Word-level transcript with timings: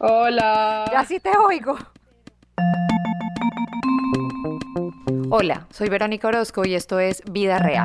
Hola. 0.00 0.84
Ya 0.92 1.04
sí 1.04 1.18
te 1.18 1.30
oigo. 1.36 1.76
Hola, 5.30 5.66
soy 5.70 5.88
Verónica 5.88 6.28
Orozco 6.28 6.64
y 6.64 6.74
esto 6.74 7.00
es 7.00 7.20
Vida 7.28 7.58
Real. 7.58 7.84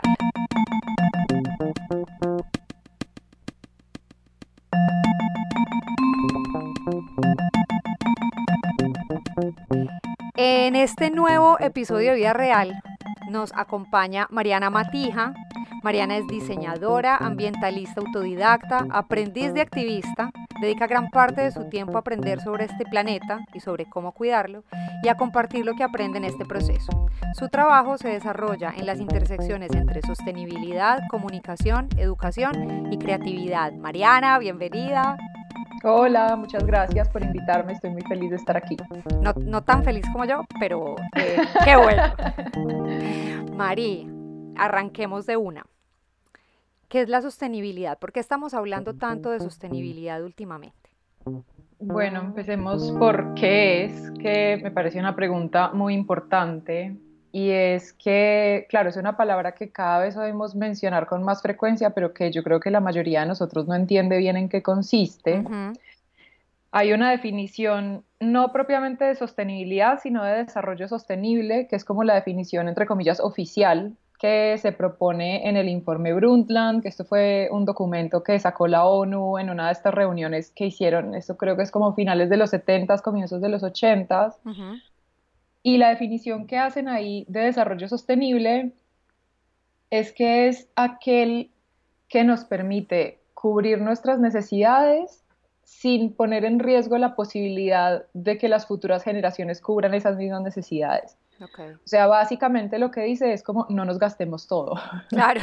En 10.35 10.75
este 10.75 11.09
nuevo 11.09 11.57
episodio 11.59 12.11
de 12.11 12.17
Vida 12.17 12.33
Real 12.33 12.79
nos 13.31 13.51
acompaña 13.55 14.27
Mariana 14.29 14.69
Matija. 14.69 15.33
Mariana 15.81 16.17
es 16.17 16.27
diseñadora, 16.27 17.17
ambientalista 17.17 18.01
autodidacta, 18.01 18.85
aprendiz 18.91 19.53
de 19.53 19.61
activista, 19.61 20.29
dedica 20.67 20.87
gran 20.87 21.09
parte 21.09 21.41
de 21.41 21.51
su 21.51 21.69
tiempo 21.69 21.97
a 21.97 21.99
aprender 22.01 22.41
sobre 22.41 22.65
este 22.65 22.85
planeta 22.85 23.39
y 23.53 23.59
sobre 23.59 23.85
cómo 23.85 24.13
cuidarlo 24.13 24.63
y 25.03 25.09
a 25.09 25.15
compartir 25.15 25.65
lo 25.65 25.73
que 25.75 25.83
aprende 25.83 26.17
en 26.17 26.25
este 26.25 26.45
proceso. 26.45 27.07
Su 27.33 27.49
trabajo 27.49 27.97
se 27.97 28.09
desarrolla 28.09 28.73
en 28.75 28.85
las 28.85 28.99
intersecciones 28.99 29.71
entre 29.73 30.01
sostenibilidad, 30.01 31.01
comunicación, 31.09 31.89
educación 31.97 32.91
y 32.91 32.97
creatividad. 32.97 33.73
Mariana, 33.73 34.39
bienvenida. 34.39 35.17
Hola, 35.83 36.35
muchas 36.37 36.65
gracias 36.65 37.09
por 37.09 37.23
invitarme. 37.23 37.73
Estoy 37.73 37.89
muy 37.89 38.03
feliz 38.03 38.29
de 38.29 38.37
estar 38.37 38.55
aquí. 38.55 38.77
No, 39.21 39.63
tan 39.63 39.83
feliz 39.83 40.05
como 40.13 40.23
yo, 40.23 40.45
pero 40.59 40.95
eh, 41.15 41.41
qué 41.65 41.75
bueno. 41.75 42.03
María, 43.57 44.07
arranquemos 44.55 45.25
de 45.25 45.35
una. 45.35 45.65
¿Qué 46.93 47.01
es 47.01 47.09
la 47.09 47.23
sostenibilidad? 47.23 47.97
¿Por 47.97 48.11
qué 48.11 48.19
estamos 48.19 48.53
hablando 48.53 48.93
tanto 48.93 49.31
de 49.31 49.39
sostenibilidad 49.39 50.23
últimamente? 50.23 50.91
Bueno, 51.79 52.19
empecemos 52.19 52.91
por 52.99 53.33
qué 53.33 53.85
es, 53.85 54.11
que 54.11 54.59
me 54.61 54.69
parece 54.69 54.99
una 54.99 55.15
pregunta 55.15 55.71
muy 55.73 55.95
importante 55.95 56.95
y 57.31 57.49
es 57.49 57.93
que, 57.93 58.67
claro, 58.69 58.89
es 58.89 58.97
una 58.97 59.17
palabra 59.17 59.53
que 59.53 59.71
cada 59.71 59.97
vez 60.03 60.15
oímos 60.17 60.53
mencionar 60.53 61.07
con 61.07 61.23
más 61.23 61.41
frecuencia, 61.41 61.89
pero 61.95 62.13
que 62.13 62.31
yo 62.31 62.43
creo 62.43 62.59
que 62.59 62.69
la 62.69 62.79
mayoría 62.79 63.21
de 63.21 63.25
nosotros 63.25 63.67
no 63.67 63.73
entiende 63.73 64.19
bien 64.19 64.37
en 64.37 64.47
qué 64.47 64.61
consiste. 64.61 65.43
Hay 66.71 66.93
una 66.93 67.09
definición 67.09 68.03
no 68.19 68.51
propiamente 68.51 69.03
de 69.03 69.15
sostenibilidad, 69.15 69.99
sino 69.99 70.23
de 70.23 70.43
desarrollo 70.43 70.87
sostenible, 70.87 71.65
que 71.67 71.75
es 71.75 71.85
como 71.85 72.03
la 72.03 72.13
definición, 72.13 72.67
entre 72.67 72.85
comillas, 72.85 73.19
oficial 73.19 73.97
que 74.23 74.57
se 74.57 74.71
propone 74.71 75.49
en 75.49 75.57
el 75.57 75.67
informe 75.67 76.13
Brundtland, 76.13 76.81
que 76.81 76.87
esto 76.87 77.03
fue 77.03 77.49
un 77.51 77.65
documento 77.65 78.23
que 78.23 78.39
sacó 78.39 78.67
la 78.67 78.85
ONU 78.85 79.37
en 79.37 79.49
una 79.49 79.65
de 79.65 79.73
estas 79.73 79.93
reuniones 79.93 80.49
que 80.55 80.67
hicieron, 80.67 81.13
esto 81.13 81.35
creo 81.35 81.57
que 81.57 81.63
es 81.63 81.71
como 81.71 81.93
finales 81.93 82.29
de 82.29 82.37
los 82.37 82.51
70, 82.51 82.99
comienzos 82.99 83.41
de 83.41 83.49
los 83.49 83.63
80, 83.63 84.33
y 85.61 85.77
la 85.77 85.89
definición 85.89 86.47
que 86.47 86.57
hacen 86.57 86.87
ahí 86.87 87.25
de 87.27 87.41
desarrollo 87.41 87.89
sostenible 87.89 88.71
es 89.89 90.13
que 90.13 90.47
es 90.47 90.69
aquel 90.77 91.51
que 92.07 92.23
nos 92.23 92.45
permite 92.45 93.19
cubrir 93.33 93.81
nuestras 93.81 94.19
necesidades 94.19 95.25
sin 95.63 96.13
poner 96.13 96.45
en 96.45 96.59
riesgo 96.59 96.97
la 96.97 97.17
posibilidad 97.17 98.05
de 98.13 98.37
que 98.37 98.47
las 98.47 98.67
futuras 98.67 99.03
generaciones 99.03 99.59
cubran 99.59 99.93
esas 99.93 100.15
mismas 100.15 100.43
necesidades. 100.43 101.17
O 101.45 101.87
sea, 101.87 102.07
básicamente 102.07 102.79
lo 102.79 102.91
que 102.91 103.01
dice 103.01 103.33
es 103.33 103.43
como 103.43 103.65
no 103.69 103.85
nos 103.85 103.99
gastemos 103.99 104.47
todo. 104.47 104.75
Claro. 105.09 105.41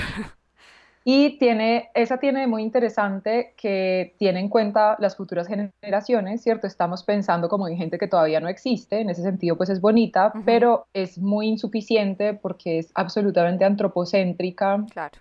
Y 1.02 1.38
tiene, 1.38 1.88
esa 1.94 2.18
tiene 2.18 2.46
muy 2.46 2.62
interesante 2.62 3.54
que 3.56 4.14
tiene 4.18 4.38
en 4.38 4.50
cuenta 4.50 4.96
las 4.98 5.16
futuras 5.16 5.48
generaciones, 5.48 6.42
¿cierto? 6.42 6.66
Estamos 6.66 7.04
pensando 7.04 7.48
como 7.48 7.68
en 7.68 7.78
gente 7.78 7.98
que 7.98 8.06
todavía 8.06 8.38
no 8.38 8.48
existe, 8.48 9.00
en 9.00 9.08
ese 9.08 9.22
sentido 9.22 9.56
pues 9.56 9.70
es 9.70 9.80
bonita, 9.80 10.30
pero 10.44 10.86
es 10.92 11.16
muy 11.16 11.48
insuficiente 11.48 12.34
porque 12.34 12.78
es 12.78 12.90
absolutamente 12.94 13.64
antropocéntrica. 13.64 14.84
Claro. 14.92 15.18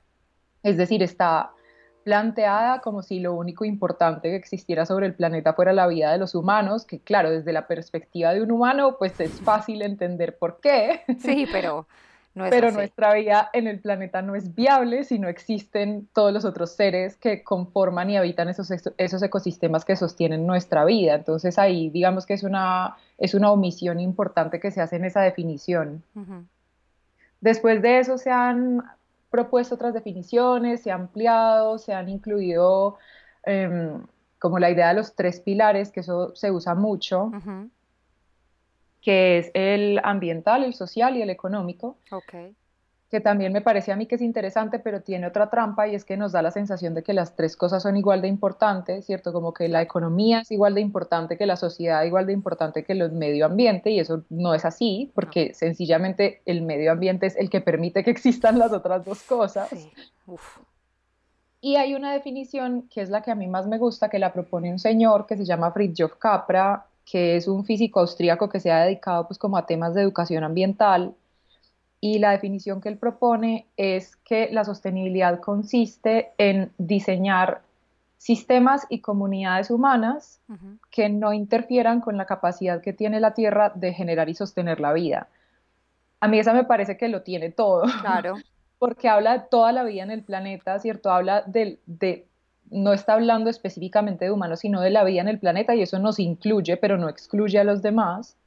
Es 0.63 0.75
decir, 0.75 1.01
está 1.01 1.51
planteada 2.09 2.81
como 2.81 3.03
si 3.03 3.20
lo 3.20 3.36
único 3.36 3.66
importante 3.66 4.31
que 4.31 4.36
existiera 4.36 4.88
sobre 4.88 5.06
el 5.06 5.14
planeta 5.14 5.53
fuera 5.53 5.74
la 5.74 5.86
vida 5.86 6.12
de 6.12 6.18
los 6.18 6.34
humanos, 6.34 6.84
que 6.84 7.00
claro, 7.00 7.30
desde 7.30 7.53
la 7.53 7.68
perspectiva 7.68 8.34
de 8.34 8.42
un 8.42 8.50
humano 8.50 8.96
pues 8.97 9.20
es 9.20 9.40
fácil 9.42 9.84
entender 9.84 10.36
por 10.36 10.59
qué. 10.59 11.02
Sí, 11.19 11.46
pero 11.52 11.86
pero 12.34 12.72
nuestra 12.72 13.14
vida 13.14 13.52
en 13.53 13.68
el 13.68 13.80
planeta 13.80 14.24
no 14.24 14.34
es 14.34 14.56
viable 14.56 15.03
si 15.03 15.19
no 15.19 15.28
existen 15.28 16.08
todos 16.12 16.34
los 16.34 16.46
otros 16.46 16.72
seres 16.72 17.16
que 17.16 17.44
conforman 17.44 18.09
y 18.09 18.18
habitan 18.18 18.50
esos, 18.50 18.72
esos 18.72 19.22
ecosistemas 19.22 19.86
que 19.86 19.96
sostienen 19.96 20.48
nuestra 20.48 20.86
vida. 20.86 21.14
Entonces 21.14 21.59
ahí 21.59 21.92
digamos 21.92 22.25
que 22.25 22.34
es 22.34 22.42
una, 22.42 22.96
es 23.19 23.36
una 23.36 23.52
omisión 23.52 24.00
importante 24.00 24.59
que 24.59 24.72
se 24.72 24.81
hace 24.81 24.96
en 24.96 25.06
esa 25.06 25.22
definición. 25.22 26.02
Después 27.40 27.84
de 27.84 28.00
eso 28.00 28.18
se 28.18 28.31
han 28.31 28.84
propuesto 29.29 29.75
otras 29.75 29.94
definiciones, 29.94 30.81
se 30.81 30.91
han 30.91 31.01
ampliado, 31.01 31.78
se 31.78 31.94
han 31.94 32.09
incluido 32.09 32.97
em, 33.44 34.03
como 34.40 34.59
la 34.59 34.69
idea 34.69 34.90
de 34.90 34.95
los 34.95 35.16
tres 35.16 35.40
pilares, 35.40 35.91
que 35.91 36.01
eso 36.01 36.35
se 36.35 36.51
usa 36.51 36.75
mucho 36.75 37.31
que 39.01 39.38
es 39.38 39.51
el 39.53 40.00
ambiental, 40.03 40.63
el 40.63 40.73
social 40.73 41.16
y 41.18 41.22
el 41.22 41.29
económico. 41.29 41.97
Que 43.09 43.20
también 43.20 43.52
me 43.52 43.62
parece 43.62 43.92
a 43.92 43.96
mí 43.96 44.06
que 44.06 44.16
es 44.16 44.22
interesante, 44.22 44.78
pero 44.78 45.02
tiene 45.02 45.25
otra 45.25 45.50
trampa 45.50 45.88
y 45.88 45.96
es 45.96 46.06
que 46.06 46.16
nos 46.16 46.31
da 46.31 46.44
la 46.44 46.52
sensación 46.52 46.94
de 46.94 47.02
que 47.02 47.14
las 47.14 47.36
tres 47.36 47.56
cosas 47.56 47.81
son 47.81 47.97
igual 47.97 48.22
de 48.22 48.28
importantes, 48.28 49.06
¿cierto? 49.06 49.34
Como 49.34 49.52
que 49.52 49.68
la 49.68 49.81
economía 49.81 50.42
es 50.42 50.52
igual 50.52 50.75
de 50.75 50.81
importante 50.81 51.36
que 51.36 51.48
la 51.48 51.56
sociedad, 51.56 52.03
igual 52.03 52.28
de 52.28 52.34
importante 52.34 52.84
que 52.84 52.94
el 52.94 53.12
medio 53.12 53.48
ambiente, 53.48 53.90
y 53.90 54.00
eso 54.00 54.24
no 54.30 54.53
es 54.53 54.64
así, 54.64 55.12
porque 55.16 55.56
sencillamente 55.56 56.42
el 56.46 56.62
medio 56.62 56.92
ambiente 56.92 57.25
es 57.25 57.36
el 57.36 57.50
que 57.50 57.62
permite 57.62 58.03
que 58.03 58.12
existan 58.12 58.59
las 58.59 58.72
otras 58.74 59.03
dos 59.03 59.24
cosas. 59.24 59.69
Y 61.62 61.75
hay 61.75 61.96
una 61.96 62.14
definición 62.14 62.88
que 62.90 63.02
es 63.02 63.09
la 63.09 63.22
que 63.22 63.31
a 63.31 63.36
mí 63.36 63.48
más 63.48 63.68
me 63.68 63.80
gusta, 63.80 64.09
que 64.09 64.19
la 64.19 64.31
propone 64.31 64.72
un 64.72 64.80
señor 64.80 65.25
que 65.25 65.36
se 65.36 65.46
llama 65.46 65.72
Fritjof 65.72 66.16
Capra, 66.18 66.86
que 67.09 67.36
es 67.36 67.48
un 67.48 67.66
físico 67.66 68.00
austríaco 68.00 68.50
que 68.50 68.59
se 68.59 68.72
ha 68.72 68.84
dedicado 68.84 69.28
pues 69.28 69.40
como 69.40 69.58
a 69.58 69.66
temas 69.66 69.96
de 69.96 70.03
educación 70.03 70.44
ambiental 70.44 71.16
y 72.02 72.20
la 72.20 72.32
definición 72.32 72.82
que 72.82 72.90
él 72.90 72.98
propone 72.98 73.68
es 73.76 74.16
que 74.18 74.50
la 74.52 74.64
sostenibilidad 74.64 75.40
consiste 75.40 76.32
en 76.38 76.72
diseñar 76.78 77.62
sistemas 78.18 78.86
y 78.90 79.00
comunidades 79.00 79.72
humanas 79.72 80.42
que 80.92 81.10
no 81.10 81.34
interfieran 81.34 82.02
con 82.02 82.18
la 82.18 82.26
capacidad 82.26 82.82
que 82.82 82.94
tiene 82.94 83.20
la 83.20 83.34
Tierra 83.34 83.72
de 83.76 83.94
generar 83.94 84.30
y 84.30 84.36
sostener 84.36 84.80
la 84.80 84.94
vida. 84.94 85.28
A 86.20 86.28
mí 86.28 86.38
esa 86.38 86.54
me 86.54 86.66
parece 86.66 86.98
que 86.98 87.08
lo 87.08 87.22
tiene 87.22 87.50
todo. 87.50 87.84
Claro. 88.02 88.36
Porque 88.78 89.10
habla 89.10 89.34
de 89.34 89.44
toda 89.52 89.74
la 89.74 89.84
vida 89.84 90.04
en 90.04 90.12
el 90.12 90.24
planeta, 90.24 90.80
¿cierto? 90.80 91.12
Habla 91.12 91.44
de, 91.46 91.80
de 91.86 92.26
no 92.72 92.94
está 92.94 93.14
hablando 93.14 93.50
específicamente 93.50 94.24
de 94.24 94.31
humanos, 94.31 94.60
sino 94.60 94.80
de 94.80 94.90
la 94.90 95.04
vida 95.04 95.20
en 95.20 95.28
el 95.28 95.40
planeta 95.40 95.76
y 95.76 95.81
eso 95.81 96.00
nos 96.00 96.18
incluye, 96.18 96.78
pero 96.78 96.98
no 96.98 97.10
excluye 97.10 97.60
a 97.60 97.66
los 97.66 97.81
demás, 97.81 98.38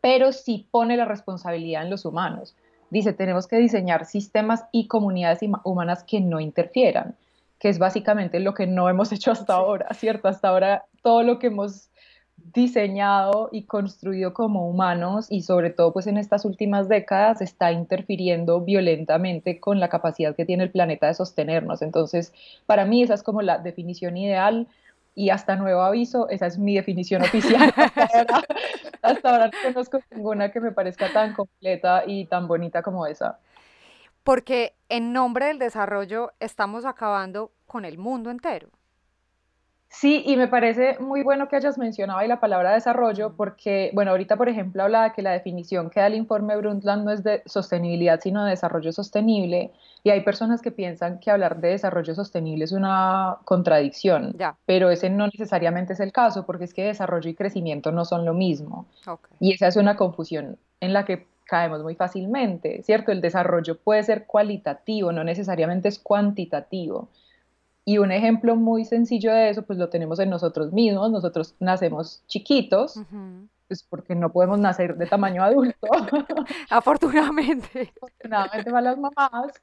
pero 0.00 0.32
sí 0.32 0.66
pone 0.70 0.96
la 0.96 1.04
responsabilidad 1.04 1.82
en 1.82 1.90
los 1.90 2.04
humanos. 2.04 2.56
Dice, 2.90 3.12
tenemos 3.12 3.46
que 3.46 3.56
diseñar 3.56 4.04
sistemas 4.04 4.64
y 4.72 4.88
comunidades 4.88 5.40
humanas 5.64 6.02
que 6.02 6.20
no 6.20 6.40
interfieran, 6.40 7.16
que 7.58 7.68
es 7.68 7.78
básicamente 7.78 8.40
lo 8.40 8.54
que 8.54 8.66
no 8.66 8.88
hemos 8.88 9.12
hecho 9.12 9.30
hasta 9.30 9.54
ahora, 9.54 9.88
¿cierto? 9.94 10.28
Hasta 10.28 10.48
ahora 10.48 10.84
todo 11.02 11.22
lo 11.22 11.38
que 11.38 11.48
hemos 11.48 11.90
diseñado 12.54 13.50
y 13.52 13.64
construido 13.64 14.32
como 14.32 14.68
humanos 14.68 15.26
y 15.28 15.42
sobre 15.42 15.70
todo 15.70 15.92
pues 15.92 16.06
en 16.06 16.16
estas 16.16 16.46
últimas 16.46 16.88
décadas 16.88 17.42
está 17.42 17.70
interfiriendo 17.70 18.62
violentamente 18.62 19.60
con 19.60 19.78
la 19.78 19.88
capacidad 19.88 20.34
que 20.34 20.46
tiene 20.46 20.64
el 20.64 20.70
planeta 20.70 21.06
de 21.06 21.14
sostenernos. 21.14 21.82
Entonces, 21.82 22.32
para 22.66 22.86
mí 22.86 23.02
esa 23.02 23.14
es 23.14 23.22
como 23.22 23.42
la 23.42 23.58
definición 23.58 24.16
ideal 24.16 24.66
y 25.14 25.30
hasta 25.30 25.56
nuevo 25.56 25.82
aviso, 25.82 26.28
esa 26.28 26.46
es 26.46 26.58
mi 26.58 26.74
definición 26.74 27.22
oficial. 27.22 27.72
hasta, 29.02 29.30
ahora, 29.30 29.46
no 29.46 29.72
conozco 29.72 30.00
ninguna 30.10 30.50
que 30.50 30.60
me 30.60 30.72
parezca 30.72 31.12
tan 31.12 31.34
completa 31.34 32.04
y 32.06 32.26
tan 32.26 32.46
bonita 32.48 32.82
como 32.82 33.06
esa. 33.06 33.38
Porque 34.22 34.74
en 34.88 35.12
nombre 35.12 35.46
del 35.46 35.58
desarrollo 35.58 36.32
estamos 36.40 36.84
acabando 36.84 37.52
con 37.66 37.84
el 37.84 37.98
mundo 37.98 38.30
entero. 38.30 38.68
Sí, 39.92 40.22
y 40.24 40.36
me 40.36 40.46
parece 40.46 40.98
muy 41.00 41.24
bueno 41.24 41.48
que 41.48 41.56
hayas 41.56 41.76
mencionado 41.76 42.20
ahí 42.20 42.28
la 42.28 42.38
palabra 42.38 42.72
desarrollo, 42.72 43.34
porque, 43.36 43.90
bueno, 43.92 44.12
ahorita, 44.12 44.36
por 44.36 44.48
ejemplo, 44.48 44.84
hablaba 44.84 45.08
de 45.08 45.12
que 45.14 45.20
la 45.22 45.32
definición 45.32 45.90
que 45.90 45.98
da 45.98 46.06
el 46.06 46.14
informe 46.14 46.56
Brundtland 46.56 47.04
no 47.04 47.10
es 47.10 47.24
de 47.24 47.42
sostenibilidad, 47.44 48.20
sino 48.20 48.44
de 48.44 48.50
desarrollo 48.50 48.92
sostenible, 48.92 49.72
y 50.04 50.10
hay 50.10 50.20
personas 50.20 50.62
que 50.62 50.70
piensan 50.70 51.18
que 51.18 51.32
hablar 51.32 51.60
de 51.60 51.70
desarrollo 51.70 52.14
sostenible 52.14 52.64
es 52.64 52.72
una 52.72 53.38
contradicción, 53.44 54.36
pero 54.64 54.90
ese 54.90 55.10
no 55.10 55.26
necesariamente 55.26 55.94
es 55.94 56.00
el 56.00 56.12
caso, 56.12 56.46
porque 56.46 56.64
es 56.64 56.72
que 56.72 56.84
desarrollo 56.84 57.28
y 57.28 57.34
crecimiento 57.34 57.90
no 57.90 58.04
son 58.04 58.24
lo 58.24 58.32
mismo. 58.32 58.86
Y 59.40 59.54
esa 59.54 59.66
es 59.66 59.76
una 59.76 59.96
confusión 59.96 60.56
en 60.78 60.92
la 60.92 61.04
que 61.04 61.26
caemos 61.44 61.82
muy 61.82 61.96
fácilmente, 61.96 62.80
¿cierto? 62.84 63.10
El 63.10 63.20
desarrollo 63.20 63.76
puede 63.76 64.04
ser 64.04 64.24
cualitativo, 64.26 65.10
no 65.10 65.24
necesariamente 65.24 65.88
es 65.88 65.98
cuantitativo. 65.98 67.08
Y 67.90 67.98
un 67.98 68.12
ejemplo 68.12 68.54
muy 68.54 68.84
sencillo 68.84 69.32
de 69.32 69.50
eso, 69.50 69.62
pues 69.62 69.76
lo 69.76 69.88
tenemos 69.88 70.20
en 70.20 70.30
nosotros 70.30 70.72
mismos. 70.72 71.10
Nosotros 71.10 71.56
nacemos 71.58 72.22
chiquitos, 72.28 73.00
pues 73.66 73.82
porque 73.82 74.14
no 74.14 74.30
podemos 74.30 74.60
nacer 74.60 74.96
de 74.96 75.06
tamaño 75.06 75.42
adulto. 75.42 75.88
Afortunadamente. 76.70 77.92
Afortunadamente 77.96 78.70
para 78.70 78.82
las 78.82 78.96
mamás. 78.96 79.60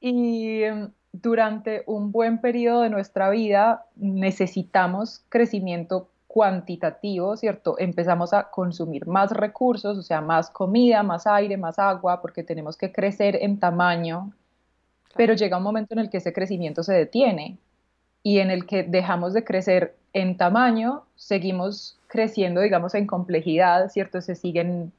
Y 0.00 0.62
em, 0.62 0.90
durante 1.12 1.84
un 1.86 2.12
buen 2.12 2.40
periodo 2.40 2.80
de 2.80 2.88
nuestra 2.88 3.28
vida 3.28 3.84
necesitamos 3.94 5.22
crecimiento 5.28 6.08
cuantitativo, 6.28 7.36
¿cierto? 7.36 7.74
Empezamos 7.78 8.32
a 8.32 8.50
consumir 8.50 9.06
más 9.06 9.32
recursos, 9.32 9.98
o 9.98 10.02
sea, 10.02 10.22
más 10.22 10.48
comida, 10.48 11.02
más 11.02 11.26
aire, 11.26 11.58
más 11.58 11.78
agua, 11.78 12.22
porque 12.22 12.42
tenemos 12.42 12.78
que 12.78 12.90
crecer 12.90 13.36
en 13.42 13.60
tamaño, 13.60 14.32
pero 15.16 15.34
llega 15.34 15.56
un 15.56 15.62
momento 15.62 15.94
en 15.94 16.00
el 16.00 16.10
que 16.10 16.18
ese 16.18 16.32
crecimiento 16.32 16.82
se 16.82 16.94
detiene 16.94 17.58
y 18.22 18.38
en 18.38 18.50
el 18.50 18.66
que 18.66 18.82
dejamos 18.82 19.32
de 19.32 19.44
crecer 19.44 19.96
en 20.12 20.36
tamaño, 20.36 21.04
seguimos 21.16 21.98
creciendo, 22.08 22.60
digamos, 22.60 22.94
en 22.94 23.06
complejidad, 23.06 23.88
¿cierto? 23.88 24.20
Se 24.20 24.34
siguen 24.34 24.92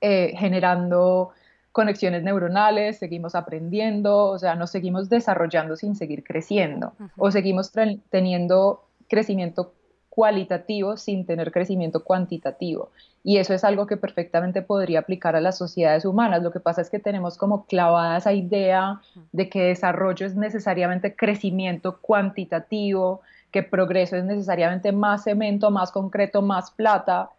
eh, 0.00 0.34
generando 0.36 1.30
conexiones 1.72 2.22
neuronales, 2.22 2.98
seguimos 2.98 3.34
aprendiendo, 3.34 4.26
o 4.26 4.38
sea, 4.38 4.54
nos 4.54 4.70
seguimos 4.70 5.08
desarrollando 5.08 5.76
sin 5.76 5.94
seguir 5.94 6.24
creciendo, 6.24 6.92
o 7.16 7.30
seguimos 7.30 7.72
teniendo 8.10 8.84
crecimiento 9.08 9.72
cualitativo 10.18 10.96
sin 10.96 11.24
tener 11.24 11.52
crecimiento 11.52 12.02
cuantitativo. 12.02 12.90
Y 13.22 13.36
eso 13.36 13.54
es 13.54 13.62
algo 13.62 13.86
que 13.86 13.96
perfectamente 13.96 14.62
podría 14.62 14.98
aplicar 14.98 15.36
a 15.36 15.40
las 15.40 15.56
sociedades 15.56 16.04
humanas. 16.04 16.42
Lo 16.42 16.50
que 16.50 16.58
pasa 16.58 16.80
es 16.80 16.90
que 16.90 16.98
tenemos 16.98 17.38
como 17.38 17.66
clavada 17.66 18.16
esa 18.16 18.32
idea 18.32 19.00
de 19.30 19.48
que 19.48 19.62
desarrollo 19.62 20.26
es 20.26 20.34
necesariamente 20.34 21.14
crecimiento 21.14 21.98
cuantitativo, 22.00 23.20
que 23.52 23.62
progreso 23.62 24.16
es 24.16 24.24
necesariamente 24.24 24.90
más 24.90 25.22
cemento, 25.22 25.70
más 25.70 25.92
concreto, 25.92 26.42
más 26.42 26.72
plata, 26.72 27.30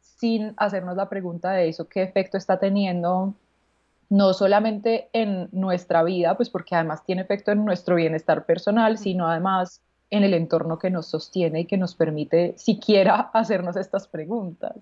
sin 0.00 0.54
hacernos 0.58 0.96
la 0.96 1.08
pregunta 1.08 1.50
de 1.50 1.68
eso, 1.68 1.88
qué 1.88 2.02
efecto 2.04 2.38
está 2.38 2.60
teniendo 2.60 3.34
no 4.10 4.32
solamente 4.32 5.08
en 5.12 5.48
nuestra 5.50 6.04
vida, 6.04 6.36
pues 6.36 6.50
porque 6.50 6.76
además 6.76 7.02
tiene 7.04 7.22
efecto 7.22 7.50
en 7.50 7.64
nuestro 7.64 7.96
bienestar 7.96 8.46
personal, 8.46 8.96
sino 8.96 9.26
además 9.26 9.82
en 10.10 10.24
el 10.24 10.34
entorno 10.34 10.78
que 10.78 10.90
nos 10.90 11.06
sostiene 11.06 11.60
y 11.60 11.64
que 11.66 11.76
nos 11.76 11.94
permite 11.94 12.54
siquiera 12.56 13.30
hacernos 13.34 13.76
estas 13.76 14.08
preguntas. 14.08 14.76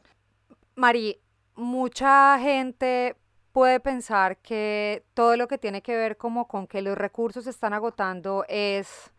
Mari, 0.75 1.19
mucha 1.55 2.39
gente 2.39 3.17
puede 3.53 3.81
pensar 3.81 4.37
que 4.39 5.05
todo 5.15 5.37
lo 5.37 5.49
que 5.49 5.59
tiene 5.59 5.81
que 5.81 5.97
ver 5.97 6.17
como 6.17 6.47
con 6.47 6.67
que 6.67 6.83
los 6.83 6.97
recursos 6.97 7.45
se 7.45 7.51
están 7.51 7.73
agotando 7.73 8.45
es 8.49 9.13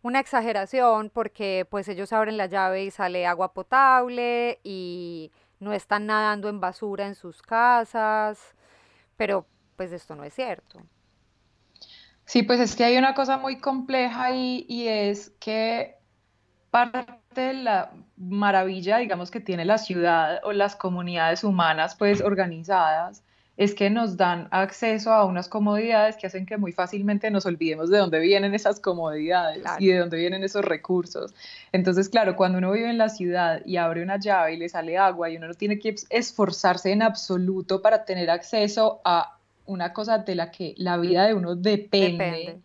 una 0.00 0.18
exageración 0.18 1.10
porque 1.10 1.66
pues 1.70 1.88
ellos 1.88 2.12
abren 2.12 2.36
la 2.36 2.46
llave 2.46 2.84
y 2.84 2.90
sale 2.90 3.26
agua 3.26 3.52
potable 3.52 4.58
y 4.64 5.30
no 5.60 5.72
están 5.72 6.06
nadando 6.06 6.48
en 6.48 6.60
basura 6.60 7.06
en 7.06 7.14
sus 7.14 7.42
casas, 7.42 8.54
pero 9.16 9.46
pues 9.76 9.92
esto 9.92 10.16
no 10.16 10.24
es 10.24 10.34
cierto. 10.34 10.80
Sí, 12.32 12.42
pues 12.42 12.60
es 12.60 12.74
que 12.76 12.84
hay 12.84 12.96
una 12.96 13.12
cosa 13.12 13.36
muy 13.36 13.58
compleja 13.58 14.30
y, 14.34 14.64
y 14.66 14.88
es 14.88 15.34
que 15.38 15.96
parte 16.70 17.06
de 17.34 17.52
la 17.52 17.92
maravilla, 18.16 18.96
digamos, 18.96 19.30
que 19.30 19.40
tiene 19.40 19.66
la 19.66 19.76
ciudad 19.76 20.40
o 20.42 20.52
las 20.52 20.74
comunidades 20.74 21.44
humanas, 21.44 21.94
pues 21.94 22.22
organizadas, 22.22 23.22
es 23.58 23.74
que 23.74 23.90
nos 23.90 24.16
dan 24.16 24.48
acceso 24.50 25.12
a 25.12 25.26
unas 25.26 25.50
comodidades 25.50 26.16
que 26.16 26.26
hacen 26.26 26.46
que 26.46 26.56
muy 26.56 26.72
fácilmente 26.72 27.30
nos 27.30 27.44
olvidemos 27.44 27.90
de 27.90 27.98
dónde 27.98 28.18
vienen 28.20 28.54
esas 28.54 28.80
comodidades 28.80 29.66
y 29.78 29.88
de 29.88 29.98
dónde 29.98 30.16
vienen 30.16 30.42
esos 30.42 30.64
recursos. 30.64 31.34
Entonces, 31.70 32.08
claro, 32.08 32.34
cuando 32.34 32.56
uno 32.56 32.72
vive 32.72 32.88
en 32.88 32.96
la 32.96 33.10
ciudad 33.10 33.60
y 33.66 33.76
abre 33.76 34.02
una 34.02 34.18
llave 34.18 34.54
y 34.54 34.56
le 34.56 34.70
sale 34.70 34.96
agua 34.96 35.28
y 35.28 35.36
uno 35.36 35.48
no 35.48 35.54
tiene 35.54 35.78
que 35.78 35.96
esforzarse 36.08 36.92
en 36.92 37.02
absoluto 37.02 37.82
para 37.82 38.06
tener 38.06 38.30
acceso 38.30 39.02
a 39.04 39.36
una 39.66 39.92
cosa 39.92 40.18
de 40.18 40.34
la 40.34 40.50
que 40.50 40.74
la 40.76 40.96
vida 40.96 41.26
de 41.26 41.34
uno 41.34 41.54
depende, 41.54 42.60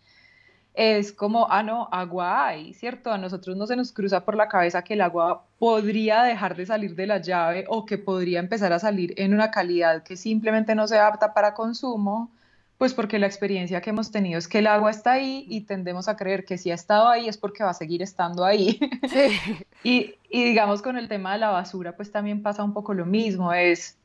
es 0.73 1.11
como, 1.11 1.47
ah, 1.49 1.63
no, 1.63 1.89
agua 1.91 2.47
hay, 2.47 2.73
¿cierto? 2.75 3.11
A 3.11 3.17
nosotros 3.17 3.57
no 3.57 3.65
se 3.65 3.75
nos 3.75 3.91
cruza 3.91 4.23
por 4.23 4.35
la 4.35 4.47
cabeza 4.47 4.83
que 4.83 4.93
el 4.93 5.01
agua 5.01 5.43
podría 5.57 6.21
dejar 6.21 6.55
de 6.55 6.67
salir 6.67 6.95
de 6.95 7.07
la 7.07 7.17
llave 7.17 7.65
o 7.67 7.85
que 7.85 7.97
podría 7.97 8.39
empezar 8.39 8.71
a 8.71 8.79
salir 8.79 9.13
en 9.17 9.33
una 9.33 9.49
calidad 9.49 10.03
que 10.03 10.15
simplemente 10.15 10.75
no 10.75 10.87
sea 10.87 11.07
apta 11.07 11.33
para 11.33 11.55
consumo, 11.55 12.29
pues 12.77 12.93
porque 12.93 13.17
la 13.17 13.25
experiencia 13.25 13.81
que 13.81 13.89
hemos 13.89 14.11
tenido 14.11 14.37
es 14.37 14.47
que 14.47 14.59
el 14.59 14.67
agua 14.67 14.91
está 14.91 15.13
ahí 15.13 15.47
y 15.49 15.61
tendemos 15.61 16.07
a 16.07 16.15
creer 16.15 16.45
que 16.45 16.59
si 16.59 16.69
ha 16.69 16.75
estado 16.75 17.07
ahí 17.07 17.27
es 17.27 17.39
porque 17.39 17.63
va 17.63 17.71
a 17.71 17.73
seguir 17.73 18.03
estando 18.03 18.45
ahí. 18.45 18.79
y, 19.83 20.13
y 20.29 20.43
digamos 20.43 20.83
con 20.83 20.95
el 20.95 21.07
tema 21.07 21.33
de 21.33 21.39
la 21.39 21.49
basura, 21.49 21.95
pues 21.95 22.11
también 22.11 22.43
pasa 22.43 22.63
un 22.63 22.73
poco 22.73 22.93
lo 22.93 23.07
mismo, 23.07 23.51
es 23.51 23.97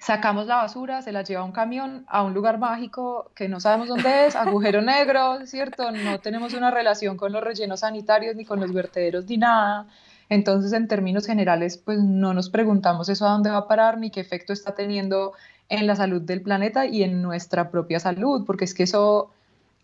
sacamos 0.00 0.46
la 0.46 0.56
basura, 0.56 1.02
se 1.02 1.12
la 1.12 1.22
lleva 1.22 1.44
un 1.44 1.52
camión 1.52 2.06
a 2.08 2.22
un 2.22 2.32
lugar 2.32 2.58
mágico 2.58 3.30
que 3.34 3.48
no 3.48 3.60
sabemos 3.60 3.88
dónde 3.88 4.26
es, 4.26 4.34
agujero 4.34 4.80
negro, 4.80 5.46
¿cierto? 5.46 5.92
No 5.92 6.18
tenemos 6.20 6.54
una 6.54 6.70
relación 6.70 7.18
con 7.18 7.32
los 7.32 7.44
rellenos 7.44 7.80
sanitarios 7.80 8.34
ni 8.34 8.46
con 8.46 8.60
los 8.60 8.72
vertederos 8.72 9.26
ni 9.26 9.36
nada. 9.36 9.86
Entonces, 10.30 10.72
en 10.72 10.88
términos 10.88 11.26
generales, 11.26 11.76
pues 11.76 11.98
no 11.98 12.32
nos 12.32 12.48
preguntamos 12.48 13.08
eso 13.10 13.26
a 13.26 13.30
dónde 13.32 13.50
va 13.50 13.58
a 13.58 13.68
parar 13.68 13.98
ni 13.98 14.10
qué 14.10 14.20
efecto 14.20 14.54
está 14.54 14.74
teniendo 14.74 15.34
en 15.68 15.86
la 15.86 15.96
salud 15.96 16.22
del 16.22 16.40
planeta 16.40 16.86
y 16.86 17.02
en 17.02 17.20
nuestra 17.20 17.70
propia 17.70 18.00
salud, 18.00 18.44
porque 18.46 18.64
es 18.64 18.72
que 18.72 18.84
eso, 18.84 19.30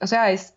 o 0.00 0.06
sea, 0.06 0.30
es, 0.30 0.54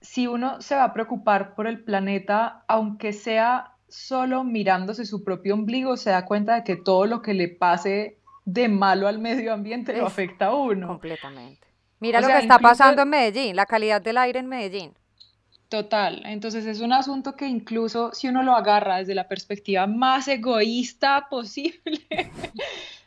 si 0.00 0.26
uno 0.26 0.60
se 0.60 0.74
va 0.74 0.84
a 0.84 0.92
preocupar 0.92 1.54
por 1.54 1.68
el 1.68 1.80
planeta, 1.84 2.64
aunque 2.66 3.12
sea 3.12 3.72
solo 3.88 4.42
mirándose 4.42 5.06
su 5.06 5.22
propio 5.22 5.54
ombligo, 5.54 5.96
se 5.96 6.10
da 6.10 6.24
cuenta 6.24 6.56
de 6.56 6.64
que 6.64 6.76
todo 6.76 7.06
lo 7.06 7.22
que 7.22 7.34
le 7.34 7.48
pase 7.48 8.18
de 8.46 8.68
malo 8.68 9.08
al 9.08 9.18
medio 9.18 9.52
ambiente 9.52 9.94
lo 9.94 10.06
afecta 10.06 10.46
a 10.46 10.54
uno. 10.54 10.86
Completamente. 10.86 11.66
Mira 12.00 12.20
lo 12.20 12.28
que 12.28 12.38
está 12.38 12.58
pasando 12.58 13.02
en 13.02 13.10
Medellín, 13.10 13.56
la 13.56 13.66
calidad 13.66 14.00
del 14.00 14.16
aire 14.16 14.38
en 14.38 14.46
Medellín. 14.46 14.94
Total, 15.68 16.22
entonces 16.26 16.64
es 16.64 16.80
un 16.80 16.92
asunto 16.92 17.34
que 17.34 17.48
incluso 17.48 18.12
si 18.12 18.28
uno 18.28 18.44
lo 18.44 18.54
agarra 18.54 18.98
desde 18.98 19.16
la 19.16 19.26
perspectiva 19.26 19.88
más 19.88 20.28
egoísta 20.28 21.26
posible, 21.30 22.30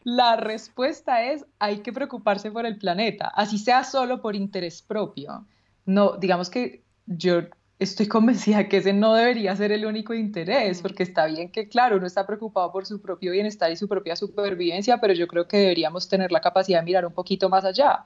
la 0.03 0.35
respuesta 0.35 1.23
es 1.23 1.45
hay 1.57 1.79
que 1.79 1.93
preocuparse 1.93 2.51
por 2.51 2.65
el 2.65 2.77
planeta, 2.77 3.31
así 3.33 3.57
sea 3.57 3.85
solo 3.85 4.21
por 4.21 4.35
interés 4.35 4.81
propio. 4.81 5.45
No, 5.85 6.17
digamos 6.17 6.49
que 6.49 6.83
yo 7.05 7.43
estoy 7.79 8.07
convencida 8.07 8.67
que 8.67 8.77
ese 8.77 8.91
no 8.91 9.13
debería 9.13 9.55
ser 9.55 9.71
el 9.71 9.85
único 9.85 10.13
interés, 10.13 10.81
porque 10.81 11.03
está 11.03 11.25
bien 11.25 11.49
que, 11.49 11.69
claro, 11.69 11.95
uno 11.95 12.05
está 12.05 12.27
preocupado 12.27 12.71
por 12.71 12.85
su 12.85 13.01
propio 13.01 13.31
bienestar 13.31 13.71
y 13.71 13.77
su 13.77 13.87
propia 13.87 14.17
supervivencia, 14.17 14.99
pero 14.99 15.13
yo 15.13 15.27
creo 15.27 15.47
que 15.47 15.57
deberíamos 15.57 16.09
tener 16.09 16.31
la 16.31 16.41
capacidad 16.41 16.79
de 16.79 16.85
mirar 16.85 17.05
un 17.05 17.13
poquito 17.13 17.49
más 17.49 17.63
allá. 17.63 18.03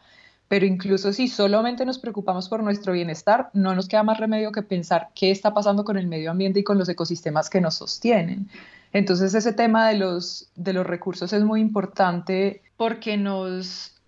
Pero 0.48 0.68
incluso 0.68 1.12
si 1.12 1.28
solamente 1.28 1.86
nos 1.86 1.98
preocupamos 1.98 2.48
por 2.48 2.62
nuestro 2.62 2.94
bienestar, 2.94 3.50
no 3.54 3.74
nos 3.74 3.88
queda 3.88 4.04
más 4.04 4.20
remedio 4.20 4.52
que 4.52 4.62
pensar 4.62 5.10
qué 5.16 5.32
está 5.32 5.54
pasando 5.54 5.84
con 5.84 5.98
el 5.98 6.06
medio 6.06 6.30
ambiente 6.30 6.60
y 6.60 6.64
con 6.64 6.78
los 6.78 6.88
ecosistemas 6.90 7.50
que 7.50 7.62
nos 7.62 7.76
sostienen. 7.76 8.50
Entonces 8.92 9.34
ese 9.34 9.54
tema 9.54 9.88
de 9.88 9.98
los, 9.98 10.52
de 10.56 10.74
los 10.74 10.86
recursos 10.86 11.34
es 11.34 11.44
muy 11.44 11.62
importante 11.62 12.62
porque 12.78 13.18
nos, 13.18 14.00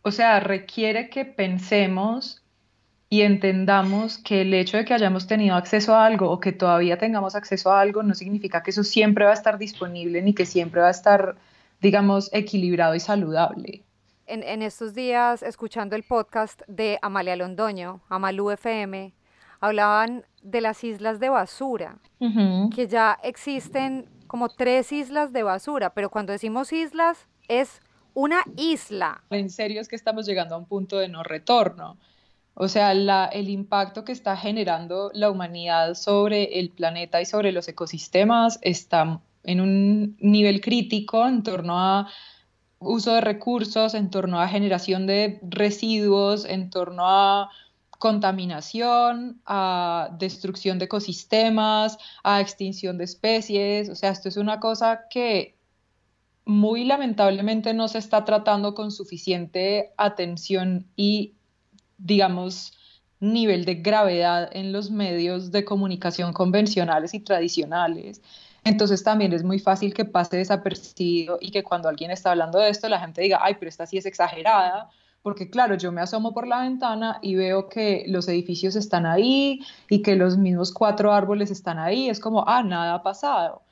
o 0.00 0.10
sea, 0.10 0.40
requiere 0.40 1.10
que 1.10 1.26
pensemos 1.26 2.42
y 3.16 3.22
entendamos 3.22 4.18
que 4.18 4.42
el 4.42 4.52
hecho 4.52 4.76
de 4.76 4.84
que 4.84 4.92
hayamos 4.92 5.26
tenido 5.26 5.56
acceso 5.56 5.94
a 5.94 6.04
algo 6.04 6.30
o 6.30 6.38
que 6.38 6.52
todavía 6.52 6.98
tengamos 6.98 7.34
acceso 7.34 7.72
a 7.72 7.80
algo 7.80 8.02
no 8.02 8.14
significa 8.14 8.62
que 8.62 8.72
eso 8.72 8.84
siempre 8.84 9.24
va 9.24 9.30
a 9.30 9.34
estar 9.34 9.56
disponible 9.56 10.20
ni 10.20 10.34
que 10.34 10.44
siempre 10.44 10.82
va 10.82 10.88
a 10.88 10.90
estar, 10.90 11.36
digamos, 11.80 12.28
equilibrado 12.34 12.94
y 12.94 13.00
saludable. 13.00 13.82
En, 14.26 14.60
estos 14.60 14.92
días, 14.92 15.42
escuchando 15.42 15.96
el 15.96 16.02
podcast 16.02 16.60
de 16.68 16.98
Amalia 17.00 17.36
Londoño, 17.36 18.02
Amalu 18.10 18.50
FM, 18.50 19.14
hablaban 19.60 20.26
de 20.42 20.60
las 20.60 20.84
islas 20.84 21.18
de 21.18 21.30
basura, 21.30 21.96
que 22.74 22.86
ya 22.86 23.18
existen 23.22 24.10
como 24.26 24.50
tres 24.50 24.92
islas 24.92 25.32
de 25.32 25.42
basura, 25.42 25.94
pero 25.94 26.10
cuando 26.10 26.34
decimos 26.34 26.70
islas 26.70 27.28
es 27.48 27.80
una 28.12 28.42
isla. 28.58 29.22
En 29.30 29.48
serio 29.48 29.80
es 29.80 29.88
que 29.88 29.96
estamos 29.96 30.26
llegando 30.26 30.54
a 30.54 30.58
un 30.58 30.66
punto 30.66 30.98
de 30.98 31.08
no 31.08 31.22
retorno 31.22 31.96
o 32.58 32.68
sea, 32.68 32.92
el 32.92 33.50
impacto 33.50 34.02
que 34.02 34.12
está 34.12 34.34
generando 34.34 35.10
la 35.12 35.30
humanidad 35.30 35.92
sobre 35.94 36.58
el 36.58 36.70
planeta 36.70 37.20
y 37.20 37.26
sobre 37.26 37.52
los 37.52 37.68
ecosistemas 37.68 38.58
está 38.62 39.20
en 39.44 39.60
un 39.60 40.16
nivel 40.20 40.62
crítico 40.62 41.28
en 41.28 41.42
torno 41.42 41.78
a 41.78 42.08
uso 42.78 43.12
de 43.12 43.20
recursos, 43.20 43.92
en 43.92 44.08
torno 44.08 44.40
a 44.40 44.48
generación 44.48 45.06
de 45.06 45.38
residuos, 45.42 46.46
en 46.46 46.70
torno 46.70 47.02
a 47.06 47.50
contaminación, 47.98 49.42
a 49.44 50.08
destrucción 50.18 50.78
de 50.78 50.86
ecosistemas, 50.86 51.98
a 52.24 52.40
extinción 52.40 52.96
de 52.96 53.04
especies. 53.04 53.90
O 53.90 53.94
sea, 53.94 54.12
esto 54.12 54.30
es 54.30 54.38
una 54.38 54.60
cosa 54.60 55.08
que 55.10 55.58
muy 56.46 56.84
lamentablemente 56.84 57.74
no 57.74 57.88
se 57.88 57.98
está 57.98 58.24
tratando 58.24 58.74
con 58.74 58.90
suficiente 58.92 59.92
atención 59.98 60.86
y 60.96 61.34
digamos, 61.98 62.72
nivel 63.20 63.64
de 63.64 63.76
gravedad 63.76 64.50
en 64.52 64.72
los 64.72 64.90
medios 64.90 65.50
de 65.50 65.64
comunicación 65.64 66.32
convencionales 66.32 67.14
y 67.14 67.20
tradicionales. 67.20 68.20
Entonces 68.64 69.02
también 69.04 69.32
es 69.32 69.44
muy 69.44 69.58
fácil 69.58 69.94
que 69.94 70.04
pase 70.04 70.38
desapercibido 70.38 71.38
y 71.40 71.50
que 71.50 71.62
cuando 71.62 71.88
alguien 71.88 72.10
está 72.10 72.32
hablando 72.32 72.58
de 72.58 72.68
esto 72.68 72.88
la 72.88 72.98
gente 72.98 73.22
diga, 73.22 73.38
ay, 73.40 73.54
pero 73.58 73.68
esta 73.68 73.86
sí 73.86 73.96
es 73.96 74.06
exagerada, 74.06 74.90
porque 75.22 75.48
claro, 75.50 75.76
yo 75.76 75.92
me 75.92 76.00
asomo 76.00 76.34
por 76.34 76.46
la 76.46 76.60
ventana 76.60 77.18
y 77.22 77.36
veo 77.36 77.68
que 77.68 78.04
los 78.08 78.28
edificios 78.28 78.76
están 78.76 79.06
ahí 79.06 79.60
y 79.88 80.02
que 80.02 80.16
los 80.16 80.36
mismos 80.36 80.72
cuatro 80.72 81.12
árboles 81.12 81.50
están 81.50 81.78
ahí, 81.78 82.08
es 82.08 82.20
como, 82.20 82.44
ah, 82.46 82.62
nada 82.62 82.94
ha 82.94 83.02
pasado. 83.02 83.62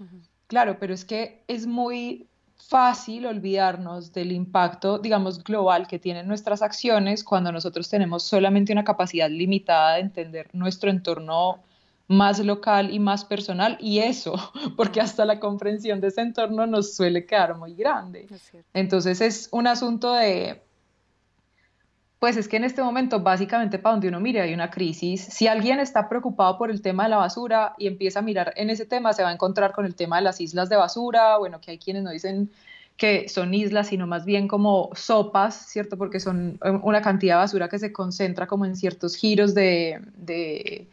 Claro, 0.46 0.78
pero 0.78 0.94
es 0.94 1.04
que 1.04 1.42
es 1.48 1.66
muy 1.66 2.28
fácil 2.56 3.26
olvidarnos 3.26 4.12
del 4.12 4.32
impacto, 4.32 4.98
digamos, 4.98 5.42
global 5.42 5.86
que 5.86 5.98
tienen 5.98 6.26
nuestras 6.26 6.62
acciones 6.62 7.24
cuando 7.24 7.52
nosotros 7.52 7.88
tenemos 7.88 8.22
solamente 8.22 8.72
una 8.72 8.84
capacidad 8.84 9.28
limitada 9.28 9.94
de 9.94 10.00
entender 10.00 10.48
nuestro 10.52 10.90
entorno 10.90 11.62
más 12.06 12.38
local 12.38 12.92
y 12.92 12.98
más 12.98 13.24
personal 13.24 13.78
y 13.80 14.00
eso, 14.00 14.34
porque 14.76 15.00
hasta 15.00 15.24
la 15.24 15.40
comprensión 15.40 16.00
de 16.00 16.08
ese 16.08 16.20
entorno 16.20 16.66
nos 16.66 16.94
suele 16.94 17.26
quedar 17.26 17.56
muy 17.56 17.74
grande. 17.74 18.28
Entonces 18.72 19.20
es 19.20 19.48
un 19.52 19.66
asunto 19.66 20.12
de, 20.14 20.62
pues 22.24 22.38
es 22.38 22.48
que 22.48 22.56
en 22.56 22.64
este 22.64 22.82
momento 22.82 23.20
básicamente 23.20 23.78
para 23.78 23.96
donde 23.96 24.08
uno 24.08 24.18
mire 24.18 24.40
hay 24.40 24.54
una 24.54 24.70
crisis. 24.70 25.20
Si 25.20 25.46
alguien 25.46 25.78
está 25.78 26.08
preocupado 26.08 26.56
por 26.56 26.70
el 26.70 26.80
tema 26.80 27.02
de 27.02 27.10
la 27.10 27.18
basura 27.18 27.74
y 27.76 27.86
empieza 27.86 28.20
a 28.20 28.22
mirar 28.22 28.54
en 28.56 28.70
ese 28.70 28.86
tema, 28.86 29.12
se 29.12 29.22
va 29.22 29.28
a 29.28 29.32
encontrar 29.34 29.72
con 29.72 29.84
el 29.84 29.94
tema 29.94 30.16
de 30.16 30.22
las 30.22 30.40
islas 30.40 30.70
de 30.70 30.76
basura, 30.76 31.36
bueno, 31.36 31.60
que 31.60 31.72
hay 31.72 31.78
quienes 31.78 32.02
no 32.02 32.10
dicen 32.10 32.50
que 32.96 33.28
son 33.28 33.52
islas, 33.52 33.88
sino 33.88 34.06
más 34.06 34.24
bien 34.24 34.48
como 34.48 34.88
sopas, 34.94 35.66
¿cierto? 35.66 35.98
Porque 35.98 36.18
son 36.18 36.58
eh, 36.64 36.70
una 36.82 37.02
cantidad 37.02 37.34
de 37.34 37.40
basura 37.40 37.68
que 37.68 37.78
se 37.78 37.92
concentra 37.92 38.46
como 38.46 38.64
en 38.64 38.74
ciertos 38.74 39.16
giros 39.16 39.54
de 39.54 40.88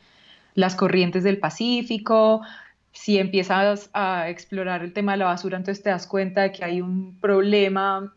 las 0.55 0.75
corrientes 0.75 1.23
del 1.23 1.37
Pacífico. 1.37 2.41
Si 2.91 3.17
empiezas 3.17 3.89
a 3.93 4.27
explorar 4.27 4.83
el 4.83 4.91
tema 4.91 5.13
de 5.13 5.19
la 5.19 5.25
basura, 5.27 5.55
entonces 5.55 5.81
te 5.81 5.91
das 5.91 6.07
cuenta 6.07 6.41
de 6.41 6.51
que 6.51 6.65
hay 6.65 6.81
un 6.81 7.17
problema 7.21 8.13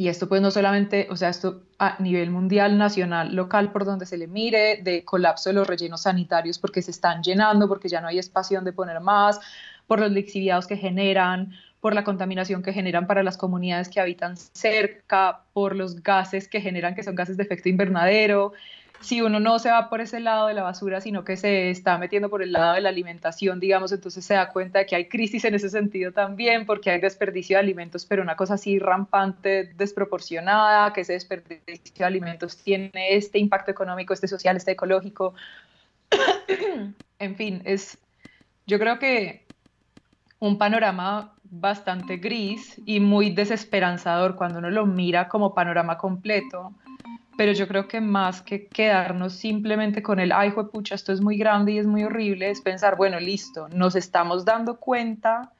y 0.00 0.06
esto 0.06 0.28
pues 0.28 0.40
no 0.40 0.52
solamente, 0.52 1.08
o 1.10 1.16
sea, 1.16 1.28
esto 1.28 1.64
a 1.76 2.00
nivel 2.00 2.30
mundial, 2.30 2.78
nacional, 2.78 3.34
local, 3.34 3.72
por 3.72 3.84
donde 3.84 4.06
se 4.06 4.16
le 4.16 4.28
mire, 4.28 4.80
de 4.80 5.04
colapso 5.04 5.50
de 5.50 5.54
los 5.54 5.66
rellenos 5.66 6.02
sanitarios 6.02 6.60
porque 6.60 6.82
se 6.82 6.92
están 6.92 7.20
llenando, 7.20 7.66
porque 7.66 7.88
ya 7.88 8.00
no 8.00 8.06
hay 8.06 8.20
espacio 8.20 8.58
donde 8.58 8.72
poner 8.72 9.00
más, 9.00 9.40
por 9.88 9.98
los 9.98 10.12
lixiviados 10.12 10.68
que 10.68 10.76
generan, 10.76 11.52
por 11.80 11.94
la 11.94 12.04
contaminación 12.04 12.62
que 12.62 12.72
generan 12.72 13.08
para 13.08 13.24
las 13.24 13.36
comunidades 13.36 13.88
que 13.88 13.98
habitan 13.98 14.36
cerca, 14.36 15.42
por 15.52 15.74
los 15.74 16.00
gases 16.00 16.46
que 16.46 16.60
generan, 16.60 16.94
que 16.94 17.02
son 17.02 17.16
gases 17.16 17.36
de 17.36 17.42
efecto 17.42 17.68
invernadero 17.68 18.52
si 19.00 19.22
uno 19.22 19.38
no 19.38 19.58
se 19.58 19.70
va 19.70 19.88
por 19.88 20.00
ese 20.00 20.20
lado 20.20 20.48
de 20.48 20.54
la 20.54 20.62
basura, 20.62 21.00
sino 21.00 21.24
que 21.24 21.36
se 21.36 21.70
está 21.70 21.98
metiendo 21.98 22.28
por 22.28 22.42
el 22.42 22.52
lado 22.52 22.74
de 22.74 22.80
la 22.80 22.88
alimentación, 22.88 23.60
digamos, 23.60 23.92
entonces 23.92 24.24
se 24.24 24.34
da 24.34 24.50
cuenta 24.52 24.80
de 24.80 24.86
que 24.86 24.96
hay 24.96 25.08
crisis 25.08 25.44
en 25.44 25.54
ese 25.54 25.70
sentido 25.70 26.12
también, 26.12 26.66
porque 26.66 26.90
hay 26.90 27.00
desperdicio 27.00 27.56
de 27.56 27.60
alimentos, 27.60 28.06
pero 28.06 28.22
una 28.22 28.36
cosa 28.36 28.54
así 28.54 28.78
rampante, 28.78 29.72
desproporcionada, 29.76 30.92
que 30.92 31.02
ese 31.02 31.12
desperdicio 31.12 31.62
de 31.96 32.04
alimentos 32.04 32.56
tiene 32.56 32.90
este 32.94 33.38
impacto 33.38 33.70
económico, 33.70 34.12
este 34.12 34.28
social, 34.28 34.56
este 34.56 34.72
ecológico. 34.72 35.34
en 37.18 37.36
fin, 37.36 37.62
es, 37.64 37.98
yo 38.66 38.78
creo 38.78 38.98
que 38.98 39.46
un 40.40 40.58
panorama 40.58 41.34
bastante 41.44 42.16
gris 42.16 42.80
y 42.84 43.00
muy 43.00 43.30
desesperanzador 43.30 44.36
cuando 44.36 44.58
uno 44.58 44.70
lo 44.70 44.86
mira 44.86 45.28
como 45.28 45.54
panorama 45.54 45.96
completo 45.98 46.74
pero 47.38 47.52
yo 47.52 47.68
creo 47.68 47.86
que 47.86 48.00
más 48.00 48.42
que 48.42 48.66
quedarnos 48.66 49.32
simplemente 49.32 50.02
con 50.02 50.18
el, 50.18 50.32
ay, 50.32 50.50
pucha, 50.50 50.96
esto 50.96 51.12
es 51.12 51.20
muy 51.20 51.38
grande 51.38 51.70
y 51.70 51.78
es 51.78 51.86
muy 51.86 52.02
horrible, 52.02 52.50
es 52.50 52.60
pensar, 52.60 52.96
bueno, 52.96 53.20
listo, 53.20 53.68
nos 53.68 53.94
estamos 53.94 54.44
dando 54.44 54.80
cuenta 54.80 55.52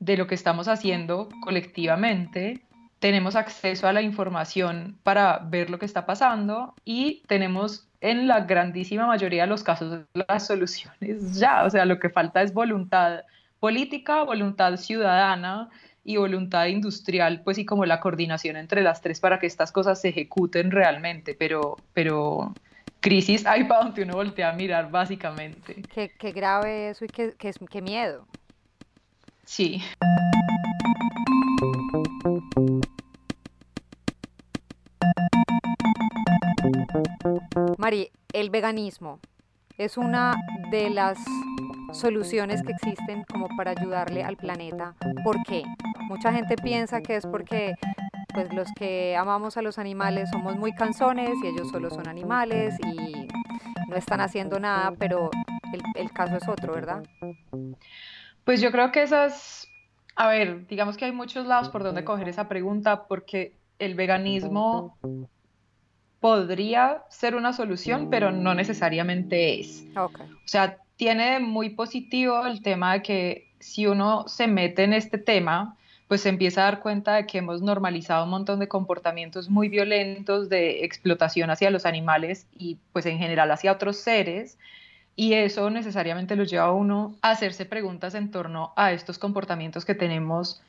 de 0.00 0.16
lo 0.16 0.26
que 0.26 0.34
estamos 0.34 0.66
haciendo 0.66 1.28
colectivamente, 1.44 2.62
tenemos 2.98 3.36
acceso 3.36 3.86
a 3.86 3.92
la 3.92 4.02
información 4.02 4.98
para 5.04 5.38
ver 5.38 5.70
lo 5.70 5.78
que 5.78 5.86
está 5.86 6.06
pasando 6.06 6.74
y 6.84 7.22
tenemos 7.28 7.86
en 8.00 8.26
la 8.26 8.40
grandísima 8.40 9.06
mayoría 9.06 9.42
de 9.42 9.48
los 9.48 9.62
casos 9.62 10.00
las 10.12 10.48
soluciones 10.48 11.38
ya, 11.38 11.62
o 11.62 11.70
sea, 11.70 11.84
lo 11.84 12.00
que 12.00 12.10
falta 12.10 12.42
es 12.42 12.52
voluntad 12.52 13.20
política, 13.60 14.24
voluntad 14.24 14.76
ciudadana 14.76 15.70
y 16.04 16.16
voluntad 16.16 16.66
industrial, 16.66 17.42
pues 17.44 17.58
y 17.58 17.64
como 17.64 17.84
la 17.84 18.00
coordinación 18.00 18.56
entre 18.56 18.82
las 18.82 19.00
tres 19.00 19.20
para 19.20 19.38
que 19.38 19.46
estas 19.46 19.70
cosas 19.70 20.00
se 20.00 20.08
ejecuten 20.08 20.70
realmente, 20.70 21.34
pero, 21.34 21.76
pero 21.92 22.54
crisis 23.00 23.46
hay 23.46 23.64
para 23.64 23.84
donde 23.84 24.02
uno 24.02 24.14
voltea 24.14 24.50
a 24.50 24.52
mirar 24.52 24.90
básicamente. 24.90 25.82
Qué, 25.94 26.10
qué 26.18 26.32
grave 26.32 26.90
eso 26.90 27.04
y 27.04 27.08
qué, 27.08 27.34
qué, 27.38 27.52
qué 27.70 27.82
miedo. 27.82 28.26
Sí. 29.44 29.82
Mari, 37.76 38.10
el 38.32 38.50
veganismo 38.50 39.20
es 39.76 39.96
una 39.96 40.36
de 40.70 40.90
las 40.90 41.18
soluciones 41.92 42.62
que 42.62 42.72
existen 42.72 43.24
como 43.24 43.48
para 43.56 43.72
ayudarle 43.72 44.24
al 44.24 44.36
planeta. 44.36 44.94
¿Por 45.24 45.42
qué? 45.44 45.62
Mucha 46.08 46.32
gente 46.32 46.56
piensa 46.56 47.00
que 47.00 47.16
es 47.16 47.26
porque 47.26 47.74
pues 48.32 48.52
los 48.54 48.68
que 48.72 49.16
amamos 49.16 49.56
a 49.56 49.62
los 49.62 49.78
animales 49.78 50.30
somos 50.30 50.56
muy 50.56 50.72
canzones 50.72 51.30
y 51.42 51.48
ellos 51.48 51.70
solo 51.70 51.90
son 51.90 52.08
animales 52.08 52.74
y 52.84 53.28
no 53.88 53.96
están 53.96 54.20
haciendo 54.20 54.58
nada, 54.58 54.92
pero 54.98 55.30
el, 55.72 55.82
el 55.94 56.12
caso 56.12 56.36
es 56.36 56.48
otro, 56.48 56.72
¿verdad? 56.72 57.02
Pues 58.44 58.60
yo 58.60 58.72
creo 58.72 58.90
que 58.90 59.02
esas, 59.02 59.68
a 60.16 60.28
ver, 60.28 60.66
digamos 60.66 60.96
que 60.96 61.04
hay 61.04 61.12
muchos 61.12 61.46
lados 61.46 61.68
por 61.68 61.82
donde 61.82 62.04
coger 62.04 62.28
esa 62.28 62.48
pregunta 62.48 63.06
porque 63.06 63.58
el 63.78 63.94
veganismo 63.94 64.96
podría 66.20 67.02
ser 67.08 67.34
una 67.34 67.52
solución, 67.52 68.08
pero 68.08 68.30
no 68.30 68.54
necesariamente 68.54 69.60
es. 69.60 69.84
Okay. 69.96 70.26
O 70.26 70.48
sea, 70.48 70.78
tiene 70.96 71.40
muy 71.40 71.70
positivo 71.70 72.46
el 72.46 72.62
tema 72.62 72.94
de 72.94 73.02
que 73.02 73.52
si 73.60 73.86
uno 73.86 74.24
se 74.28 74.46
mete 74.46 74.84
en 74.84 74.92
este 74.92 75.18
tema, 75.18 75.76
pues 76.08 76.20
se 76.20 76.28
empieza 76.28 76.60
a 76.60 76.64
dar 76.64 76.80
cuenta 76.80 77.14
de 77.14 77.26
que 77.26 77.38
hemos 77.38 77.62
normalizado 77.62 78.24
un 78.24 78.30
montón 78.30 78.58
de 78.58 78.68
comportamientos 78.68 79.48
muy 79.48 79.68
violentos 79.68 80.48
de 80.48 80.84
explotación 80.84 81.48
hacia 81.48 81.70
los 81.70 81.86
animales 81.86 82.46
y 82.58 82.76
pues 82.92 83.06
en 83.06 83.18
general 83.18 83.50
hacia 83.50 83.72
otros 83.72 83.96
seres. 83.96 84.58
Y 85.16 85.34
eso 85.34 85.70
necesariamente 85.70 86.36
lo 86.36 86.44
lleva 86.44 86.64
a 86.64 86.72
uno 86.72 87.14
a 87.22 87.30
hacerse 87.30 87.64
preguntas 87.64 88.14
en 88.14 88.30
torno 88.30 88.72
a 88.76 88.92
estos 88.92 89.18
comportamientos 89.18 89.84
que 89.84 89.94
tenemos 89.94 90.60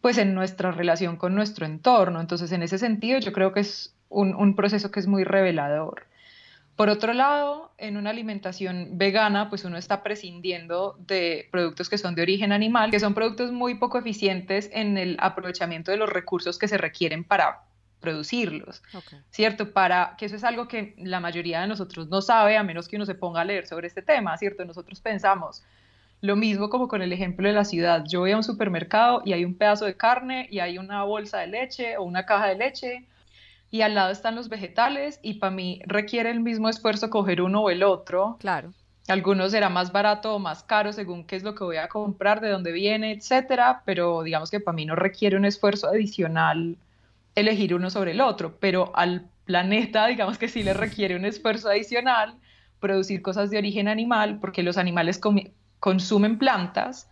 pues 0.00 0.18
en 0.18 0.34
nuestra 0.34 0.72
relación 0.72 1.16
con 1.16 1.34
nuestro 1.34 1.66
entorno. 1.66 2.20
Entonces, 2.20 2.52
en 2.52 2.62
ese 2.62 2.78
sentido, 2.78 3.18
yo 3.20 3.32
creo 3.32 3.52
que 3.52 3.60
es 3.60 3.94
un, 4.08 4.34
un 4.34 4.54
proceso 4.56 4.90
que 4.90 5.00
es 5.00 5.06
muy 5.06 5.24
revelador. 5.24 6.06
Por 6.78 6.90
otro 6.90 7.12
lado, 7.12 7.72
en 7.76 7.96
una 7.96 8.10
alimentación 8.10 8.90
vegana, 8.92 9.48
pues 9.48 9.64
uno 9.64 9.76
está 9.76 10.04
prescindiendo 10.04 10.94
de 11.00 11.48
productos 11.50 11.88
que 11.88 11.98
son 11.98 12.14
de 12.14 12.22
origen 12.22 12.52
animal, 12.52 12.92
que 12.92 13.00
son 13.00 13.14
productos 13.14 13.50
muy 13.50 13.74
poco 13.74 13.98
eficientes 13.98 14.70
en 14.72 14.96
el 14.96 15.16
aprovechamiento 15.18 15.90
de 15.90 15.96
los 15.96 16.08
recursos 16.08 16.56
que 16.56 16.68
se 16.68 16.78
requieren 16.78 17.24
para 17.24 17.64
producirlos, 17.98 18.80
¿cierto? 19.30 19.72
Para 19.72 20.14
que 20.16 20.26
eso 20.26 20.36
es 20.36 20.44
algo 20.44 20.68
que 20.68 20.94
la 20.98 21.18
mayoría 21.18 21.62
de 21.62 21.66
nosotros 21.66 22.06
no 22.10 22.22
sabe, 22.22 22.56
a 22.56 22.62
menos 22.62 22.86
que 22.86 22.94
uno 22.94 23.06
se 23.06 23.16
ponga 23.16 23.40
a 23.40 23.44
leer 23.44 23.66
sobre 23.66 23.88
este 23.88 24.00
tema, 24.00 24.38
¿cierto? 24.38 24.64
Nosotros 24.64 25.00
pensamos 25.00 25.64
lo 26.20 26.36
mismo 26.36 26.70
como 26.70 26.86
con 26.86 27.02
el 27.02 27.12
ejemplo 27.12 27.48
de 27.48 27.54
la 27.54 27.64
ciudad. 27.64 28.04
Yo 28.06 28.20
voy 28.20 28.30
a 28.30 28.36
un 28.36 28.44
supermercado 28.44 29.22
y 29.24 29.32
hay 29.32 29.44
un 29.44 29.56
pedazo 29.56 29.84
de 29.84 29.96
carne 29.96 30.46
y 30.48 30.60
hay 30.60 30.78
una 30.78 31.02
bolsa 31.02 31.38
de 31.38 31.48
leche 31.48 31.96
o 31.96 32.04
una 32.04 32.24
caja 32.24 32.46
de 32.46 32.54
leche 32.54 33.08
y 33.70 33.82
al 33.82 33.94
lado 33.94 34.10
están 34.10 34.34
los 34.34 34.48
vegetales 34.48 35.20
y 35.22 35.34
para 35.34 35.50
mí 35.50 35.80
requiere 35.86 36.30
el 36.30 36.40
mismo 36.40 36.68
esfuerzo 36.68 37.10
coger 37.10 37.42
uno 37.42 37.62
o 37.62 37.70
el 37.70 37.82
otro. 37.82 38.36
Claro. 38.40 38.72
Algunos 39.08 39.52
será 39.52 39.68
más 39.68 39.92
barato 39.92 40.34
o 40.34 40.38
más 40.38 40.62
caro 40.62 40.92
según 40.92 41.24
qué 41.24 41.36
es 41.36 41.42
lo 41.42 41.54
que 41.54 41.64
voy 41.64 41.76
a 41.76 41.88
comprar, 41.88 42.40
de 42.40 42.50
dónde 42.50 42.72
viene, 42.72 43.12
etcétera, 43.12 43.82
pero 43.84 44.22
digamos 44.22 44.50
que 44.50 44.60
para 44.60 44.74
mí 44.74 44.84
no 44.84 44.96
requiere 44.96 45.36
un 45.36 45.44
esfuerzo 45.44 45.88
adicional 45.88 46.76
elegir 47.34 47.74
uno 47.74 47.88
sobre 47.88 48.12
el 48.12 48.20
otro, 48.20 48.56
pero 48.60 48.94
al 48.94 49.26
planeta 49.44 50.06
digamos 50.08 50.38
que 50.38 50.48
sí 50.48 50.62
le 50.62 50.74
requiere 50.74 51.16
un 51.16 51.24
esfuerzo 51.24 51.70
adicional 51.70 52.34
producir 52.80 53.22
cosas 53.22 53.50
de 53.50 53.58
origen 53.58 53.88
animal 53.88 54.38
porque 54.40 54.62
los 54.62 54.78
animales 54.78 55.20
consumen 55.80 56.38
plantas 56.38 57.08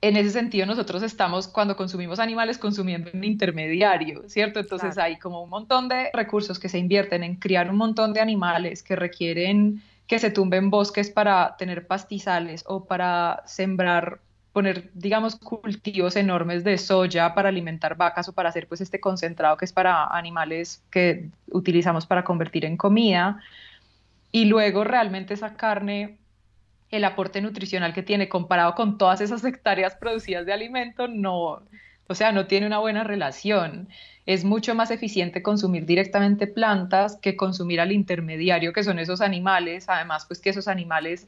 en 0.00 0.16
ese 0.16 0.30
sentido 0.30 0.66
nosotros 0.66 1.02
estamos, 1.02 1.48
cuando 1.48 1.76
consumimos 1.76 2.18
animales, 2.18 2.58
consumiendo 2.58 3.10
un 3.12 3.24
intermediario, 3.24 4.28
¿cierto? 4.28 4.60
Entonces 4.60 4.96
hay 4.98 5.16
como 5.18 5.42
un 5.42 5.50
montón 5.50 5.88
de 5.88 6.10
recursos 6.12 6.58
que 6.58 6.68
se 6.68 6.78
invierten 6.78 7.24
en 7.24 7.36
criar 7.36 7.70
un 7.70 7.76
montón 7.76 8.12
de 8.12 8.20
animales 8.20 8.82
que 8.82 8.96
requieren 8.96 9.82
que 10.06 10.18
se 10.18 10.30
tumben 10.30 10.70
bosques 10.70 11.10
para 11.10 11.56
tener 11.58 11.86
pastizales 11.86 12.64
o 12.66 12.84
para 12.84 13.42
sembrar 13.46 14.20
poner, 14.52 14.90
digamos, 14.94 15.36
cultivos 15.36 16.16
enormes 16.16 16.64
de 16.64 16.78
soya 16.78 17.34
para 17.34 17.50
alimentar 17.50 17.96
vacas 17.96 18.28
o 18.28 18.32
para 18.32 18.48
hacer 18.48 18.66
pues 18.66 18.80
este 18.80 18.98
concentrado 18.98 19.56
que 19.56 19.64
es 19.64 19.72
para 19.72 20.06
animales 20.06 20.82
que 20.90 21.28
utilizamos 21.52 22.06
para 22.06 22.24
convertir 22.24 22.64
en 22.64 22.76
comida. 22.76 23.40
Y 24.32 24.46
luego 24.46 24.82
realmente 24.84 25.34
esa 25.34 25.54
carne, 25.54 26.18
el 26.90 27.04
aporte 27.04 27.40
nutricional 27.40 27.92
que 27.92 28.02
tiene 28.02 28.28
comparado 28.28 28.74
con 28.74 28.98
todas 28.98 29.20
esas 29.20 29.44
hectáreas 29.44 29.94
producidas 29.96 30.46
de 30.46 30.52
alimento, 30.52 31.08
no, 31.08 31.62
o 32.06 32.14
sea, 32.14 32.32
no 32.32 32.46
tiene 32.46 32.66
una 32.66 32.78
buena 32.78 33.04
relación. 33.04 33.88
Es 34.24 34.44
mucho 34.44 34.74
más 34.74 34.90
eficiente 34.90 35.42
consumir 35.42 35.86
directamente 35.86 36.46
plantas 36.46 37.16
que 37.16 37.36
consumir 37.36 37.80
al 37.80 37.92
intermediario, 37.92 38.72
que 38.72 38.84
son 38.84 38.98
esos 38.98 39.20
animales. 39.20 39.88
Además, 39.88 40.24
pues 40.26 40.40
que 40.40 40.50
esos 40.50 40.68
animales 40.68 41.26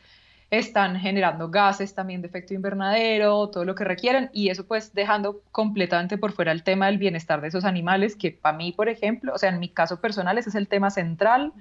están 0.51 0.99
generando 0.99 1.49
gases 1.49 1.95
también 1.95 2.23
de 2.23 2.29
efecto 2.29 2.55
invernadero, 2.55 3.49
todo 3.51 3.65
lo 3.65 3.75
que 3.75 3.85
requieren, 3.85 4.31
y 4.33 4.49
eso 4.49 4.67
pues 4.67 4.93
dejando 4.95 5.43
completamente 5.53 6.19
por 6.19 6.33
fuera 6.33 6.51
el 6.51 6.65
tema 6.65 6.87
del 6.87 6.99
bienestar 6.99 7.41
de 7.41 7.49
esos 7.49 7.65
animales, 7.65 8.17
que 8.17 8.33
para 8.33 8.57
mí, 8.57 8.73
por 8.73 8.89
ejemplo, 8.89 9.33
o 9.33 9.39
sea, 9.39 9.51
en 9.51 9.61
mi 9.61 9.69
caso 9.69 10.01
personal 10.01 10.39
ese 10.39 10.49
es 10.49 10.57
el 10.57 10.67
tema 10.67 10.91
central, 10.91 11.53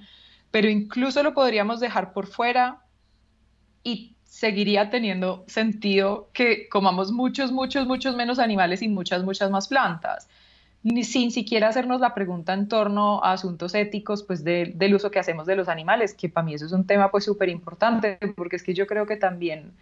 pero 0.49 0.69
incluso 0.69 1.21
lo 1.21 1.35
podríamos 1.35 1.79
dejar 1.79 2.13
por 2.13 2.25
fuera 2.25 2.79
y 3.83 4.15
seguiría 4.23 4.89
teniendo 4.89 5.43
sentido 5.47 6.29
que 6.33 6.69
comamos 6.69 7.11
muchos, 7.11 7.51
muchos, 7.51 7.87
muchos 7.87 8.15
menos 8.15 8.39
animales 8.39 8.81
y 8.81 8.87
muchas, 8.87 9.23
muchas 9.23 9.51
más 9.51 9.67
plantas. 9.67 10.29
Ni 10.81 11.03
sin 11.03 11.31
siquiera 11.31 11.67
hacernos 11.67 11.99
la 11.99 12.13
pregunta 12.13 12.53
en 12.53 12.69
torno 12.69 13.21
a 13.23 13.33
asuntos 13.33 13.75
éticos 13.75 14.23
pues 14.23 14.43
del 14.43 14.95
uso 14.95 15.11
que 15.11 15.19
hacemos 15.19 15.45
de 15.45 15.57
los 15.57 15.67
animales, 15.67 16.13
que 16.13 16.29
para 16.29 16.45
mí 16.45 16.53
eso 16.53 16.65
es 16.65 16.71
un 16.71 16.85
tema 16.85 17.11
pues 17.11 17.25
súper 17.25 17.49
importante, 17.49 18.17
porque 18.35 18.55
es 18.55 18.63
que 18.63 18.73
yo 18.73 18.87
creo 18.87 19.05
que 19.05 19.17
también 19.17 19.73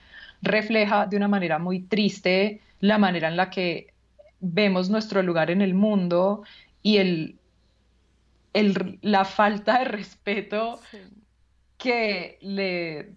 refleja 0.41 1.05
de 1.05 1.17
una 1.17 1.27
manera 1.27 1.59
muy 1.59 1.81
triste 1.81 2.61
la 2.79 2.97
manera 2.97 3.27
en 3.27 3.37
la 3.37 3.49
que 3.49 3.93
vemos 4.39 4.89
nuestro 4.89 5.21
lugar 5.21 5.51
en 5.51 5.61
el 5.61 5.73
mundo 5.73 6.43
y 6.81 6.97
el, 6.97 7.35
el 8.53 8.97
la 9.01 9.25
falta 9.25 9.79
de 9.79 9.85
respeto 9.85 10.79
que 11.77 12.37
le 12.41 13.11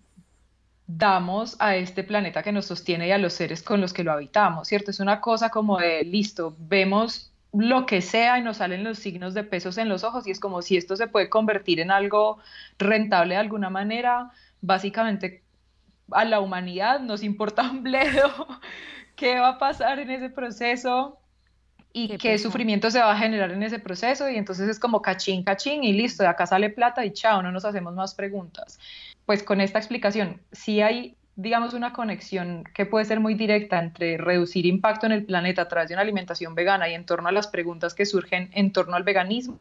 damos 0.96 1.56
a 1.60 1.76
este 1.76 2.02
planeta 2.02 2.42
que 2.42 2.52
nos 2.52 2.66
sostiene 2.66 3.08
y 3.08 3.12
a 3.12 3.18
los 3.18 3.34
seres 3.34 3.62
con 3.62 3.80
los 3.80 3.92
que 3.92 4.02
lo 4.02 4.12
habitamos, 4.12 4.68
¿cierto? 4.68 4.90
Es 4.90 5.00
una 5.00 5.20
cosa 5.20 5.50
como 5.50 5.78
de, 5.78 6.02
listo, 6.04 6.56
vemos 6.58 7.32
lo 7.52 7.86
que 7.86 8.00
sea 8.00 8.38
y 8.38 8.42
nos 8.42 8.58
salen 8.58 8.84
los 8.84 8.98
signos 8.98 9.34
de 9.34 9.44
pesos 9.44 9.78
en 9.78 9.88
los 9.88 10.04
ojos 10.04 10.26
y 10.26 10.30
es 10.30 10.40
como 10.40 10.62
si 10.62 10.76
esto 10.76 10.96
se 10.96 11.06
puede 11.06 11.28
convertir 11.28 11.80
en 11.80 11.90
algo 11.90 12.38
rentable 12.78 13.34
de 13.34 13.40
alguna 13.40 13.70
manera, 13.70 14.30
básicamente 14.60 15.42
a 16.12 16.24
la 16.24 16.40
humanidad 16.40 17.00
nos 17.00 17.22
importa 17.22 17.70
un 17.70 17.84
bledo 17.84 18.48
qué 19.16 19.38
va 19.38 19.50
a 19.50 19.58
pasar 19.58 20.00
en 20.00 20.10
ese 20.10 20.30
proceso 20.30 21.18
y 21.92 22.18
qué, 22.18 22.38
sufrimiento 22.38 22.90
se 22.90 23.00
va 23.00 23.12
a 23.12 23.18
generar 23.18 23.50
en 23.50 23.62
ese 23.62 23.78
proceso 23.78 24.28
y 24.28 24.36
entonces 24.36 24.68
es 24.68 24.78
como 24.78 25.02
cachín, 25.02 25.42
cachín 25.42 25.82
y 25.84 25.92
listo, 25.92 26.22
de 26.22 26.28
acá 26.28 26.46
sale 26.46 26.70
plata 26.70 27.04
y 27.04 27.12
chao, 27.12 27.42
no 27.42 27.50
nos 27.50 27.64
hacemos 27.64 27.94
más 27.94 28.14
preguntas. 28.14 28.78
Pues 29.30 29.44
con 29.44 29.60
esta 29.60 29.78
explicación, 29.78 30.40
sí 30.50 30.80
hay 30.80 31.14
digamos, 31.36 31.72
una 31.72 31.92
conexión 31.92 32.64
que 32.74 32.84
puede 32.84 33.04
ser 33.04 33.20
muy 33.20 33.34
directa 33.34 33.78
entre 33.78 34.16
reducir 34.16 34.66
impacto 34.66 35.06
en 35.06 35.12
el 35.12 35.24
planeta 35.24 35.62
a 35.62 35.68
través 35.68 35.88
de 35.88 35.94
una 35.94 36.02
alimentación 36.02 36.56
vegana 36.56 36.88
y 36.88 36.94
en 36.94 37.06
torno 37.06 37.28
a 37.28 37.32
las 37.32 37.46
preguntas 37.46 37.94
que 37.94 38.06
surgen 38.06 38.50
en 38.54 38.72
torno 38.72 38.96
al 38.96 39.04
veganismo. 39.04 39.60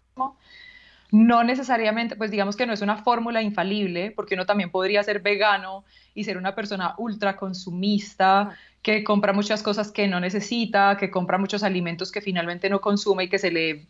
No 1.11 1.43
necesariamente, 1.43 2.15
pues 2.15 2.31
digamos 2.31 2.55
que 2.55 2.65
no 2.65 2.73
es 2.73 2.81
una 2.81 2.97
fórmula 2.97 3.43
infalible, 3.43 4.09
porque 4.09 4.33
uno 4.33 4.47
también 4.47 4.71
podría 4.71 5.03
ser 5.03 5.19
vegano 5.19 5.85
y 6.15 6.23
ser 6.23 6.39
una 6.39 6.55
persona 6.55 6.95
ultra 6.97 7.35
consumista, 7.35 8.57
que 8.81 9.03
compra 9.03 9.33
muchas 9.33 9.61
cosas 9.61 9.91
que 9.91 10.07
no 10.07 10.19
necesita, 10.19 10.97
que 10.97 11.11
compra 11.11 11.38
muchos 11.38 11.61
alimentos 11.61 12.11
que 12.11 12.21
finalmente 12.21 12.71
no 12.71 12.81
consume 12.81 13.25
y 13.25 13.29
que 13.29 13.38
se 13.38 13.51
le 13.51 13.85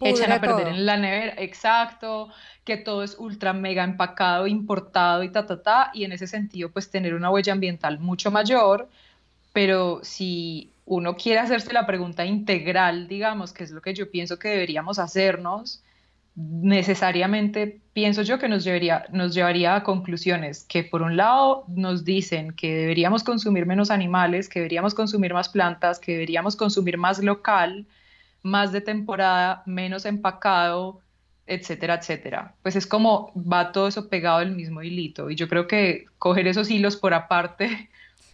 echan 0.00 0.32
a 0.32 0.40
perder 0.40 0.68
en 0.68 0.86
la 0.86 0.96
nevera, 0.96 1.34
exacto, 1.36 2.30
que 2.70 2.76
todo 2.76 3.02
es 3.02 3.16
ultra 3.18 3.52
mega 3.52 3.82
empacado, 3.82 4.46
importado 4.46 5.24
y 5.24 5.28
ta, 5.28 5.44
ta, 5.44 5.60
ta, 5.60 5.90
y 5.92 6.04
en 6.04 6.12
ese 6.12 6.28
sentido 6.28 6.70
pues 6.70 6.88
tener 6.88 7.14
una 7.14 7.28
huella 7.28 7.52
ambiental 7.52 7.98
mucho 7.98 8.30
mayor, 8.30 8.88
pero 9.52 9.98
si 10.04 10.70
uno 10.86 11.16
quiere 11.16 11.40
hacerse 11.40 11.72
la 11.72 11.84
pregunta 11.84 12.24
integral, 12.24 13.08
digamos, 13.08 13.52
que 13.52 13.64
es 13.64 13.72
lo 13.72 13.82
que 13.82 13.92
yo 13.92 14.08
pienso 14.08 14.38
que 14.38 14.50
deberíamos 14.50 15.00
hacernos, 15.00 15.82
necesariamente 16.36 17.80
pienso 17.92 18.22
yo 18.22 18.38
que 18.38 18.48
nos 18.48 18.62
llevaría, 18.62 19.04
nos 19.10 19.34
llevaría 19.34 19.74
a 19.74 19.82
conclusiones 19.82 20.64
que 20.68 20.84
por 20.84 21.02
un 21.02 21.16
lado 21.16 21.64
nos 21.66 22.04
dicen 22.04 22.52
que 22.52 22.72
deberíamos 22.72 23.24
consumir 23.24 23.66
menos 23.66 23.90
animales, 23.90 24.48
que 24.48 24.60
deberíamos 24.60 24.94
consumir 24.94 25.34
más 25.34 25.48
plantas, 25.48 25.98
que 25.98 26.12
deberíamos 26.12 26.54
consumir 26.54 26.98
más 26.98 27.18
local, 27.18 27.88
más 28.44 28.70
de 28.70 28.80
temporada, 28.80 29.64
menos 29.66 30.04
empacado, 30.06 31.00
etcétera, 31.50 31.96
etcétera. 31.96 32.54
Pues 32.62 32.76
es 32.76 32.86
como 32.86 33.32
va 33.34 33.72
todo 33.72 33.88
eso 33.88 34.08
pegado 34.08 34.38
del 34.38 34.52
mismo 34.52 34.82
hilito 34.82 35.30
y 35.30 35.34
yo 35.34 35.48
creo 35.48 35.66
que 35.66 36.06
coger 36.18 36.46
esos 36.46 36.70
hilos 36.70 36.96
por 36.96 37.12
aparte 37.12 37.90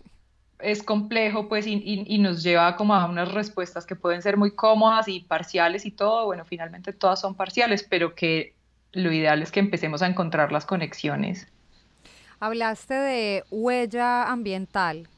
es 0.58 0.82
complejo 0.82 1.48
pues 1.48 1.66
y, 1.66 2.18
nos 2.18 2.42
lleva 2.42 2.76
como 2.76 2.94
a 2.94 3.06
unas 3.06 3.32
respuestas 3.32 3.86
que 3.86 3.96
pueden 3.96 4.20
ser 4.20 4.36
muy 4.36 4.50
cómodas 4.50 5.08
y 5.08 5.20
parciales 5.20 5.86
y 5.86 5.92
todo, 5.92 6.26
bueno, 6.26 6.44
finalmente 6.44 6.92
todas 6.92 7.20
son 7.20 7.34
parciales, 7.34 7.86
pero 7.88 8.14
que 8.14 8.54
lo 8.92 9.10
ideal 9.10 9.42
es 9.42 9.50
que 9.50 9.60
empecemos 9.60 10.02
a 10.02 10.06
encontrar 10.06 10.52
las 10.52 10.66
conexiones. 10.66 11.48
Hablaste 12.38 12.94
de 12.94 13.44
huella 13.50 14.30
ambiental, 14.30 15.08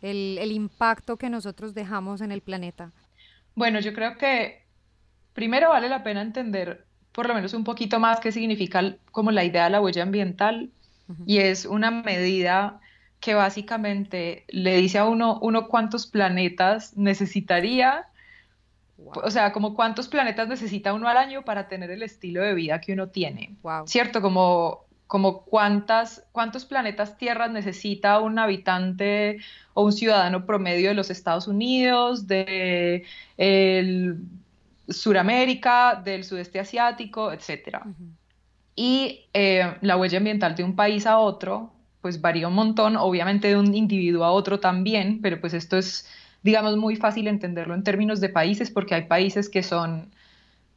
el, 0.00 0.38
el 0.40 0.52
impacto 0.52 1.18
que 1.18 1.28
nosotros 1.28 1.74
dejamos 1.74 2.22
en 2.22 2.32
el 2.32 2.40
planeta. 2.40 2.92
Bueno, 3.54 3.80
yo 3.80 3.92
creo 3.92 4.16
que 4.16 4.64
primero 5.34 5.68
vale 5.68 5.90
la 5.90 6.02
pena 6.02 6.22
entender 6.22 6.86
por 7.12 7.28
lo 7.28 7.34
menos 7.34 7.54
un 7.54 7.64
poquito 7.64 8.00
más 8.00 8.20
qué 8.20 8.32
significa 8.32 8.96
como 9.10 9.30
la 9.30 9.44
idea 9.44 9.64
de 9.64 9.70
la 9.70 9.80
huella 9.80 10.02
ambiental 10.02 10.70
y 11.26 11.38
es 11.38 11.66
una 11.66 11.90
medida 11.90 12.80
que 13.20 13.34
básicamente 13.34 14.44
le 14.48 14.76
dice 14.76 14.98
a 14.98 15.04
uno, 15.04 15.38
uno 15.42 15.68
cuántos 15.68 16.06
planetas 16.06 16.96
necesitaría, 16.96 18.06
o 18.96 19.30
sea, 19.30 19.52
como 19.52 19.74
cuántos 19.74 20.08
planetas 20.08 20.48
necesita 20.48 20.94
uno 20.94 21.08
al 21.08 21.18
año 21.18 21.44
para 21.44 21.68
tener 21.68 21.90
el 21.90 22.02
estilo 22.02 22.42
de 22.42 22.54
vida 22.54 22.80
que 22.80 22.94
uno 22.94 23.08
tiene, 23.08 23.56
¿cierto? 23.86 24.22
Como 24.22 24.86
como 25.12 25.42
cuántas, 25.44 26.24
cuántos 26.32 26.64
planetas 26.64 27.18
tierras 27.18 27.50
necesita 27.50 28.18
un 28.20 28.38
habitante 28.38 29.40
o 29.74 29.84
un 29.84 29.92
ciudadano 29.92 30.46
promedio 30.46 30.88
de 30.88 30.94
los 30.94 31.10
Estados 31.10 31.48
Unidos, 31.48 32.26
de 32.26 33.04
el 33.36 34.20
Suramérica, 34.88 36.00
del 36.02 36.24
sudeste 36.24 36.60
asiático, 36.60 37.32
etc. 37.32 37.78
Y 38.74 39.26
eh, 39.32 39.76
la 39.80 39.96
huella 39.96 40.18
ambiental 40.18 40.54
de 40.54 40.64
un 40.64 40.76
país 40.76 41.06
a 41.06 41.18
otro, 41.18 41.72
pues 42.00 42.20
varía 42.20 42.48
un 42.48 42.54
montón, 42.54 42.96
obviamente 42.96 43.48
de 43.48 43.56
un 43.56 43.74
individuo 43.74 44.24
a 44.24 44.32
otro 44.32 44.60
también, 44.60 45.20
pero 45.22 45.40
pues 45.40 45.54
esto 45.54 45.76
es, 45.76 46.06
digamos, 46.42 46.76
muy 46.76 46.96
fácil 46.96 47.28
entenderlo 47.28 47.74
en 47.74 47.84
términos 47.84 48.20
de 48.20 48.28
países, 48.28 48.70
porque 48.70 48.94
hay 48.94 49.06
países 49.06 49.48
que 49.48 49.62
son 49.62 50.10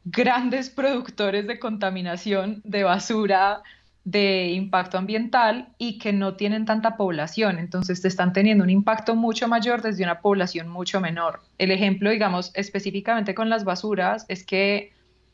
grandes 0.04 0.70
productores 0.80 1.46
de 1.46 1.58
contaminación, 1.58 2.62
de 2.64 2.84
basura, 2.84 3.62
de 4.06 4.52
impacto 4.52 4.98
ambiental 4.98 5.74
y 5.78 5.98
que 5.98 6.12
no 6.12 6.36
tienen 6.36 6.64
tanta 6.64 6.96
población, 6.96 7.58
entonces 7.58 8.04
están 8.04 8.32
teniendo 8.32 8.62
un 8.62 8.70
impacto 8.70 9.16
mucho 9.16 9.48
mayor 9.48 9.82
desde 9.82 10.04
una 10.04 10.20
población 10.20 10.68
mucho 10.68 11.00
menor. 11.00 11.40
El 11.58 11.72
ejemplo, 11.72 12.10
digamos, 12.10 12.52
específicamente 12.54 13.34
con 13.34 13.50
las 13.50 13.64
basuras, 13.64 14.24
es 14.28 14.46
que 14.46 14.92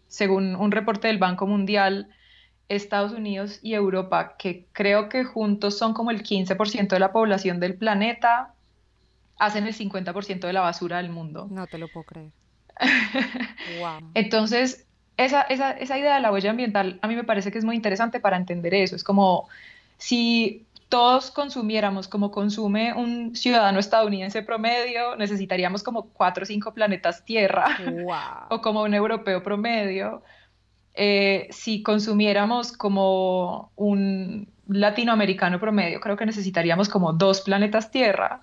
según 0.08 0.56
un 0.56 0.72
reporte 0.72 1.08
del 1.08 1.18
Banco 1.18 1.46
Mundial, 1.46 2.08
Estados 2.70 3.12
Unidos 3.12 3.60
y 3.62 3.74
Europa, 3.74 4.36
que 4.38 4.64
creo 4.72 5.10
que 5.10 5.24
juntos 5.24 5.76
son 5.76 5.92
como 5.92 6.10
el 6.10 6.22
15% 6.22 6.88
de 6.88 6.98
la 6.98 7.12
población 7.12 7.60
del 7.60 7.74
planeta, 7.74 8.54
hacen 9.38 9.66
el 9.66 9.74
50% 9.74 10.46
de 10.46 10.52
la 10.54 10.62
basura 10.62 10.96
del 10.96 11.10
mundo. 11.10 11.46
No 11.50 11.66
te 11.66 11.76
lo 11.76 11.88
puedo 11.88 12.06
creer. 12.06 12.30
Entonces, 14.14 14.86
esa, 15.16 15.42
esa, 15.42 15.72
esa 15.72 15.98
idea 15.98 16.14
de 16.14 16.20
la 16.20 16.32
huella 16.32 16.50
ambiental 16.50 16.98
a 17.02 17.08
mí 17.08 17.16
me 17.16 17.24
parece 17.24 17.52
que 17.52 17.58
es 17.58 17.64
muy 17.64 17.76
interesante 17.76 18.20
para 18.20 18.36
entender 18.36 18.74
eso. 18.74 18.96
Es 18.96 19.04
como 19.04 19.48
si 19.98 20.66
todos 20.88 21.30
consumiéramos 21.30 22.06
como 22.06 22.30
consume 22.30 22.92
un 22.92 23.34
ciudadano 23.34 23.78
estadounidense 23.78 24.42
promedio, 24.42 25.16
necesitaríamos 25.16 25.82
como 25.82 26.08
cuatro 26.10 26.42
o 26.42 26.46
cinco 26.46 26.74
planetas 26.74 27.24
Tierra, 27.24 27.78
o 28.50 28.60
como 28.60 28.82
un 28.82 28.92
europeo 28.92 29.42
promedio. 29.42 30.22
Eh, 30.94 31.48
si 31.50 31.82
consumiéramos 31.82 32.72
como 32.72 33.72
un 33.76 34.48
latinoamericano 34.68 35.58
promedio, 35.58 35.98
creo 36.00 36.16
que 36.18 36.26
necesitaríamos 36.26 36.90
como 36.90 37.14
dos 37.14 37.40
planetas 37.40 37.90
Tierra 37.90 38.42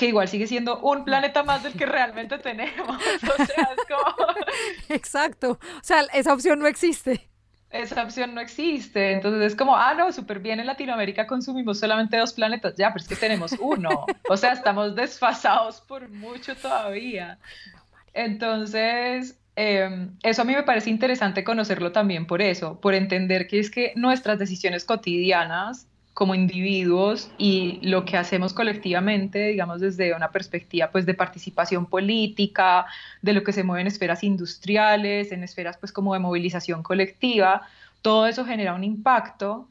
que 0.00 0.06
igual 0.06 0.28
sigue 0.28 0.46
siendo 0.46 0.80
un 0.80 1.04
planeta 1.04 1.42
más 1.42 1.62
del 1.62 1.74
que 1.74 1.84
realmente 1.84 2.38
tenemos. 2.38 2.96
O 2.96 3.44
sea, 3.44 3.68
es 3.76 3.86
como... 3.86 4.34
Exacto. 4.88 5.58
O 5.60 5.82
sea, 5.82 6.06
esa 6.14 6.32
opción 6.32 6.58
no 6.58 6.66
existe. 6.66 7.28
esa 7.70 8.02
opción 8.02 8.34
no 8.34 8.40
existe. 8.40 9.12
Entonces 9.12 9.52
es 9.52 9.54
como, 9.54 9.76
ah, 9.76 9.92
no, 9.92 10.10
súper 10.10 10.38
bien, 10.38 10.58
en 10.58 10.64
Latinoamérica 10.64 11.26
consumimos 11.26 11.78
solamente 11.78 12.16
dos 12.16 12.32
planetas, 12.32 12.76
ya, 12.76 12.94
pero 12.94 13.02
es 13.02 13.08
que 13.10 13.14
tenemos 13.14 13.52
uno. 13.60 14.06
O 14.30 14.38
sea, 14.38 14.54
estamos 14.54 14.94
desfasados 14.94 15.82
por 15.82 16.08
mucho 16.08 16.56
todavía. 16.56 17.38
Entonces, 18.14 19.38
em, 19.54 20.16
eso 20.22 20.40
a 20.40 20.44
mí 20.46 20.54
me 20.54 20.62
parece 20.62 20.88
interesante 20.88 21.44
conocerlo 21.44 21.92
también 21.92 22.26
por 22.26 22.40
eso, 22.40 22.80
por 22.80 22.94
entender 22.94 23.46
que 23.46 23.58
es 23.58 23.70
que 23.70 23.92
nuestras 23.96 24.38
decisiones 24.38 24.86
cotidianas 24.86 25.89
como 26.20 26.34
individuos 26.34 27.30
y 27.38 27.78
lo 27.80 28.04
que 28.04 28.18
hacemos 28.18 28.52
colectivamente, 28.52 29.48
digamos 29.48 29.80
desde 29.80 30.14
una 30.14 30.30
perspectiva 30.30 30.90
pues 30.90 31.06
de 31.06 31.14
participación 31.14 31.86
política, 31.86 32.84
de 33.22 33.32
lo 33.32 33.42
que 33.42 33.54
se 33.54 33.64
mueve 33.64 33.80
en 33.80 33.86
esferas 33.86 34.22
industriales, 34.22 35.32
en 35.32 35.42
esferas 35.42 35.78
pues 35.78 35.92
como 35.92 36.12
de 36.12 36.20
movilización 36.20 36.82
colectiva, 36.82 37.62
todo 38.02 38.26
eso 38.26 38.44
genera 38.44 38.74
un 38.74 38.84
impacto 38.84 39.70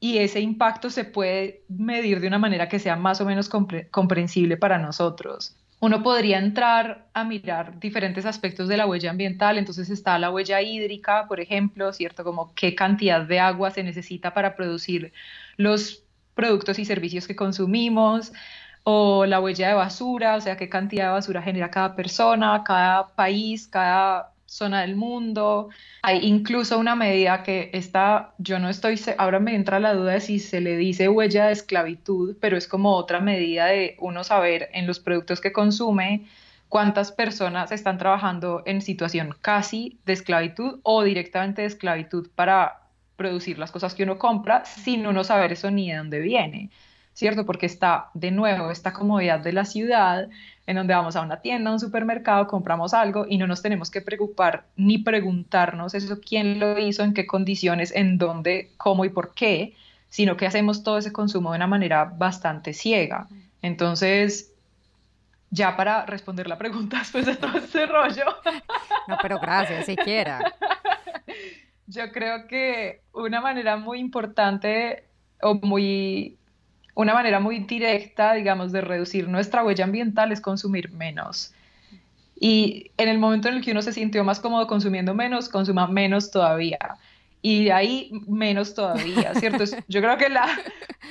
y 0.00 0.16
ese 0.16 0.40
impacto 0.40 0.88
se 0.88 1.04
puede 1.04 1.60
medir 1.68 2.20
de 2.20 2.28
una 2.28 2.38
manera 2.38 2.70
que 2.70 2.78
sea 2.78 2.96
más 2.96 3.20
o 3.20 3.26
menos 3.26 3.50
comprensible 3.50 4.56
para 4.56 4.78
nosotros 4.78 5.56
uno 5.82 6.04
podría 6.04 6.38
entrar 6.38 7.08
a 7.12 7.24
mirar 7.24 7.80
diferentes 7.80 8.24
aspectos 8.24 8.68
de 8.68 8.76
la 8.76 8.86
huella 8.86 9.10
ambiental, 9.10 9.58
entonces 9.58 9.90
está 9.90 10.16
la 10.20 10.30
huella 10.30 10.62
hídrica, 10.62 11.26
por 11.26 11.40
ejemplo, 11.40 11.92
¿cierto? 11.92 12.22
Como 12.22 12.54
qué 12.54 12.76
cantidad 12.76 13.22
de 13.22 13.40
agua 13.40 13.72
se 13.72 13.82
necesita 13.82 14.32
para 14.32 14.54
producir 14.54 15.12
los 15.56 16.04
productos 16.34 16.78
y 16.78 16.84
servicios 16.84 17.26
que 17.26 17.34
consumimos, 17.34 18.32
o 18.84 19.26
la 19.26 19.40
huella 19.40 19.68
de 19.68 19.74
basura, 19.74 20.36
o 20.36 20.40
sea, 20.40 20.56
qué 20.56 20.68
cantidad 20.68 21.06
de 21.06 21.12
basura 21.14 21.42
genera 21.42 21.70
cada 21.72 21.96
persona, 21.96 22.62
cada 22.64 23.08
país, 23.16 23.66
cada 23.66 24.31
zona 24.52 24.82
del 24.82 24.96
mundo. 24.96 25.70
Hay 26.02 26.18
incluso 26.26 26.78
una 26.78 26.94
medida 26.94 27.42
que 27.42 27.70
está, 27.72 28.34
yo 28.38 28.58
no 28.58 28.68
estoy, 28.68 29.00
ahora 29.16 29.40
me 29.40 29.54
entra 29.54 29.80
la 29.80 29.94
duda 29.94 30.12
de 30.12 30.20
si 30.20 30.38
se 30.38 30.60
le 30.60 30.76
dice 30.76 31.08
huella 31.08 31.46
de 31.46 31.52
esclavitud, 31.52 32.36
pero 32.40 32.56
es 32.56 32.68
como 32.68 32.94
otra 32.94 33.20
medida 33.20 33.66
de 33.66 33.96
uno 33.98 34.24
saber 34.24 34.68
en 34.72 34.86
los 34.86 35.00
productos 35.00 35.40
que 35.40 35.52
consume 35.52 36.26
cuántas 36.68 37.12
personas 37.12 37.72
están 37.72 37.98
trabajando 37.98 38.62
en 38.66 38.82
situación 38.82 39.34
casi 39.40 39.98
de 40.04 40.12
esclavitud 40.12 40.80
o 40.82 41.02
directamente 41.02 41.62
de 41.62 41.68
esclavitud 41.68 42.28
para 42.34 42.82
producir 43.16 43.58
las 43.58 43.70
cosas 43.70 43.94
que 43.94 44.02
uno 44.02 44.18
compra 44.18 44.64
sin 44.64 45.06
uno 45.06 45.24
saber 45.24 45.52
eso 45.52 45.70
ni 45.70 45.90
de 45.90 45.96
dónde 45.96 46.20
viene. 46.20 46.70
¿Cierto? 47.14 47.44
Porque 47.44 47.66
está 47.66 48.10
de 48.14 48.30
nuevo 48.30 48.70
esta 48.70 48.92
comodidad 48.92 49.40
de 49.40 49.52
la 49.52 49.64
ciudad 49.64 50.28
en 50.66 50.76
donde 50.76 50.94
vamos 50.94 51.16
a 51.16 51.22
una 51.22 51.40
tienda, 51.40 51.70
a 51.70 51.72
un 51.72 51.80
supermercado, 51.80 52.46
compramos 52.46 52.94
algo 52.94 53.26
y 53.28 53.36
no 53.36 53.46
nos 53.46 53.62
tenemos 53.62 53.90
que 53.90 54.00
preocupar 54.00 54.64
ni 54.76 54.98
preguntarnos 54.98 55.94
eso, 55.94 56.20
quién 56.20 56.60
lo 56.60 56.78
hizo, 56.78 57.02
en 57.02 57.14
qué 57.14 57.26
condiciones, 57.26 57.92
en 57.94 58.16
dónde, 58.16 58.70
cómo 58.76 59.04
y 59.04 59.08
por 59.08 59.34
qué, 59.34 59.74
sino 60.08 60.36
que 60.36 60.46
hacemos 60.46 60.82
todo 60.82 60.98
ese 60.98 61.12
consumo 61.12 61.50
de 61.50 61.56
una 61.56 61.66
manera 61.66 62.04
bastante 62.04 62.72
ciega. 62.74 63.28
Entonces, 63.60 64.52
ya 65.50 65.76
para 65.76 66.06
responder 66.06 66.46
la 66.46 66.58
pregunta 66.58 66.98
después 67.00 67.26
de 67.26 67.36
todo 67.36 67.58
ese 67.58 67.86
rollo. 67.86 68.24
No, 69.08 69.16
pero 69.20 69.38
gracias, 69.40 69.86
siquiera. 69.86 70.40
Yo 71.86 72.10
creo 72.12 72.46
que 72.46 73.02
una 73.12 73.40
manera 73.40 73.76
muy 73.76 73.98
importante 73.98 75.04
o 75.42 75.54
muy 75.54 76.38
una 76.94 77.14
manera 77.14 77.40
muy 77.40 77.60
directa, 77.60 78.34
digamos, 78.34 78.72
de 78.72 78.80
reducir 78.80 79.28
nuestra 79.28 79.64
huella 79.64 79.84
ambiental 79.84 80.32
es 80.32 80.40
consumir 80.40 80.90
menos. 80.92 81.54
Y 82.38 82.90
en 82.96 83.08
el 83.08 83.18
momento 83.18 83.48
en 83.48 83.54
el 83.54 83.64
que 83.64 83.70
uno 83.70 83.82
se 83.82 83.92
sintió 83.92 84.24
más 84.24 84.40
cómodo 84.40 84.66
consumiendo 84.66 85.14
menos, 85.14 85.48
consuma 85.48 85.86
menos 85.86 86.30
todavía. 86.30 86.96
Y 87.40 87.64
de 87.64 87.72
ahí 87.72 88.10
menos 88.26 88.74
todavía, 88.74 89.34
¿cierto? 89.34 89.64
Yo 89.88 90.00
creo 90.00 90.16
que 90.16 90.28
la, 90.28 90.46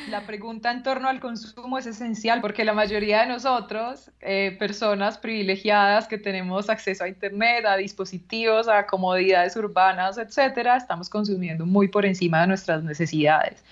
la 0.10 0.26
pregunta 0.26 0.72
en 0.72 0.84
torno 0.84 1.10
al 1.10 1.20
consumo 1.20 1.78
es 1.78 1.86
esencial 1.86 2.41
porque 2.41 2.63
la 2.63 2.74
mayoría 2.74 3.22
de 3.22 3.28
nosotros, 3.28 4.12
eh, 4.22 4.56
personas 4.60 5.17
privilegiadas 5.17 6.08
que 6.08 6.17
tenemos 6.17 6.70
acceso 6.70 7.04
a 7.04 7.08
Internet, 7.08 7.65
a 7.65 7.76
dispositivos, 7.76 8.67
a 8.67 8.86
comodidades 8.86 9.56
urbanas, 9.56 10.17
etcétera, 10.17 10.78
estamos 10.78 11.10
consumiendo 11.10 11.65
muy 11.65 11.88
por 11.88 12.06
encima 12.06 12.41
de 12.41 12.48
nuestras 12.48 12.84
necesidades. 12.84 13.63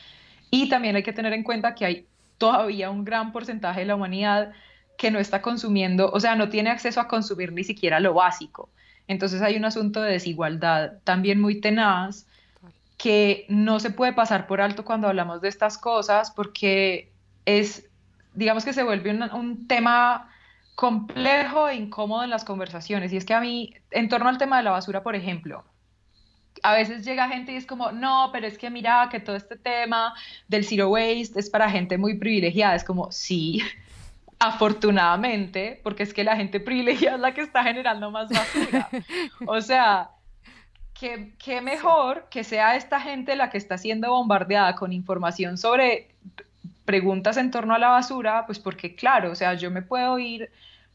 Y 0.52 0.70
también 0.70 0.96
hay 0.96 1.04
que 1.04 1.14
tener 1.14 1.34
en 1.34 1.44
cuenta 1.44 1.76
que 1.76 1.86
hay 1.86 2.08
todavía 2.38 2.90
un 2.90 3.04
gran 3.04 3.32
porcentaje 3.32 3.82
de 3.82 3.86
la 3.86 3.96
humanidad 3.96 4.52
que 4.98 5.12
no 5.12 5.20
está 5.20 5.42
consumiendo, 5.42 6.12
o 6.12 6.20
sea, 6.20 6.36
no 6.36 6.50
tiene 6.50 6.70
acceso 6.70 7.00
a 7.00 7.08
consumir 7.08 7.54
ni 7.54 7.64
siquiera 7.64 8.00
lo 8.00 8.14
básico. 8.14 8.70
Entonces 9.08 9.42
hay 9.42 9.56
un 9.56 9.66
asunto 9.66 10.02
de 10.02 10.12
desigualdad 10.12 10.94
también 11.04 11.40
muy 11.40 11.62
tenaz 11.62 12.28
que 12.98 13.46
no 13.48 13.80
se 13.80 13.92
puede 13.92 14.12
pasar 14.12 14.46
por 14.46 14.60
alto 14.60 14.84
cuando 14.84 15.08
hablamos 15.08 15.42
de 15.42 15.48
estas 15.48 15.78
cosas 15.78 16.32
porque 16.32 17.12
es, 17.46 17.90
digamos 18.34 18.66
que 18.66 18.74
se 18.74 18.84
vuelve 18.84 19.12
un, 19.12 19.24
un 19.32 19.68
tema 19.68 20.30
complejo 20.76 21.70
e 21.70 21.76
incómodo 21.76 22.24
en 22.24 22.30
las 22.30 22.44
conversaciones. 22.44 23.14
Y 23.14 23.18
es 23.18 23.26
que 23.26 23.34
a 23.34 23.42
mí, 23.42 23.74
en 23.92 24.10
torno 24.10 24.30
al 24.30 24.38
tema 24.38 24.58
de 24.58 24.64
la 24.64 24.72
basura, 24.72 25.02
por 25.02 25.16
ejemplo, 25.16 25.64
a 26.64 26.74
veces 26.74 27.06
llega 27.06 27.28
gente 27.28 27.52
y 27.52 27.56
es 27.56 27.66
como, 27.66 27.92
no, 27.92 28.30
pero 28.32 28.48
es 28.48 28.58
que 28.58 28.70
mira 28.70 29.08
que 29.12 29.20
todo 29.20 29.36
este 29.36 29.56
tema 29.56 30.14
del 30.48 30.66
zero 30.66 30.90
waste 30.90 31.40
es 31.40 31.50
para 31.50 31.70
gente 31.70 31.98
muy 31.98 32.16
privilegiada. 32.16 32.76
Es 32.76 32.84
como, 32.84 33.12
sí, 33.12 33.62
afortunadamente, 34.40 35.80
porque 35.84 36.04
es 36.04 36.14
que 36.14 36.24
la 36.24 36.36
gente 36.36 36.60
privilegiada 36.60 37.16
es 37.16 37.22
la 37.22 37.34
que 37.34 37.42
está 37.42 37.64
generando 37.64 38.12
más 38.12 38.30
basura. 38.30 38.90
O 39.46 39.62
sea, 39.62 40.12
qué, 40.94 41.34
qué 41.38 41.62
mejor 41.62 42.28
que 42.30 42.44
sea 42.44 42.76
esta 42.76 43.00
gente 43.00 43.36
la 43.36 43.50
que 43.50 43.58
está 43.58 43.78
siendo 43.78 44.10
bombardeada 44.10 44.76
con 44.76 44.94
información 44.94 45.58
sobre 45.58 46.10
preguntas 46.86 47.38
en 47.38 47.52
torno 47.52 47.76
a 47.76 47.80
la 47.80 47.90
basura, 47.90 48.46
pues 48.46 48.58
porque 48.58 48.96
claro, 48.96 49.32
o 49.32 49.36
sea, 49.36 49.54
yo 49.54 49.70
me 49.70 49.84
puedo 49.84 50.18
ir 50.18 50.50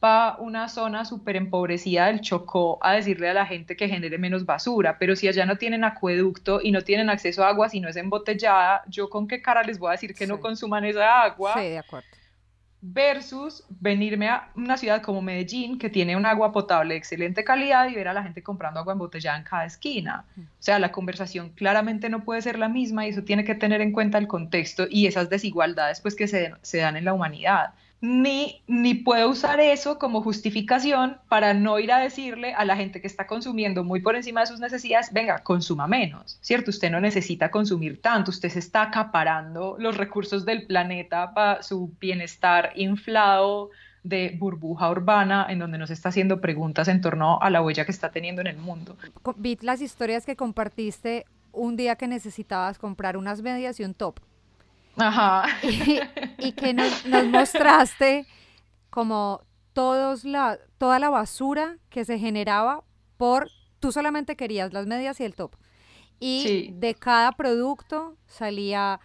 va 0.05 0.37
una 0.39 0.69
zona 0.69 1.05
súper 1.05 1.37
empobrecida 1.37 2.07
del 2.07 2.21
Chocó 2.21 2.79
a 2.83 2.93
decirle 2.93 3.31
a 3.31 3.35
la 3.35 3.47
gente 3.47 3.77
que 3.77 3.89
genere 3.89 4.19
menos 4.19 4.45
basura, 4.45 4.99
pero 4.99 5.17
si 5.17 5.27
allá 5.29 5.47
no 5.47 5.57
tienen 5.57 5.85
acueducto 5.85 6.61
y 6.63 6.71
no 6.71 6.83
tienen 6.83 7.09
acceso 7.09 7.43
a 7.43 7.49
agua, 7.49 7.69
si 7.71 7.81
no 7.81 7.89
es 7.89 7.97
embotellada, 7.97 8.83
yo 8.87 9.09
con 9.09 9.27
qué 9.27 9.41
cara 9.41 9.63
les 9.63 9.79
voy 9.79 9.89
a 9.89 9.93
decir 9.93 10.15
que 10.15 10.27
no 10.27 10.41
consuman 10.41 10.85
esa 10.85 11.23
agua. 11.23 11.55
Sí, 11.55 11.61
de 11.61 11.79
acuerdo. 11.79 12.09
Versus 12.87 13.65
venirme 13.81 14.29
a 14.29 14.51
una 14.57 14.77
ciudad 14.77 15.01
como 15.01 15.23
Medellín, 15.23 15.79
que 15.79 15.89
tiene 15.89 16.17
un 16.17 16.27
agua 16.27 16.53
potable 16.53 16.93
de 16.93 16.99
excelente 16.99 17.43
calidad 17.43 17.89
y 17.89 17.95
ver 17.95 18.09
a 18.09 18.13
la 18.13 18.23
gente 18.23 18.43
comprando 18.43 18.81
agua 18.81 18.93
embotellada 18.93 19.39
en 19.39 19.45
cada 19.45 19.65
esquina. 19.65 20.27
Mm. 20.37 20.43
O 20.43 20.47
sea, 20.59 20.79
la 20.79 20.93
conversación 20.93 21.49
claramente 21.49 22.11
no 22.11 22.25
puede 22.25 22.43
ser 22.43 22.59
la 22.59 22.69
misma 22.69 23.07
y 23.07 23.09
eso 23.09 23.23
tiene 23.23 23.45
que 23.45 23.55
tener 23.55 23.81
en 23.81 23.93
cuenta 23.93 24.19
el 24.19 24.27
contexto 24.27 24.87
y 24.91 25.07
esas 25.07 25.31
desigualdades 25.31 26.03
pues, 26.03 26.15
que 26.15 26.29
se, 26.29 26.53
se 26.61 26.79
dan 26.79 26.99
en 26.99 27.07
la 27.07 27.15
humanidad 27.15 27.73
ni, 28.05 28.63
ni 28.67 28.95
puedo 28.95 29.31
usar 29.31 29.61
eso 29.61 29.99
como 29.99 30.21
justificación 30.21 31.17
para 31.31 31.55
no 31.55 31.79
ir 31.79 31.91
a 31.91 31.99
decirle 31.99 32.53
a 32.53 32.67
la 32.67 32.77
gente 32.77 33.01
que 33.01 33.07
está 33.07 33.27
consumiendo 33.27 33.83
muy 33.83 34.01
por 34.01 34.15
encima 34.15 34.43
de 34.43 34.47
sus 34.47 34.61
necesidades, 34.61 35.11
venga, 35.11 35.39
consuma 35.39 35.87
menos, 35.87 36.39
¿cierto? 36.43 36.71
Usted 36.71 36.91
no 36.91 37.01
necesita 37.01 37.51
consumir 37.51 38.03
tanto, 38.03 38.31
usted 38.31 38.51
se 38.51 38.59
está 38.59 38.83
acaparando 38.83 39.77
los 39.79 39.97
recursos 39.97 40.45
del 40.45 40.67
planeta 40.67 41.33
para 41.33 41.63
su 41.63 41.95
bienestar 41.99 42.73
inflado 42.75 43.71
de 44.03 44.37
burbuja 44.39 44.91
urbana 44.91 45.47
en 45.49 45.59
donde 45.59 45.79
nos 45.79 45.89
está 45.89 46.11
haciendo 46.11 46.43
preguntas 46.43 46.89
en 46.89 47.01
torno 47.01 47.39
a 47.41 47.49
la 47.49 47.63
huella 47.63 47.87
que 47.87 47.93
está 47.93 48.11
teniendo 48.11 48.43
en 48.43 48.49
el 48.49 48.59
mundo. 48.59 48.99
Vi 49.37 49.57
las 49.63 49.81
historias 49.81 50.27
que 50.27 50.37
compartiste 50.37 51.25
un 51.53 51.77
día 51.77 51.97
que 51.97 52.07
necesitabas 52.07 52.79
comprar 52.79 53.17
unas 53.17 53.41
medias 53.41 53.81
y 53.81 53.85
un 53.85 53.95
top 53.95 54.21
Ajá. 54.97 55.45
Y, 56.39 56.53
que 56.53 56.75
nos, 56.75 57.05
mostraste 57.31 58.27
como 58.91 59.41
todos 59.73 60.25
la, 60.25 60.59
toda 60.79 60.99
la 60.99 61.09
basura 61.09 61.79
que 61.89 62.05
se 62.05 62.19
generaba 62.19 62.85
por, 63.17 63.49
tú 63.81 63.93
solamente 63.93 64.37
querías 64.37 64.73
las 64.73 64.87
medias 64.87 65.21
y 65.21 65.25
el 65.25 65.35
top. 65.35 65.57
Y 66.21 66.73
de 66.73 66.95
cada 66.95 67.33
producto 67.33 68.17
salía 68.27 69.01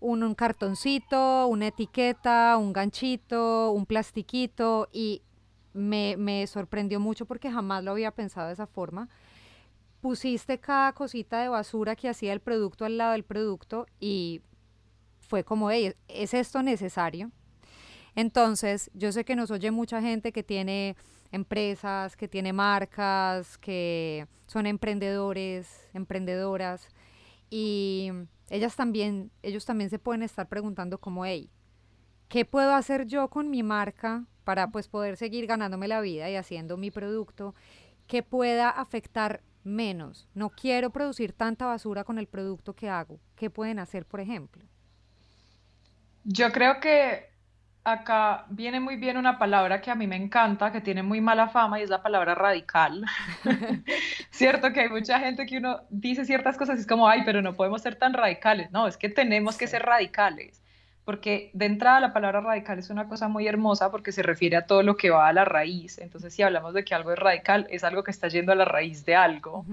un, 0.00 0.34
cartoncito, 0.34 1.46
una 1.48 1.68
etiqueta, 1.68 2.56
un 2.56 2.72
ganchito, 2.72 3.72
un 3.72 3.84
plastiquito 3.84 4.88
y 4.92 5.22
me, 5.72 6.16
me 6.16 6.46
sorprendió 6.46 7.00
mucho 7.00 7.26
porque 7.26 7.50
jamás 7.50 7.82
lo 7.84 7.90
había 7.90 8.10
pensado 8.10 8.46
de 8.46 8.54
esa 8.54 8.66
forma 8.66 9.08
pusiste 10.00 10.58
cada 10.58 10.92
cosita 10.92 11.40
de 11.40 11.48
basura 11.48 11.96
que 11.96 12.08
hacía 12.08 12.32
el 12.32 12.38
producto 12.38 12.84
al 12.84 12.96
lado 12.96 13.12
del 13.12 13.24
producto 13.24 13.86
y 13.98 14.40
fue 15.26 15.44
como, 15.44 15.70
¿es 15.70 15.94
esto 16.08 16.62
necesario? 16.62 17.30
Entonces, 18.14 18.90
yo 18.94 19.12
sé 19.12 19.24
que 19.24 19.36
nos 19.36 19.50
oye 19.50 19.70
mucha 19.70 20.00
gente 20.00 20.32
que 20.32 20.42
tiene 20.42 20.96
empresas, 21.32 22.16
que 22.16 22.28
tiene 22.28 22.52
marcas, 22.52 23.58
que 23.58 24.26
son 24.46 24.66
emprendedores, 24.66 25.88
emprendedoras, 25.92 26.88
y 27.50 28.10
ellas 28.48 28.74
también, 28.76 29.30
ellos 29.42 29.66
también 29.66 29.90
se 29.90 29.98
pueden 29.98 30.22
estar 30.22 30.48
preguntando 30.48 30.98
como, 30.98 31.26
hey, 31.26 31.50
¿qué 32.28 32.44
puedo 32.44 32.74
hacer 32.74 33.06
yo 33.06 33.28
con 33.28 33.50
mi 33.50 33.62
marca 33.62 34.24
para 34.44 34.70
pues 34.70 34.88
poder 34.88 35.16
seguir 35.16 35.46
ganándome 35.46 35.88
la 35.88 36.00
vida 36.00 36.30
y 36.30 36.36
haciendo 36.36 36.76
mi 36.76 36.90
producto 36.90 37.54
que 38.06 38.22
pueda 38.22 38.70
afectar 38.70 39.42
menos, 39.64 40.28
no 40.32 40.50
quiero 40.50 40.90
producir 40.90 41.32
tanta 41.32 41.66
basura 41.66 42.04
con 42.04 42.18
el 42.18 42.28
producto 42.28 42.74
que 42.74 42.88
hago, 42.88 43.18
¿qué 43.34 43.50
pueden 43.50 43.80
hacer, 43.80 44.06
por 44.06 44.20
ejemplo? 44.20 44.64
Yo 46.28 46.50
creo 46.50 46.80
que 46.80 47.30
acá 47.84 48.46
viene 48.48 48.80
muy 48.80 48.96
bien 48.96 49.16
una 49.16 49.38
palabra 49.38 49.80
que 49.80 49.92
a 49.92 49.94
mí 49.94 50.08
me 50.08 50.16
encanta, 50.16 50.72
que 50.72 50.80
tiene 50.80 51.04
muy 51.04 51.20
mala 51.20 51.48
fama 51.48 51.78
y 51.78 51.84
es 51.84 51.90
la 51.90 52.02
palabra 52.02 52.34
radical. 52.34 53.04
Cierto 54.30 54.72
que 54.72 54.80
hay 54.80 54.88
mucha 54.88 55.20
gente 55.20 55.46
que 55.46 55.58
uno 55.58 55.82
dice 55.88 56.24
ciertas 56.24 56.56
cosas 56.56 56.78
y 56.78 56.80
es 56.80 56.86
como, 56.86 57.08
ay, 57.08 57.22
pero 57.24 57.42
no 57.42 57.54
podemos 57.54 57.80
ser 57.80 57.94
tan 57.94 58.12
radicales. 58.12 58.72
No, 58.72 58.88
es 58.88 58.96
que 58.96 59.08
tenemos 59.08 59.56
que 59.56 59.68
ser 59.68 59.82
radicales 59.82 60.62
porque 61.06 61.50
de 61.54 61.66
entrada 61.66 62.00
la 62.00 62.12
palabra 62.12 62.40
radical 62.40 62.80
es 62.80 62.90
una 62.90 63.08
cosa 63.08 63.28
muy 63.28 63.46
hermosa 63.46 63.92
porque 63.92 64.10
se 64.10 64.24
refiere 64.24 64.56
a 64.56 64.66
todo 64.66 64.82
lo 64.82 64.96
que 64.96 65.10
va 65.10 65.28
a 65.28 65.32
la 65.32 65.44
raíz. 65.44 65.98
Entonces, 65.98 66.34
si 66.34 66.42
hablamos 66.42 66.74
de 66.74 66.84
que 66.84 66.96
algo 66.96 67.12
es 67.12 67.18
radical, 67.18 67.68
es 67.70 67.84
algo 67.84 68.02
que 68.02 68.10
está 68.10 68.26
yendo 68.26 68.50
a 68.50 68.56
la 68.56 68.64
raíz 68.64 69.04
de 69.04 69.14
algo. 69.14 69.64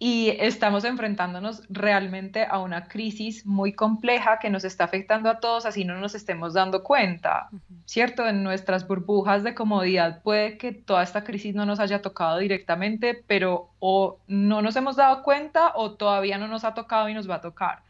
Y 0.00 0.30
estamos 0.38 0.84
enfrentándonos 0.84 1.62
realmente 1.68 2.46
a 2.48 2.60
una 2.60 2.86
crisis 2.86 3.44
muy 3.44 3.72
compleja 3.72 4.38
que 4.38 4.48
nos 4.48 4.62
está 4.64 4.84
afectando 4.84 5.28
a 5.28 5.40
todos, 5.40 5.66
así 5.66 5.84
no 5.84 5.98
nos 5.98 6.14
estemos 6.14 6.54
dando 6.54 6.84
cuenta, 6.84 7.48
¿cierto? 7.84 8.28
En 8.28 8.44
nuestras 8.44 8.86
burbujas 8.86 9.42
de 9.42 9.56
comodidad 9.56 10.22
puede 10.22 10.56
que 10.56 10.70
toda 10.70 11.02
esta 11.02 11.24
crisis 11.24 11.56
no 11.56 11.66
nos 11.66 11.80
haya 11.80 12.00
tocado 12.00 12.38
directamente, 12.38 13.24
pero 13.26 13.70
o 13.80 14.18
no 14.28 14.62
nos 14.62 14.76
hemos 14.76 14.94
dado 14.94 15.24
cuenta 15.24 15.72
o 15.74 15.94
todavía 15.94 16.38
no 16.38 16.46
nos 16.46 16.62
ha 16.62 16.74
tocado 16.74 17.08
y 17.08 17.14
nos 17.14 17.28
va 17.28 17.36
a 17.36 17.40
tocar. 17.40 17.82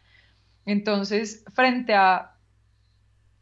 Entonces, 0.64 1.44
frente 1.52 1.94
a 1.94 2.37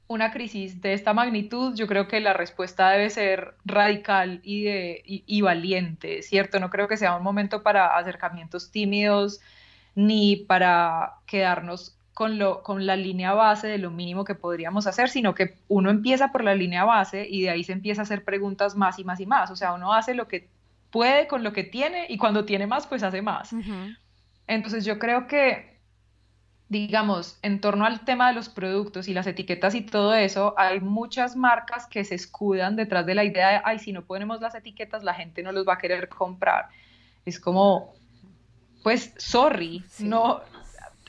una 0.09 0.31
crisis 0.31 0.81
de 0.81 0.93
esta 0.93 1.13
magnitud, 1.13 1.75
yo 1.75 1.87
creo 1.87 2.07
que 2.07 2.21
la 2.21 2.33
respuesta 2.33 2.91
debe 2.91 3.11
ser 3.11 3.55
radical 3.65 4.41
y, 4.45 4.65
de, 4.65 5.03
y, 5.05 5.41
valiente, 5.41 6.23
¿cierto? 6.23 6.61
No 6.61 6.71
creo 6.71 6.87
que 6.87 6.97
sea 6.97 7.17
un 7.17 7.25
momento 7.25 7.63
para 7.63 7.97
acercamientos 7.97 8.71
tímidos 8.71 9.41
ni 9.95 10.37
para 10.37 11.15
quedarnos 11.27 11.97
con, 12.15 12.39
lo, 12.39 12.63
con 12.63 12.87
la 12.87 12.97
línea 12.97 13.35
base 13.35 13.67
de 13.67 13.79
lo 13.79 13.91
mínimo 13.91 14.25
que 14.25 14.35
podríamos 14.35 14.87
hacer, 14.87 15.09
sino 15.09 15.35
que 15.35 15.57
uno 15.69 15.91
empieza 15.91 16.31
por 16.31 16.45
la 16.45 16.55
línea 16.55 16.85
base 16.85 17.27
y 17.29 17.43
de 17.43 17.51
ahí 17.51 17.65
se 17.65 17.73
empieza 17.73 18.03
a 18.03 18.05
hacer 18.05 18.25
preguntas 18.25 18.77
más 18.77 18.99
y 18.99 19.05
más 19.05 19.21
y 19.21 19.27
más. 19.27 19.51
O 19.51 19.57
sea, 19.57 19.73
uno 19.73 19.93
hace 19.93 20.15
lo 20.15 20.29
que 20.29 20.49
puede 20.91 21.27
con 21.27 21.43
lo 21.43 21.53
que 21.53 21.65
tiene 21.65 22.07
y 22.09 22.17
cuando 22.17 22.45
tiene 22.45 22.67
más, 22.67 22.87
pues 22.87 23.03
hace 23.03 23.23
más. 23.23 23.51
Entonces 24.47 24.85
yo 24.85 24.99
creo 24.99 25.27
que 25.27 25.76
digamos, 26.69 27.39
en 27.43 27.61
torno 27.61 27.85
al 27.85 28.05
tema 28.05 28.29
de 28.29 28.35
los 28.35 28.49
productos 28.49 29.07
y 29.09 29.15
las 29.15 29.27
etiquetas 29.27 29.75
y 29.75 29.83
todo 29.83 30.15
eso, 30.15 30.55
hay 30.57 30.81
muchas 30.81 31.37
marcas 31.37 31.87
que 31.87 32.03
se 32.05 32.17
escudan 32.17 32.75
detrás 32.75 33.07
de 33.07 33.15
la 33.15 33.25
idea 33.25 33.51
de, 33.51 33.61
ay, 33.65 33.79
si 33.79 33.93
no 33.93 34.05
ponemos 34.05 34.41
las 34.41 34.55
etiquetas, 34.55 35.05
la 35.05 35.15
gente 35.15 35.43
no 35.43 35.53
los 35.53 35.67
va 35.67 35.75
a 35.75 35.79
querer 35.79 36.09
comprar. 36.09 36.69
Es 37.25 37.39
como, 37.39 37.93
pues, 38.83 39.15
sorry, 39.17 39.85
no, 40.01 40.41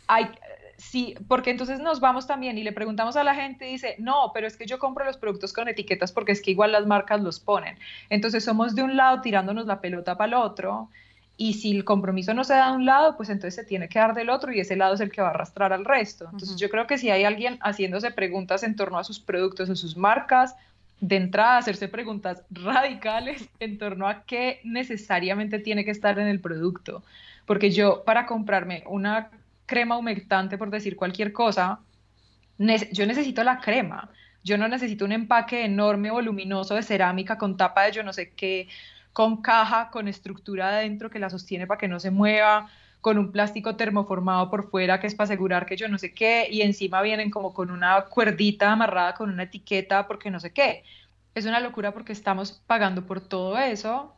hay, 0.08 0.30
sí, 0.78 1.16
porque 1.28 1.50
entonces 1.50 1.80
nos 1.80 2.00
vamos 2.00 2.28
también 2.28 2.58
y 2.60 2.64
le 2.64 2.72
preguntamos 2.72 3.16
a 3.18 3.24
la 3.24 3.34
gente 3.34 3.68
y 3.68 3.74
dice, 3.74 3.96
no, 3.98 4.32
pero 4.34 4.46
es 4.46 4.58
que 4.58 4.68
yo 4.68 4.78
compro 4.78 5.06
los 5.06 5.18
productos 5.18 5.54
con 5.54 5.68
etiquetas 5.68 6.12
porque 6.12 6.34
es 6.34 6.42
que 6.42 6.52
igual 6.52 6.72
las 6.72 6.86
marcas 6.86 7.22
los 7.22 7.40
ponen. 7.40 7.78
Entonces 8.10 8.44
somos 8.44 8.76
de 8.76 8.84
un 8.84 8.96
lado 8.96 9.22
tirándonos 9.22 9.66
la 9.66 9.82
pelota 9.82 10.18
para 10.18 10.28
el 10.28 10.34
otro 10.36 10.90
y 11.38 11.54
si 11.54 11.72
el 11.72 11.86
compromiso 11.86 12.34
no 12.34 12.44
se 12.44 12.54
da 12.54 12.72
de 12.72 12.78
un 12.78 12.86
lado, 12.86 13.16
pues 13.16 13.30
entonces 13.30 13.54
se 13.54 13.64
tiene 13.64 13.88
que 13.88 14.00
dar 14.00 14.16
del 14.16 14.32
otro 14.32 14.52
y 14.52 14.60
ese 14.60 14.76
lado 14.76 14.96
es 14.96 15.02
el 15.02 15.12
que 15.12 15.22
va 15.22 15.28
a 15.28 15.32
arrastrar 15.32 15.72
al 15.72 15.86
resto. 15.86 16.26
Entonces 16.26 16.58
yo 16.58 16.68
creo 16.70 16.88
que 16.88 16.98
si 16.98 17.12
hay 17.12 17.24
alguien 17.24 17.60
haciéndose 17.62 18.10
preguntas 18.10 18.64
en 18.64 18.76
torno 18.76 18.98
a 18.98 19.04
sus 19.04 19.20
productos 19.20 19.70
o 19.70 19.76
sus 19.76 19.96
marcas, 19.96 20.56
de 21.00 21.16
entrada 21.16 21.60
hacerse 21.60 21.88
preguntas 21.88 22.42
radicales 22.50 23.48
en 23.60 23.78
torno 23.78 24.08
a 24.08 24.24
qué 24.24 24.62
necesariamente 24.64 25.60
tiene 25.60 25.86
que 25.86 25.92
estar 25.92 26.18
en 26.18 26.28
el 26.28 26.40
producto. 26.40 27.04
Porque 27.46 27.70
yo 27.70 28.04
para 28.04 28.26
comprarme 28.26 28.84
una 28.88 29.30
crema 29.68 29.96
humectante, 29.96 30.58
por 30.58 30.72
decir 30.72 30.96
cualquier 30.96 31.34
cosa, 31.34 31.80
yo 32.58 33.06
necesito 33.06 33.44
la 33.44 33.60
crema. 33.60 34.10
Yo 34.44 34.58
no 34.58 34.68
necesito 34.68 35.06
un 35.06 35.12
empaque 35.12 35.66
enorme, 35.66 36.10
voluminoso 36.10 36.74
de 36.74 36.82
cerámica 36.82 37.38
con 37.38 37.58
tapa 37.58 37.84
de 37.84 37.92
yo 37.92 38.02
no 38.02 38.12
sé 38.12 38.32
qué 38.32 38.68
con 39.18 39.42
caja, 39.42 39.90
con 39.90 40.08
estructura 40.08 40.70
adentro 40.70 41.10
que 41.10 41.18
la 41.18 41.32
sostiene 41.32 41.66
para 41.66 41.80
que 41.80 41.88
no 41.88 42.00
se 42.00 42.12
mueva, 42.12 42.70
con 43.02 43.18
un 43.18 43.32
plástico 43.32 43.76
termoformado 43.76 44.52
por 44.52 44.70
fuera 44.70 45.00
que 45.00 45.08
es 45.08 45.16
para 45.16 45.26
asegurar 45.26 45.66
que 45.66 45.76
yo 45.76 45.88
no 45.88 45.98
sé 45.98 46.14
qué, 46.14 46.48
y 46.52 46.62
encima 46.62 47.02
vienen 47.02 47.32
como 47.32 47.52
con 47.52 47.72
una 47.72 48.00
cuerdita 48.04 48.72
amarrada 48.72 49.16
con 49.16 49.32
una 49.32 49.42
etiqueta 49.44 50.06
porque 50.06 50.30
no 50.30 50.40
sé 50.40 50.54
qué. 50.54 50.84
Es 51.34 51.48
una 51.48 51.60
locura 51.60 51.96
porque 51.96 52.14
estamos 52.14 52.52
pagando 52.68 53.08
por 53.08 53.20
todo 53.20 53.58
eso. 53.58 54.14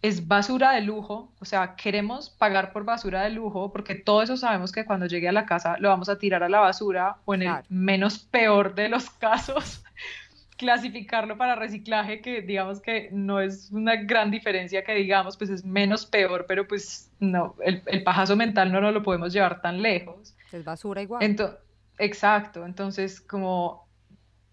Es 0.00 0.26
basura 0.26 0.72
de 0.72 0.80
lujo, 0.80 1.30
o 1.40 1.44
sea, 1.44 1.76
queremos 1.76 2.30
pagar 2.30 2.72
por 2.72 2.84
basura 2.84 3.24
de 3.24 3.30
lujo 3.30 3.70
porque 3.70 3.96
todo 3.96 4.22
eso 4.22 4.38
sabemos 4.38 4.72
que 4.72 4.86
cuando 4.86 5.04
llegue 5.04 5.28
a 5.28 5.32
la 5.32 5.44
casa 5.44 5.76
lo 5.78 5.90
vamos 5.90 6.08
a 6.08 6.18
tirar 6.18 6.42
a 6.42 6.48
la 6.48 6.60
basura 6.60 7.18
o 7.26 7.34
en 7.34 7.42
el 7.42 7.54
menos 7.68 8.18
peor 8.20 8.74
de 8.74 8.88
los 8.88 9.10
casos 9.20 9.84
clasificarlo 10.58 11.38
para 11.38 11.54
reciclaje, 11.54 12.20
que 12.20 12.42
digamos 12.42 12.80
que 12.80 13.08
no 13.12 13.40
es 13.40 13.70
una 13.70 13.96
gran 13.96 14.30
diferencia 14.30 14.84
que 14.84 14.94
digamos, 14.94 15.36
pues 15.36 15.48
es 15.48 15.64
menos 15.64 16.04
peor, 16.04 16.44
pero 16.46 16.66
pues 16.68 17.10
no, 17.20 17.54
el, 17.64 17.82
el 17.86 18.02
pajazo 18.02 18.36
mental 18.36 18.70
no 18.70 18.80
nos 18.80 18.92
lo 18.92 19.02
podemos 19.02 19.32
llevar 19.32 19.62
tan 19.62 19.80
lejos. 19.80 20.34
Es 20.52 20.64
basura 20.64 21.00
igual. 21.00 21.22
exacto, 21.98 22.66
entonces 22.66 23.20
como 23.20 23.86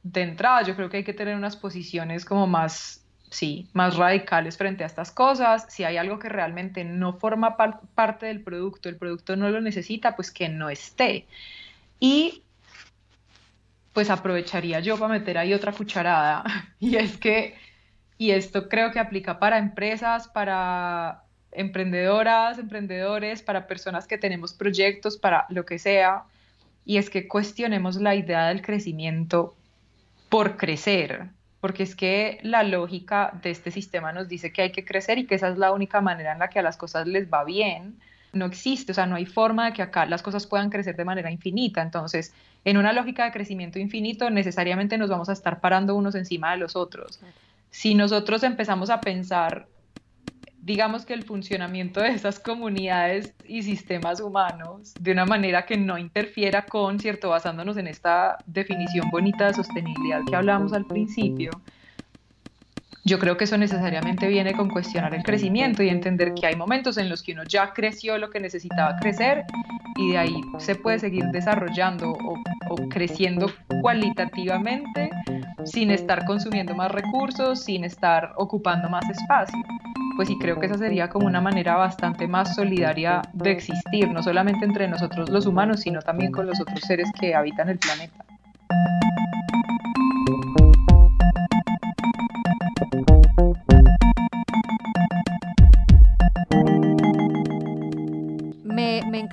de 0.03 0.21
entrada 0.21 0.61
yo 0.61 0.75
creo 0.75 0.89
que 0.89 0.97
hay 0.97 1.03
que 1.03 1.13
tener 1.13 1.35
unas 1.35 1.57
posiciones 1.57 2.23
como 2.23 2.45
más, 2.45 3.03
sí, 3.31 3.67
más 3.73 3.97
radicales 3.97 4.57
frente 4.57 4.83
a 4.83 4.87
estas 4.87 5.11
cosas. 5.11 5.65
Si 5.69 5.83
hay 5.83 5.97
algo 5.97 6.19
que 6.19 6.29
realmente 6.29 6.83
no 6.83 7.13
forma 7.13 7.57
parte 7.57 8.27
del 8.27 8.43
producto, 8.43 8.89
el 8.89 8.97
producto 8.97 9.35
no 9.35 9.49
lo 9.49 9.59
necesita, 9.59 10.15
pues 10.15 10.31
que 10.31 10.49
no 10.49 10.69
esté. 10.69 11.25
Y 11.99 12.43
pues 13.95 14.09
aprovecharía 14.09 14.81
yo 14.81 14.99
para 14.99 15.13
meter 15.13 15.37
ahí 15.37 15.53
otra 15.53 15.71
cucharada. 15.71 16.43
Y 16.79 16.97
es 16.97 17.17
que, 17.17 17.55
y 18.17 18.31
esto 18.31 18.67
creo 18.67 18.91
que 18.91 18.99
aplica 18.99 19.39
para 19.39 19.57
empresas, 19.57 20.27
para 20.27 21.23
emprendedoras, 21.53 22.59
emprendedores, 22.59 23.41
para 23.41 23.65
personas 23.67 24.05
que 24.05 24.17
tenemos 24.17 24.53
proyectos, 24.53 25.17
para 25.17 25.45
lo 25.49 25.65
que 25.65 25.79
sea. 25.79 26.25
Y 26.83 26.97
es 26.97 27.09
que 27.09 27.27
cuestionemos 27.29 27.95
la 27.95 28.15
idea 28.15 28.49
del 28.49 28.61
crecimiento 28.61 29.55
por 30.27 30.57
crecer, 30.57 31.29
porque 31.61 31.83
es 31.83 31.95
que 31.95 32.39
la 32.43 32.63
lógica 32.63 33.31
de 33.41 33.51
este 33.51 33.71
sistema 33.71 34.11
nos 34.11 34.27
dice 34.27 34.51
que 34.51 34.63
hay 34.63 34.71
que 34.73 34.83
crecer 34.83 35.19
y 35.19 35.25
que 35.25 35.35
esa 35.35 35.47
es 35.47 35.57
la 35.57 35.71
única 35.71 36.01
manera 36.01 36.33
en 36.33 36.39
la 36.39 36.49
que 36.49 36.59
a 36.59 36.63
las 36.63 36.75
cosas 36.75 37.07
les 37.07 37.31
va 37.31 37.45
bien 37.45 37.95
no 38.35 38.45
existe, 38.45 38.91
o 38.91 38.95
sea, 38.95 39.05
no 39.05 39.15
hay 39.15 39.25
forma 39.25 39.65
de 39.65 39.73
que 39.73 39.81
acá 39.81 40.05
las 40.05 40.21
cosas 40.21 40.45
puedan 40.45 40.69
crecer 40.69 40.95
de 40.95 41.05
manera 41.05 41.31
infinita. 41.31 41.81
Entonces, 41.81 42.33
en 42.65 42.77
una 42.77 42.93
lógica 42.93 43.25
de 43.25 43.31
crecimiento 43.31 43.79
infinito, 43.79 44.29
necesariamente 44.29 44.97
nos 44.97 45.09
vamos 45.09 45.29
a 45.29 45.33
estar 45.33 45.61
parando 45.61 45.95
unos 45.95 46.15
encima 46.15 46.51
de 46.51 46.57
los 46.57 46.75
otros. 46.75 47.19
Si 47.71 47.95
nosotros 47.95 48.43
empezamos 48.43 48.89
a 48.89 49.01
pensar, 49.01 49.67
digamos 50.61 51.05
que 51.05 51.13
el 51.13 51.23
funcionamiento 51.23 52.01
de 52.01 52.09
esas 52.09 52.39
comunidades 52.39 53.33
y 53.47 53.63
sistemas 53.63 54.19
humanos 54.19 54.93
de 54.99 55.11
una 55.11 55.25
manera 55.25 55.65
que 55.65 55.77
no 55.77 55.97
interfiera 55.97 56.65
con, 56.65 56.99
¿cierto? 56.99 57.29
Basándonos 57.29 57.77
en 57.77 57.87
esta 57.87 58.37
definición 58.45 59.09
bonita 59.11 59.47
de 59.47 59.53
sostenibilidad 59.53 60.21
que 60.27 60.35
hablábamos 60.35 60.73
al 60.73 60.85
principio, 60.85 61.51
yo 63.05 63.19
creo 63.19 63.37
que 63.37 63.43
eso 63.43 63.57
necesariamente 63.57 64.27
viene 64.27 64.53
con 64.53 64.67
cuestionar 64.67 65.13
el 65.13 65.21
crecimiento 65.21 65.83
y 65.83 65.89
entender 65.89 66.33
que 66.33 66.47
hay 66.47 66.55
momentos 66.55 66.97
en 66.97 67.07
los 67.07 67.21
que 67.21 67.33
uno 67.33 67.43
ya 67.47 67.71
creció 67.71 68.17
lo 68.17 68.31
que 68.31 68.39
necesitaba 68.39 68.95
crecer 68.97 69.43
y 69.95 70.11
de 70.11 70.17
ahí 70.17 70.41
se 70.57 70.73
puede 70.73 70.97
seguir 70.97 71.25
desarrollando 71.25 72.11
o, 72.11 72.35
creciendo 72.89 73.51
cualitativamente 73.81 75.11
sin 75.65 75.91
estar 75.91 76.25
consumiendo 76.25 76.73
más 76.73 76.91
recursos, 76.91 77.63
sin 77.63 77.83
estar 77.83 78.33
ocupando 78.37 78.89
más 78.89 79.07
espacio. 79.07 79.59
Pues 80.15 80.27
sí 80.27 80.35
creo 80.39 80.59
que 80.59 80.65
esa 80.65 80.77
sería 80.77 81.07
como 81.07 81.27
una 81.27 81.41
manera 81.41 81.75
bastante 81.75 82.27
más 82.27 82.55
solidaria 82.55 83.21
de 83.33 83.51
existir, 83.51 84.09
no 84.09 84.23
solamente 84.23 84.65
entre 84.65 84.87
nosotros 84.87 85.29
los 85.29 85.45
humanos, 85.45 85.81
sino 85.81 86.01
también 86.01 86.31
con 86.31 86.47
los 86.47 86.59
otros 86.59 86.79
seres 86.81 87.07
que 87.19 87.35
habitan 87.35 87.69
el 87.69 87.77
planeta. 87.77 88.25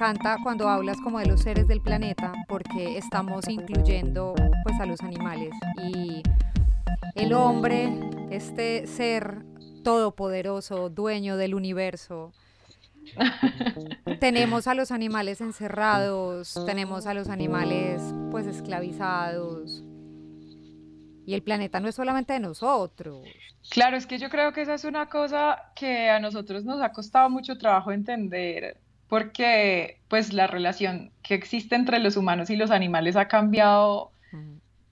Encanta 0.03 0.39
cuando 0.43 0.69
hablas 0.69 1.01
como 1.01 1.21
de 1.21 1.27
los 1.27 1.43
seres 1.43 1.69
del 1.69 1.81
planeta 1.81 2.33
porque 2.49 2.99
estamos 2.99 3.47
incluyendo 3.47 4.35
pues 4.65 4.81
a 4.81 4.85
los 4.85 5.01
animales 5.01 5.53
y 5.81 6.25
el 7.15 7.33
hombre, 7.33 7.89
este 8.29 8.89
ser 8.89 9.45
todopoderoso, 9.85 10.91
dueño 10.91 11.37
del 11.37 11.55
universo. 11.55 12.33
tenemos 14.19 14.67
a 14.67 14.75
los 14.75 14.91
animales 14.91 15.41
encerrados, 15.41 16.61
tenemos 16.67 17.07
a 17.07 17.15
los 17.15 17.29
animales 17.29 18.03
pues 18.33 18.49
esclavizados. 18.49 19.85
Y 21.25 21.35
el 21.35 21.45
planeta 21.45 21.79
no 21.79 21.87
es 21.87 21.95
solamente 21.95 22.33
de 22.33 22.41
nosotros. 22.41 23.25
Claro, 23.71 23.97
es 23.97 24.09
que 24.09 24.19
yo 24.19 24.31
creo 24.31 24.53
que 24.53 24.63
esa 24.63 24.75
es 24.75 24.83
una 24.83 25.07
cosa 25.09 25.71
que 25.77 26.11
a 26.11 26.19
nosotros 26.19 26.65
nos 26.65 26.83
ha 26.83 26.91
costado 26.91 27.31
mucho 27.31 27.57
trabajo 27.57 27.93
entender, 27.93 28.81
porque 29.13 30.01
pues 30.09 30.33
la 30.33 30.47
relación 30.47 31.11
que 31.23 31.35
existe 31.35 31.75
entre 31.75 31.99
los 31.99 32.17
humanos 32.17 32.49
y 32.49 32.57
los 32.57 32.71
animales 32.71 33.15
ha 33.15 33.29
cambiado 33.29 34.11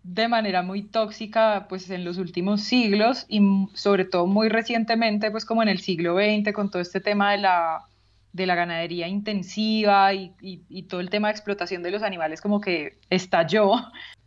de 0.03 0.29
manera 0.29 0.61
muy 0.61 0.83
tóxica 0.83 1.65
pues 1.71 1.89
en 1.89 2.05
los 2.05 2.19
últimos 2.19 2.61
siglos 2.61 3.25
y 3.29 3.41
sobre 3.73 4.05
todo 4.05 4.27
muy 4.27 4.51
recientemente 4.51 5.31
pues 5.31 5.47
como 5.47 5.63
en 5.63 5.71
el 5.71 5.81
siglo 5.81 6.17
XX 6.17 6.53
con 6.53 6.71
todo 6.71 6.83
este 6.83 7.01
tema 7.01 7.33
de 7.33 7.39
la, 7.39 7.87
de 8.35 8.45
la 8.45 8.57
ganadería 8.57 9.09
intensiva 9.09 10.13
y, 10.13 10.35
y, 10.43 10.83
todo 10.83 11.01
el 11.01 11.09
tema 11.09 11.29
de 11.29 11.33
explotación 11.33 11.83
de 11.83 11.91
los 11.91 12.03
animales 12.03 12.43
como 12.43 12.61
que 12.61 12.99
estalló. 13.09 13.73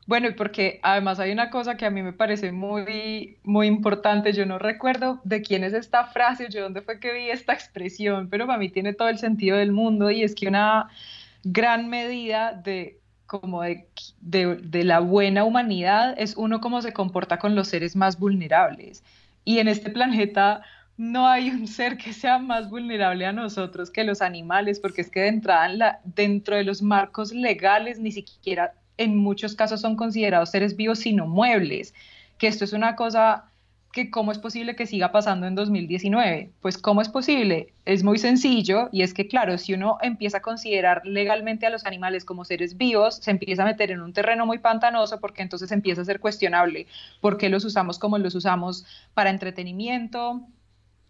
Bueno, 0.06 0.28
y 0.28 0.34
porque 0.34 0.80
además 0.84 1.20
hay 1.20 1.32
una 1.32 1.50
cosa 1.50 1.78
que 1.78 1.86
a 1.86 1.90
mí 1.90 2.04
me 2.04 2.12
parece 2.12 2.52
muy, 2.52 3.38
muy 3.44 3.68
importante, 3.68 4.34
yo 4.34 4.46
no 4.46 4.60
recuerdo 4.60 5.22
de 5.24 5.42
quién 5.42 5.64
es 5.64 5.74
esta 5.74 6.06
frase, 6.06 6.50
yo 6.50 6.62
dónde 6.62 6.82
fue 6.82 7.00
que 7.00 7.14
vi 7.14 7.30
esta 7.30 7.54
expresión, 7.54 8.30
pero 8.30 8.46
para 8.46 8.60
mí 8.60 8.70
tiene 8.70 8.94
todo 8.94 9.08
el 9.08 9.18
sentido 9.18 9.58
del 9.58 9.72
mundo 9.72 10.12
y 10.12 10.24
es 10.24 10.36
que 10.36 10.48
una 10.48 10.90
gran 11.44 11.90
medida 11.90 12.54
de 12.54 13.00
como 13.26 13.64
de, 13.64 13.88
de, 14.22 14.84
la 14.84 15.00
buena 15.00 15.44
humanidad 15.44 16.14
es 16.18 16.36
uno 16.38 16.62
cómo 16.62 16.82
se 16.82 16.94
comporta 16.94 17.40
con 17.40 17.56
los 17.56 17.70
seres 17.70 17.96
más 17.96 18.20
vulnerables. 18.20 19.04
Y 19.44 19.58
en 19.58 19.68
este 19.68 19.90
planeta 19.90 20.62
no 20.98 21.28
hay 21.28 21.50
un 21.50 21.68
ser 21.68 21.98
que 21.98 22.14
sea 22.14 22.38
más 22.38 22.70
vulnerable 22.70 23.26
a 23.26 23.32
nosotros 23.32 23.90
que 23.90 24.04
los 24.04 24.22
animales, 24.22 24.80
porque 24.80 25.02
es 25.02 25.10
que 25.10 25.22
de 25.22 25.30
entrada 25.30 25.68
la, 25.70 26.00
dentro 26.04 26.56
de 26.56 26.64
los 26.64 26.84
marcos 26.84 27.34
legales 27.34 28.00
ni 28.00 28.12
siquiera 28.12 28.74
en 28.98 29.18
muchos 29.18 29.56
casos 29.56 29.82
son 29.82 29.96
considerados 29.96 30.52
seres 30.52 30.76
vivos 30.76 31.00
sino 31.00 31.28
muebles, 31.28 31.94
que 32.38 32.48
esto 32.48 32.66
es 32.66 32.74
una 32.74 32.96
cosa 32.96 33.52
que 33.94 34.10
cómo 34.10 34.32
es 34.32 34.40
posible 34.40 34.76
que 34.76 34.88
siga 34.88 35.12
pasando 35.12 35.46
en 35.46 35.54
2019. 35.54 36.52
Pues 36.62 36.80
cómo 36.80 37.02
es 37.02 37.10
posible, 37.10 37.74
es 37.86 38.04
muy 38.04 38.18
sencillo 38.18 38.90
y 38.92 39.04
es 39.04 39.14
que 39.14 39.28
claro, 39.28 39.58
si 39.60 39.76
uno 39.76 40.00
empieza 40.02 40.40
a 40.40 40.42
considerar 40.42 41.06
legalmente 41.06 41.68
a 41.68 41.70
los 41.70 41.86
animales 41.86 42.26
como 42.26 42.44
seres 42.44 42.76
vivos, 42.76 43.18
se 43.18 43.30
empieza 43.30 43.62
a 43.62 43.68
meter 43.68 43.92
en 43.92 44.02
un 44.02 44.12
terreno 44.12 44.48
muy 44.48 44.58
pantanoso 44.58 45.20
porque 45.20 45.44
entonces 45.44 45.72
empieza 45.72 46.02
a 46.02 46.06
ser 46.06 46.20
cuestionable 46.20 46.88
por 47.22 47.38
qué 47.38 47.50
los 47.50 47.66
usamos 47.66 48.00
como 48.00 48.18
los 48.18 48.34
usamos 48.34 48.84
para 49.14 49.30
entretenimiento, 49.30 50.42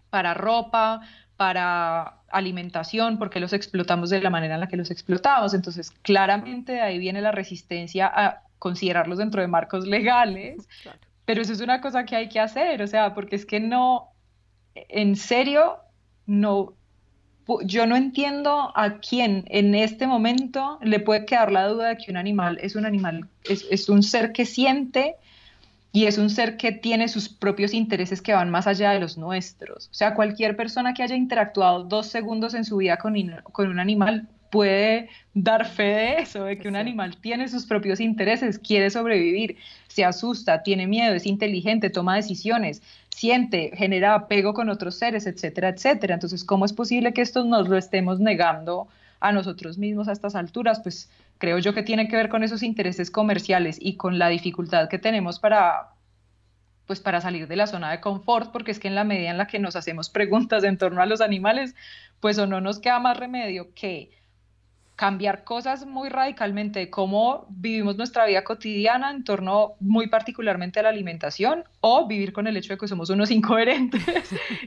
para 0.10 0.34
ropa, 0.34 1.02
para 1.38 2.20
alimentación, 2.30 3.18
porque 3.18 3.40
los 3.40 3.54
explotamos 3.54 4.10
de 4.10 4.22
la 4.22 4.30
manera 4.30 4.56
en 4.56 4.60
la 4.60 4.68
que 4.68 4.78
los 4.78 4.92
explotamos. 4.92 5.54
Entonces, 5.54 5.92
claramente 6.02 6.74
de 6.74 6.82
ahí 6.82 6.98
viene 6.98 7.22
la 7.22 7.32
resistencia 7.32 8.12
a 8.14 8.44
considerarlos 8.60 9.18
dentro 9.18 9.42
de 9.42 9.48
marcos 9.48 9.86
legales, 9.88 10.68
pero 11.26 11.42
eso 11.42 11.54
es 11.54 11.62
una 11.62 11.82
cosa 11.82 12.06
que 12.06 12.16
hay 12.16 12.30
que 12.30 12.40
hacer, 12.40 12.82
o 12.82 12.88
sea, 12.88 13.14
porque 13.14 13.36
es 13.36 13.46
que 13.46 13.60
no, 13.60 14.12
en 14.74 15.16
serio, 15.16 15.78
no, 16.26 16.74
yo 17.66 17.86
no 17.86 17.96
entiendo 17.96 18.72
a 18.76 19.00
quién 19.00 19.44
en 19.48 19.76
este 19.76 20.08
momento 20.08 20.80
le 20.82 21.00
puede 21.00 21.26
quedar 21.26 21.52
la 21.52 21.68
duda 21.68 21.90
de 21.90 21.98
que 21.98 22.10
un 22.10 22.18
animal 22.18 22.58
es 22.62 22.76
un 22.76 22.86
animal, 22.86 23.28
es, 23.44 23.66
es 23.70 23.90
un 23.90 24.02
ser 24.02 24.32
que 24.32 24.46
siente 24.46 25.18
y 25.96 26.08
es 26.08 26.18
un 26.18 26.32
ser 26.32 26.58
que 26.58 26.72
tiene 26.72 27.08
sus 27.08 27.30
propios 27.30 27.72
intereses 27.74 28.22
que 28.22 28.34
van 28.34 28.50
más 28.50 28.66
allá 28.66 28.92
de 28.92 29.00
los 29.00 29.16
nuestros. 29.18 29.90
O 29.92 29.94
sea, 29.94 30.16
cualquier 30.16 30.56
persona 30.56 30.96
que 30.96 31.04
haya 31.04 31.16
interactuado 31.16 31.84
dos 31.84 32.08
segundos 32.08 32.56
en 32.56 32.66
su 32.66 32.78
vida 32.78 32.98
con, 32.98 33.16
con 33.52 33.70
un 33.70 33.80
animal 33.80 34.28
puede 34.50 35.10
dar 35.36 35.68
fe 35.68 35.84
de 35.84 36.18
eso, 36.20 36.46
de 36.46 36.58
que 36.58 36.68
un 36.68 36.76
animal 36.76 37.18
tiene 37.18 37.48
sus 37.48 37.68
propios 37.68 38.00
intereses, 38.00 38.58
quiere 38.58 38.90
sobrevivir, 38.90 39.58
se 39.88 40.04
asusta, 40.04 40.64
tiene 40.64 40.88
miedo, 40.88 41.14
es 41.14 41.28
inteligente, 41.28 41.92
toma 41.92 42.16
decisiones, 42.16 42.82
siente, 43.10 43.72
genera 43.76 44.16
apego 44.16 44.56
con 44.56 44.70
otros 44.70 44.96
seres, 44.96 45.28
etcétera, 45.28 45.70
etcétera. 45.70 46.16
Entonces, 46.16 46.44
¿cómo 46.44 46.66
es 46.66 46.74
posible 46.74 47.14
que 47.14 47.22
esto 47.22 47.46
nos 47.46 47.70
lo 47.70 47.78
estemos 47.78 48.20
negando 48.20 48.88
a 49.24 49.32
nosotros 49.32 49.78
mismos 49.78 50.08
a 50.08 50.12
estas 50.12 50.36
alturas? 50.36 50.82
Pues 50.82 51.10
creo 51.40 51.58
yo 51.58 51.74
que 51.74 51.82
tiene 51.82 52.08
que 52.08 52.16
ver 52.16 52.30
con 52.30 52.44
esos 52.44 52.62
intereses 52.62 53.10
comerciales 53.10 53.78
y 53.80 53.96
con 53.96 54.20
la 54.20 54.28
dificultad 54.30 54.90
que 54.90 55.00
tenemos 55.00 55.40
para 55.40 55.90
pues 56.86 57.00
para 57.00 57.22
salir 57.22 57.48
de 57.48 57.56
la 57.56 57.66
zona 57.66 57.92
de 57.92 58.02
confort, 58.02 58.52
porque 58.52 58.72
es 58.72 58.80
que 58.80 58.90
en 58.90 58.96
la 58.96 59.06
medida 59.06 59.32
en 59.32 59.38
la 59.38 59.48
que 59.48 59.58
nos 59.58 59.78
hacemos 59.78 60.10
preguntas 60.10 60.66
en 60.66 60.78
torno 60.78 61.02
a 61.02 61.06
los 61.06 61.22
animales, 61.22 61.76
pues 62.20 62.38
o 62.38 62.46
no 62.46 62.60
nos 62.60 62.80
queda 62.80 63.00
más 63.00 63.18
remedio 63.18 63.74
que 63.74 64.12
cambiar 64.96 65.44
cosas 65.44 65.86
muy 65.86 66.10
radicalmente 66.10 66.80
de 66.80 66.90
cómo 66.90 67.48
vivimos 67.50 67.98
nuestra 67.98 68.26
vida 68.26 68.44
cotidiana 68.44 69.10
en 69.10 69.24
torno 69.24 69.74
muy 69.80 70.08
particularmente 70.08 70.80
a 70.80 70.84
la 70.84 70.90
alimentación 70.90 71.64
o 71.82 72.08
vivir 72.08 72.32
con 72.32 72.46
el 72.46 72.56
hecho 72.58 72.74
de 72.74 72.78
que 72.78 72.88
somos 72.88 73.10
unos 73.10 73.32
incoherentes 73.32 74.04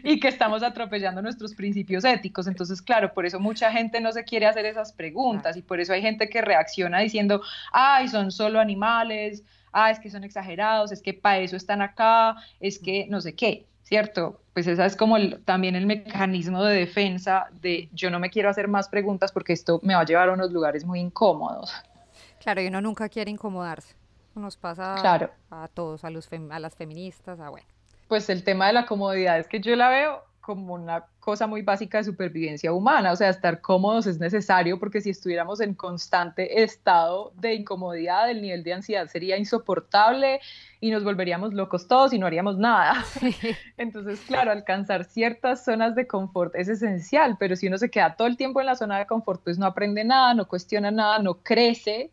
y 0.02 0.18
que 0.18 0.28
estamos 0.28 0.62
atropellando 0.62 1.22
nuestros 1.22 1.54
principios 1.54 2.04
éticos. 2.04 2.48
Entonces, 2.48 2.82
claro, 2.82 3.14
por 3.14 3.24
eso 3.24 3.38
mucha 3.38 3.70
gente 3.70 4.00
no 4.00 4.12
se 4.12 4.24
quiere 4.24 4.46
hacer 4.46 4.66
esas 4.66 4.92
preguntas 4.92 5.56
y 5.56 5.62
por 5.62 5.80
eso 5.80 5.92
hay 5.92 6.02
gente 6.02 6.28
que 6.28 6.42
reacciona 6.42 6.98
diciendo, 6.98 7.40
ay, 7.72 8.08
son 8.08 8.32
solo 8.32 8.58
animales, 8.58 9.44
ah, 9.72 9.90
es 9.90 10.00
que 10.00 10.10
son 10.10 10.24
exagerados, 10.24 10.90
es 10.90 11.02
que 11.02 11.14
para 11.14 11.38
eso 11.38 11.56
están 11.56 11.82
acá, 11.82 12.36
es 12.60 12.78
que 12.78 13.06
no 13.08 13.20
sé 13.20 13.34
qué. 13.34 13.66
¿Cierto? 13.86 14.40
Pues 14.52 14.66
esa 14.66 14.84
es 14.84 14.96
como 14.96 15.16
también 15.44 15.76
el 15.76 15.86
mecanismo 15.86 16.64
de 16.64 16.74
defensa 16.74 17.46
de 17.60 17.88
yo 17.92 18.10
no 18.10 18.18
me 18.18 18.30
quiero 18.30 18.50
hacer 18.50 18.66
más 18.66 18.88
preguntas 18.88 19.30
porque 19.30 19.52
esto 19.52 19.78
me 19.82 19.94
va 19.94 20.00
a 20.00 20.04
llevar 20.04 20.28
a 20.28 20.32
unos 20.32 20.50
lugares 20.50 20.84
muy 20.84 20.98
incómodos. 20.98 21.72
Claro, 22.40 22.60
y 22.60 22.66
uno 22.66 22.80
nunca 22.80 23.08
quiere 23.08 23.30
incomodarse. 23.30 23.94
Nos 24.34 24.56
pasa 24.56 24.96
a 25.50 25.68
todos, 25.68 26.04
a, 26.04 26.10
los 26.10 26.28
a 26.50 26.58
las 26.58 26.74
feministas, 26.74 27.38
a 27.40 27.48
bueno. 27.48 27.66
Pues 28.08 28.28
el 28.28 28.42
tema 28.42 28.66
de 28.66 28.72
la 28.72 28.86
comodidad 28.86 29.38
es 29.38 29.46
que 29.46 29.60
yo 29.60 29.74
la 29.76 29.88
veo 29.88 30.22
como 30.46 30.74
una 30.74 31.06
cosa 31.18 31.48
muy 31.48 31.62
básica 31.62 31.98
de 31.98 32.04
supervivencia 32.04 32.72
humana, 32.72 33.10
o 33.10 33.16
sea, 33.16 33.30
estar 33.30 33.60
cómodos 33.60 34.06
es 34.06 34.20
necesario 34.20 34.78
porque 34.78 35.00
si 35.00 35.10
estuviéramos 35.10 35.60
en 35.60 35.74
constante 35.74 36.62
estado 36.62 37.32
de 37.34 37.54
incomodidad, 37.54 38.30
el 38.30 38.40
nivel 38.40 38.62
de 38.62 38.74
ansiedad 38.74 39.08
sería 39.08 39.36
insoportable 39.36 40.38
y 40.80 40.92
nos 40.92 41.02
volveríamos 41.02 41.52
locos 41.52 41.88
todos 41.88 42.12
y 42.12 42.20
no 42.20 42.28
haríamos 42.28 42.58
nada. 42.58 43.04
Entonces, 43.76 44.20
claro, 44.20 44.52
alcanzar 44.52 45.04
ciertas 45.04 45.64
zonas 45.64 45.96
de 45.96 46.06
confort 46.06 46.54
es 46.54 46.68
esencial, 46.68 47.36
pero 47.40 47.56
si 47.56 47.66
uno 47.66 47.76
se 47.76 47.90
queda 47.90 48.14
todo 48.14 48.28
el 48.28 48.36
tiempo 48.36 48.60
en 48.60 48.66
la 48.66 48.76
zona 48.76 48.98
de 49.00 49.06
confort, 49.06 49.42
pues 49.42 49.58
no 49.58 49.66
aprende 49.66 50.04
nada, 50.04 50.32
no 50.32 50.46
cuestiona 50.46 50.92
nada, 50.92 51.18
no 51.18 51.42
crece 51.42 52.12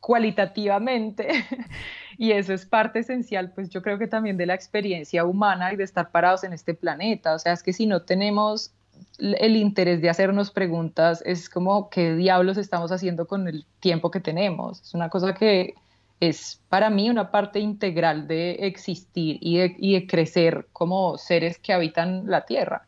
cualitativamente. 0.00 1.28
y 2.18 2.32
eso 2.32 2.54
es 2.54 2.64
parte 2.64 3.00
esencial, 3.00 3.52
pues 3.54 3.68
yo 3.68 3.82
creo 3.82 3.98
que 3.98 4.06
también 4.06 4.36
de 4.36 4.46
la 4.46 4.54
experiencia 4.54 5.24
humana 5.24 5.72
y 5.72 5.76
de 5.76 5.84
estar 5.84 6.10
parados 6.10 6.44
en 6.44 6.52
este 6.52 6.74
planeta. 6.74 7.34
O 7.34 7.38
sea, 7.38 7.52
es 7.52 7.62
que 7.62 7.72
si 7.72 7.86
no 7.86 8.02
tenemos 8.02 8.72
el 9.18 9.56
interés 9.56 10.00
de 10.00 10.10
hacernos 10.10 10.50
preguntas, 10.50 11.22
es 11.26 11.48
como 11.48 11.90
qué 11.90 12.14
diablos 12.14 12.56
estamos 12.56 12.92
haciendo 12.92 13.26
con 13.26 13.48
el 13.48 13.66
tiempo 13.80 14.10
que 14.10 14.20
tenemos. 14.20 14.82
Es 14.82 14.94
una 14.94 15.08
cosa 15.08 15.34
que 15.34 15.74
es 16.20 16.60
para 16.68 16.90
mí 16.90 17.10
una 17.10 17.30
parte 17.30 17.60
integral 17.60 18.26
de 18.26 18.52
existir 18.66 19.38
y 19.40 19.58
de, 19.58 20.06
crecer 20.06 20.66
como 20.72 21.18
seres 21.18 21.58
que 21.58 21.72
habitan 21.72 22.24
la 22.26 22.46
Tierra. 22.46 22.86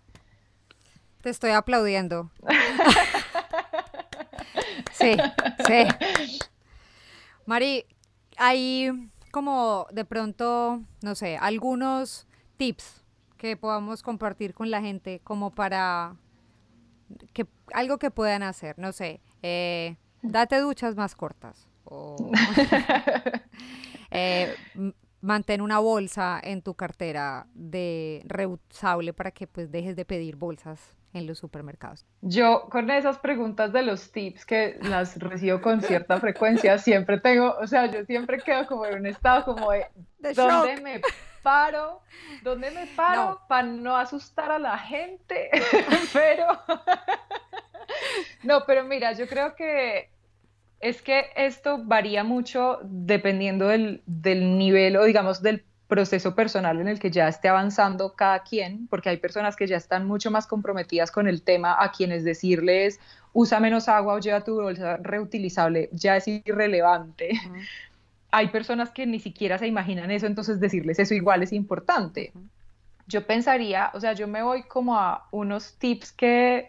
Te 1.23 1.31
estoy 1.31 1.51
aplaudiendo. 1.51 2.31
sí, 4.93 5.17
sí. 5.67 5.87
Mari, 7.45 7.85
hay 8.37 8.91
como 9.31 9.87
de 9.93 10.05
pronto, 10.05 10.83
no 11.03 11.15
sé, 11.15 11.37
algunos 11.37 12.27
tips 12.57 13.05
que 13.37 13.57
podamos 13.57 14.03
compartir 14.03 14.55
con 14.55 14.71
la 14.71 14.81
gente 14.81 15.21
como 15.25 15.55
para 15.55 16.17
que 17.33 17.47
algo 17.73 17.99
que 17.99 18.11
puedan 18.11 18.43
hacer, 18.43 18.79
no 18.79 18.93
sé, 18.93 19.21
eh, 19.43 19.97
date 20.23 20.61
duchas 20.61 20.97
más 20.97 21.15
cortas 21.15 21.69
o 21.85 22.17
eh, 24.11 24.55
mantén 25.21 25.61
una 25.61 25.79
bolsa 25.79 26.41
en 26.43 26.63
tu 26.63 26.75
cartera 26.75 27.47
de 27.55 28.23
reusable 28.27 29.13
para 29.13 29.31
que 29.31 29.47
pues 29.47 29.71
dejes 29.71 29.97
de 29.97 30.05
pedir 30.05 30.37
bolsas 30.37 30.97
en 31.13 31.27
los 31.27 31.39
supermercados? 31.39 32.07
Yo 32.21 32.69
con 32.71 32.91
esas 32.91 33.19
preguntas 33.19 33.73
de 33.73 33.83
los 33.83 34.13
tips 34.13 34.45
que 34.45 34.79
las 34.83 35.19
recibo 35.19 35.61
con 35.61 35.81
cierta 35.81 36.19
frecuencia, 36.21 36.79
siempre 36.79 37.19
tengo, 37.19 37.57
o 37.61 37.67
sea, 37.67 37.87
yo 37.87 38.05
siempre 38.05 38.39
quedo 38.39 38.67
como 38.67 38.87
en 38.87 38.99
un 38.99 39.07
estado 39.07 39.45
como 39.45 39.71
de, 39.73 39.87
¿dónde 40.35 40.81
me 40.81 41.01
paro? 41.43 42.03
¿Dónde 42.43 42.71
me 42.71 42.87
paro 42.89 43.41
para 43.49 43.67
no 43.67 43.97
asustar 43.97 44.51
a 44.53 44.59
la 44.59 44.79
gente? 44.79 45.51
pero, 46.13 46.47
no, 48.43 48.65
pero 48.67 48.85
mira, 48.85 49.13
yo 49.13 49.27
creo 49.27 49.55
que 49.55 50.11
es 50.81 51.03
que 51.03 51.27
esto 51.37 51.83
varía 51.85 52.25
mucho 52.25 52.79
dependiendo 52.83 53.69
del, 53.69 54.03
del 54.07 54.59
nivel 54.59 54.97
o 54.97 55.05
digamos 55.05 55.43
del 55.43 55.65
proceso 55.89 56.35
personal 56.35 56.81
en 56.81 56.89
el 56.89 57.01
que 57.01 57.11
ya 57.11 57.29
esté 57.29 57.49
avanzando 57.49 58.15
cada 58.15 58.43
quien, 58.43 58.87
porque 58.89 59.09
hay 59.09 59.17
personas 59.17 59.57
que 59.57 59.67
ya 59.67 59.77
están 59.77 60.07
mucho 60.07 60.31
más 60.31 60.47
comprometidas 60.47 61.11
con 61.11 61.27
el 61.27 61.43
tema, 61.43 61.83
a 61.83 61.91
quienes 61.91 62.25
decirles 62.25 63.01
usa 63.33 63.59
menos 63.61 63.89
agua 63.89 64.15
o 64.15 64.19
lleva 64.19 64.45
tu 64.45 64.55
bolsa 64.55 64.99
reutilizable 64.99 65.89
ya 65.93 66.17
es 66.17 66.29
irrelevante. 66.29 67.31
hay 68.31 68.49
personas 68.49 68.91
que 68.91 69.07
ni 69.07 69.19
siquiera 69.19 69.59
se 69.59 69.67
imaginan 69.67 70.11
eso, 70.11 70.27
entonces 70.27 70.61
decirles 70.61 70.99
eso 70.99 71.15
igual 71.15 71.43
es 71.43 71.53
importante. 71.53 72.33
Yo 73.07 73.27
pensaría, 73.27 73.91
o 73.95 74.01
sea, 74.01 74.13
yo 74.13 74.29
me 74.29 74.43
voy 74.43 74.65
como 74.65 74.99
a 74.99 75.27
unos 75.31 75.77
tips 75.79 76.13
que, 76.13 76.69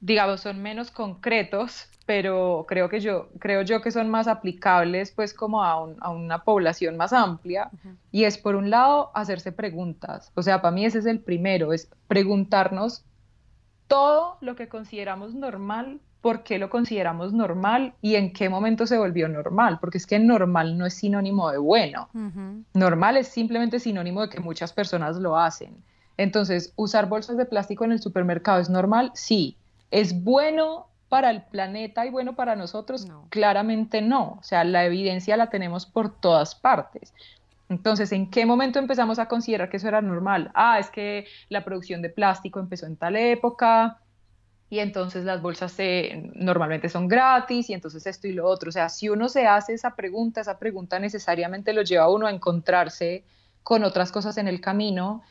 digamos, 0.00 0.40
son 0.40 0.62
menos 0.62 0.90
concretos, 0.90 1.88
pero 2.06 2.64
creo 2.68 2.88
que 2.88 3.00
yo, 3.00 3.28
creo 3.38 3.62
yo 3.62 3.82
que 3.82 3.90
son 3.90 4.08
más 4.10 4.28
aplicables 4.28 5.10
pues 5.10 5.34
como 5.34 5.64
a, 5.64 5.82
una 6.10 6.44
población 6.44 6.96
más 6.96 7.12
amplia. 7.12 7.70
Y 8.12 8.24
es 8.24 8.38
por 8.38 8.54
un 8.54 8.70
lado 8.70 9.10
hacerse 9.14 9.52
preguntas. 9.52 10.30
O 10.34 10.42
sea, 10.42 10.62
para 10.62 10.74
mí 10.74 10.84
ese 10.84 10.98
es 10.98 11.06
el 11.06 11.20
primero, 11.20 11.72
es 11.72 11.90
preguntarnos 12.08 13.04
todo 13.88 14.38
lo 14.40 14.56
que 14.56 14.68
consideramos 14.68 15.34
normal 15.34 16.00
por 16.26 16.42
qué 16.42 16.58
lo 16.58 16.70
consideramos 16.70 17.32
normal 17.32 17.94
y 18.02 18.16
en 18.16 18.32
qué 18.32 18.48
momento 18.48 18.84
se 18.88 18.98
volvió 18.98 19.28
normal, 19.28 19.78
porque 19.80 19.98
es 19.98 20.08
que 20.08 20.18
normal 20.18 20.76
no 20.76 20.84
es 20.84 20.94
sinónimo 20.94 21.52
de 21.52 21.58
bueno. 21.58 22.08
Normal 22.74 23.16
es 23.16 23.28
simplemente 23.28 23.78
sinónimo 23.78 24.22
de 24.22 24.30
que 24.30 24.40
muchas 24.40 24.72
personas 24.72 25.18
lo 25.18 25.38
hacen. 25.38 25.76
Entonces, 26.16 26.72
¿usar 26.74 27.08
bolsas 27.08 27.36
de 27.36 27.44
plástico 27.44 27.84
en 27.84 27.92
el 27.92 28.00
supermercado 28.00 28.58
es 28.58 28.68
normal? 28.68 29.12
Sí. 29.14 29.56
¿Es 29.96 30.22
bueno 30.22 30.88
para 31.08 31.30
el 31.30 31.42
planeta 31.42 32.04
y 32.04 32.10
bueno 32.10 32.36
para 32.36 32.54
nosotros? 32.54 33.08
Claramente 33.30 34.02
no. 34.02 34.36
O 34.38 34.42
sea, 34.42 34.62
la 34.62 34.84
evidencia 34.84 35.38
la 35.38 35.48
tenemos 35.48 35.86
por 35.86 36.20
todas 36.20 36.54
partes. 36.54 37.14
Entonces, 37.70 38.12
¿en 38.12 38.30
qué 38.30 38.44
momento 38.44 38.78
empezamos 38.78 39.18
a 39.18 39.26
considerar 39.26 39.70
que 39.70 39.78
eso 39.78 39.88
era 39.88 40.02
normal? 40.02 40.50
Ah, 40.54 40.78
es 40.78 40.90
que 40.90 41.26
la 41.48 41.64
producción 41.64 42.02
de 42.02 42.10
plástico 42.10 42.60
empezó 42.60 42.84
en 42.84 42.96
tal 42.96 43.16
época, 43.16 43.98
y 44.68 44.80
entonces 44.80 45.24
las 45.24 45.40
bolsas 45.40 45.76
normalmente 46.34 46.90
son 46.90 47.08
gratis 47.08 47.70
y 47.70 47.72
entonces 47.72 48.06
esto 48.06 48.26
y 48.26 48.32
lo 48.32 48.46
otro. 48.46 48.68
O 48.68 48.72
sea, 48.72 48.90
si 48.90 49.08
uno 49.08 49.30
se 49.30 49.46
hace 49.46 49.72
esa 49.72 49.94
pregunta, 49.94 50.42
esa 50.42 50.58
pregunta 50.58 50.98
necesariamente 50.98 51.72
lo 51.72 51.82
lleva 51.82 52.04
a 52.04 52.10
uno 52.10 52.26
a 52.26 52.32
encontrarse 52.32 53.24
con 53.62 53.82
otras 53.82 54.12
cosas 54.12 54.36
en 54.36 54.46
el 54.46 54.60
camino 54.60 55.22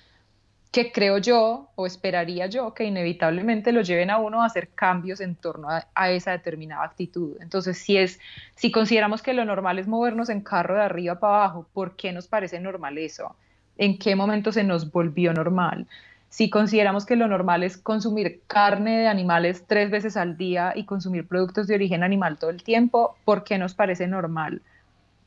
que 0.75 0.91
creo 0.91 1.19
yo 1.19 1.69
o 1.75 1.85
esperaría 1.85 2.47
yo 2.47 2.73
que 2.73 2.83
inevitablemente 2.83 3.71
lo 3.71 3.81
lleven 3.81 4.09
a 4.09 4.17
uno 4.17 4.41
a 4.41 4.47
hacer 4.47 4.67
cambios 4.75 5.21
en 5.21 5.35
torno 5.35 5.69
a, 5.69 5.87
a, 5.95 6.11
esa 6.11 6.31
determinada 6.31 6.83
actitud. 6.83 7.37
Entonces, 7.39 7.77
si 7.77 7.95
es 7.95 8.19
si 8.55 8.71
consideramos 8.71 9.21
que 9.21 9.33
lo 9.33 9.45
normal 9.45 9.79
es 9.79 9.87
movernos 9.87 10.27
en 10.27 10.41
carro 10.41 10.75
de 10.75 10.81
arriba 10.81 11.17
para 11.17 11.35
abajo, 11.35 11.65
¿por 11.71 11.95
qué 11.95 12.11
nos 12.11 12.27
parece 12.27 12.59
normal 12.59 12.97
eso? 12.97 13.37
¿En 13.77 13.97
qué 13.97 14.17
momento 14.17 14.51
se 14.51 14.65
nos 14.65 14.91
volvió 14.91 15.31
normal? 15.31 15.87
si 16.27 16.49
consideramos 16.49 17.05
que 17.05 17.15
lo 17.15 17.29
normal 17.29 17.63
es 17.63 17.77
consumir 17.77 18.41
carne 18.45 18.97
de 18.97 19.07
animales 19.07 19.63
tres 19.67 19.89
veces 19.89 20.17
al 20.17 20.35
día 20.35 20.73
y 20.75 20.83
consumir 20.83 21.25
productos 21.25 21.67
de 21.67 21.75
origen 21.75 22.03
animal 22.03 22.37
todo 22.37 22.49
el 22.49 22.61
tiempo, 22.61 23.15
¿por 23.23 23.45
qué 23.45 23.57
nos 23.57 23.73
parece 23.73 24.07
normal? 24.07 24.61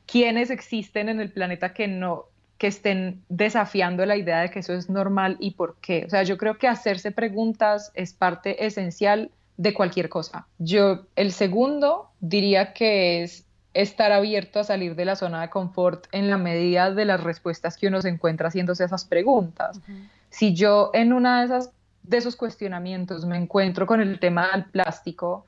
¿Quiénes 0.04 0.50
existen 0.50 1.08
en 1.08 1.20
el 1.20 1.32
planeta 1.32 1.72
que 1.72 1.88
no 1.88 2.26
que 2.58 2.66
estén 2.66 3.22
desafiando 3.28 4.04
la 4.04 4.16
idea 4.16 4.40
de 4.40 4.50
que 4.50 4.58
eso 4.58 4.74
es 4.74 4.90
normal 4.90 5.36
y 5.38 5.52
por 5.52 5.76
qué? 5.80 6.04
O 6.06 6.10
sea, 6.10 6.24
yo 6.24 6.36
creo 6.36 6.58
que 6.58 6.66
hacerse 6.66 7.12
preguntas 7.12 7.92
es 7.94 8.12
parte 8.12 8.66
esencial 8.66 9.30
de 9.56 9.72
cualquier 9.74 10.08
cosa. 10.08 10.46
Yo 10.58 11.06
el 11.16 11.32
segundo 11.32 12.10
diría 12.20 12.72
que 12.72 13.22
es 13.22 13.44
estar 13.74 14.10
abierto 14.10 14.58
a 14.60 14.64
salir 14.64 14.96
de 14.96 15.04
la 15.04 15.14
zona 15.14 15.40
de 15.40 15.50
confort 15.50 16.06
en 16.10 16.30
la 16.30 16.36
medida 16.36 16.90
de 16.92 17.04
las 17.04 17.22
respuestas 17.22 17.76
que 17.76 17.86
uno 17.86 18.02
se 18.02 18.08
encuentra 18.08 18.48
haciéndose 18.48 18.84
esas 18.84 19.04
preguntas. 19.04 19.80
Si 20.30 20.54
yo 20.54 20.90
en 20.94 21.12
una 21.12 21.40
de 21.40 21.46
esas 21.46 21.70
de 22.02 22.16
esos 22.16 22.36
cuestionamientos 22.36 23.26
me 23.26 23.36
encuentro 23.36 23.86
con 23.86 24.00
el 24.00 24.18
tema 24.18 24.50
del 24.52 24.64
plástico 24.64 25.44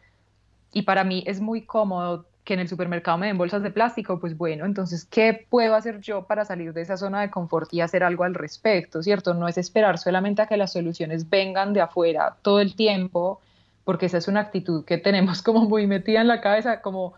y 0.72 0.82
para 0.82 1.04
mí 1.04 1.24
es 1.26 1.40
muy 1.40 1.62
cómodo 1.62 2.26
que 2.44 2.54
en 2.54 2.60
el 2.60 2.68
supermercado 2.68 3.18
me 3.18 3.26
den 3.26 3.38
bolsas 3.38 3.62
de 3.62 3.70
plástico, 3.70 4.18
pues 4.18 4.36
bueno, 4.36 4.64
entonces, 4.64 5.04
¿qué 5.04 5.46
puedo 5.48 5.74
hacer 5.74 6.00
yo 6.00 6.24
para 6.26 6.44
salir 6.44 6.72
de 6.72 6.82
esa 6.82 6.96
zona 6.96 7.20
de 7.20 7.30
confort 7.30 7.72
y 7.72 7.80
hacer 7.80 8.02
algo 8.02 8.24
al 8.24 8.34
respecto, 8.34 9.02
¿cierto? 9.02 9.34
No 9.34 9.46
es 9.46 9.58
esperar 9.58 9.98
solamente 9.98 10.42
a 10.42 10.46
que 10.46 10.56
las 10.56 10.72
soluciones 10.72 11.28
vengan 11.28 11.72
de 11.72 11.82
afuera 11.82 12.36
todo 12.42 12.60
el 12.60 12.74
tiempo, 12.74 13.40
porque 13.84 14.06
esa 14.06 14.18
es 14.18 14.28
una 14.28 14.40
actitud 14.40 14.84
que 14.84 14.98
tenemos 14.98 15.42
como 15.42 15.68
muy 15.68 15.86
metida 15.86 16.20
en 16.20 16.28
la 16.28 16.40
cabeza, 16.40 16.80
como, 16.80 17.14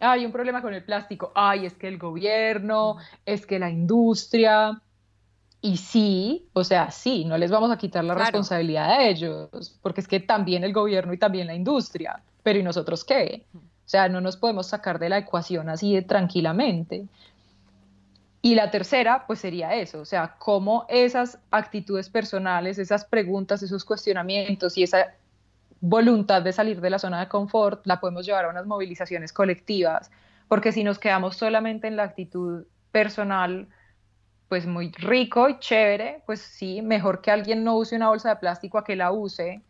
hay 0.00 0.24
un 0.24 0.32
problema 0.32 0.62
con 0.62 0.74
el 0.74 0.82
plástico, 0.82 1.32
ay, 1.34 1.66
es 1.66 1.74
que 1.74 1.88
el 1.88 1.98
gobierno, 1.98 2.96
es 3.26 3.46
que 3.46 3.58
la 3.58 3.70
industria, 3.70 4.80
y 5.60 5.76
sí, 5.76 6.48
o 6.52 6.64
sea, 6.64 6.90
sí, 6.90 7.24
no 7.24 7.38
les 7.38 7.50
vamos 7.50 7.70
a 7.70 7.78
quitar 7.78 8.04
la 8.04 8.14
responsabilidad 8.14 8.90
a 8.90 9.02
ellos, 9.02 9.78
porque 9.82 10.00
es 10.00 10.08
que 10.08 10.20
también 10.20 10.64
el 10.64 10.72
gobierno 10.72 11.12
y 11.12 11.18
también 11.18 11.46
la 11.46 11.54
industria, 11.54 12.22
pero 12.42 12.58
¿y 12.58 12.62
nosotros 12.62 13.04
qué? 13.04 13.46
O 13.84 13.88
sea, 13.88 14.08
no 14.08 14.20
nos 14.20 14.36
podemos 14.36 14.68
sacar 14.68 14.98
de 14.98 15.08
la 15.08 15.18
ecuación 15.18 15.68
así 15.68 16.00
tranquilamente. 16.02 17.06
Y 18.40 18.54
la 18.54 18.70
tercera, 18.70 19.24
pues 19.26 19.38
sería 19.38 19.74
eso, 19.74 20.00
o 20.00 20.04
sea, 20.04 20.36
cómo 20.38 20.84
esas 20.90 21.38
actitudes 21.50 22.10
personales, 22.10 22.78
esas 22.78 23.06
preguntas, 23.06 23.62
esos 23.62 23.86
cuestionamientos 23.86 24.76
y 24.76 24.82
esa 24.82 25.14
voluntad 25.80 26.42
de 26.42 26.52
salir 26.52 26.80
de 26.80 26.90
la 26.90 26.98
zona 26.98 27.20
de 27.20 27.28
confort 27.28 27.86
la 27.86 28.00
podemos 28.00 28.26
llevar 28.26 28.44
a 28.44 28.50
unas 28.50 28.66
movilizaciones 28.66 29.32
colectivas, 29.32 30.10
porque 30.48 30.72
si 30.72 30.84
nos 30.84 30.98
quedamos 30.98 31.36
solamente 31.36 31.88
en 31.88 31.96
la 31.96 32.02
actitud 32.02 32.64
personal, 32.92 33.66
pues 34.48 34.66
muy 34.66 34.92
rico 34.92 35.48
y 35.48 35.58
chévere, 35.58 36.22
pues 36.26 36.40
sí, 36.40 36.82
mejor 36.82 37.22
que 37.22 37.30
alguien 37.30 37.64
no 37.64 37.76
use 37.76 37.96
una 37.96 38.08
bolsa 38.08 38.28
de 38.28 38.36
plástico 38.36 38.78
a 38.78 38.84
que 38.84 38.94
la 38.94 39.10
use, 39.10 39.62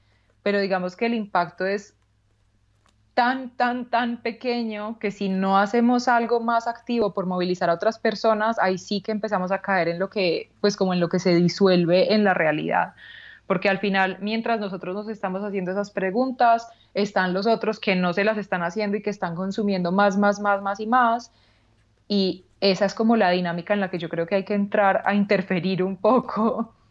pero 0.42 0.58
digamos 0.58 0.96
que 0.96 1.06
el 1.06 1.14
impacto 1.14 1.64
es 1.64 1.94
tan, 3.14 3.50
tan, 3.50 3.86
tan 3.86 4.18
pequeño 4.18 4.98
que 4.98 5.10
si 5.10 5.28
no 5.28 5.56
hacemos 5.56 6.08
algo 6.08 6.40
más 6.40 6.66
activo 6.66 7.14
por 7.14 7.26
movilizar 7.26 7.70
a 7.70 7.74
otras 7.74 7.98
personas, 7.98 8.58
ahí 8.58 8.76
sí 8.76 9.00
que 9.00 9.12
empezamos 9.12 9.52
a 9.52 9.62
caer 9.62 9.88
en 9.88 9.98
lo 10.00 10.10
que, 10.10 10.50
pues 10.60 10.76
como 10.76 10.92
en 10.92 11.00
lo 11.00 11.08
que 11.08 11.20
se 11.20 11.34
disuelve 11.34 12.12
en 12.12 12.24
la 12.24 12.34
realidad. 12.34 12.94
Porque 13.46 13.68
al 13.68 13.78
final, 13.78 14.18
mientras 14.20 14.58
nosotros 14.58 14.94
nos 14.94 15.08
estamos 15.08 15.42
haciendo 15.44 15.70
esas 15.70 15.90
preguntas, 15.90 16.68
están 16.94 17.34
los 17.34 17.46
otros 17.46 17.78
que 17.78 17.94
no 17.94 18.12
se 18.12 18.24
las 18.24 18.36
están 18.36 18.62
haciendo 18.62 18.96
y 18.96 19.02
que 19.02 19.10
están 19.10 19.36
consumiendo 19.36 19.92
más, 19.92 20.16
más, 20.16 20.40
más, 20.40 20.60
más 20.60 20.80
y 20.80 20.86
más. 20.86 21.30
Y 22.08 22.44
esa 22.60 22.84
es 22.86 22.94
como 22.94 23.16
la 23.16 23.30
dinámica 23.30 23.74
en 23.74 23.80
la 23.80 23.90
que 23.90 23.98
yo 23.98 24.08
creo 24.08 24.26
que 24.26 24.36
hay 24.36 24.44
que 24.44 24.54
entrar 24.54 25.02
a 25.04 25.14
interferir 25.14 25.82
un 25.82 25.96
poco. 25.96 26.74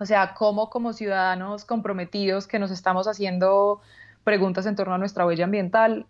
O 0.00 0.06
sea, 0.06 0.32
cómo 0.34 0.70
como 0.70 0.92
ciudadanos 0.92 1.64
comprometidos 1.64 2.46
que 2.46 2.60
nos 2.60 2.70
estamos 2.70 3.08
haciendo 3.08 3.80
preguntas 4.28 4.66
en 4.66 4.76
torno 4.76 4.92
a 4.92 4.98
nuestra 4.98 5.24
huella 5.24 5.44
ambiental, 5.44 6.04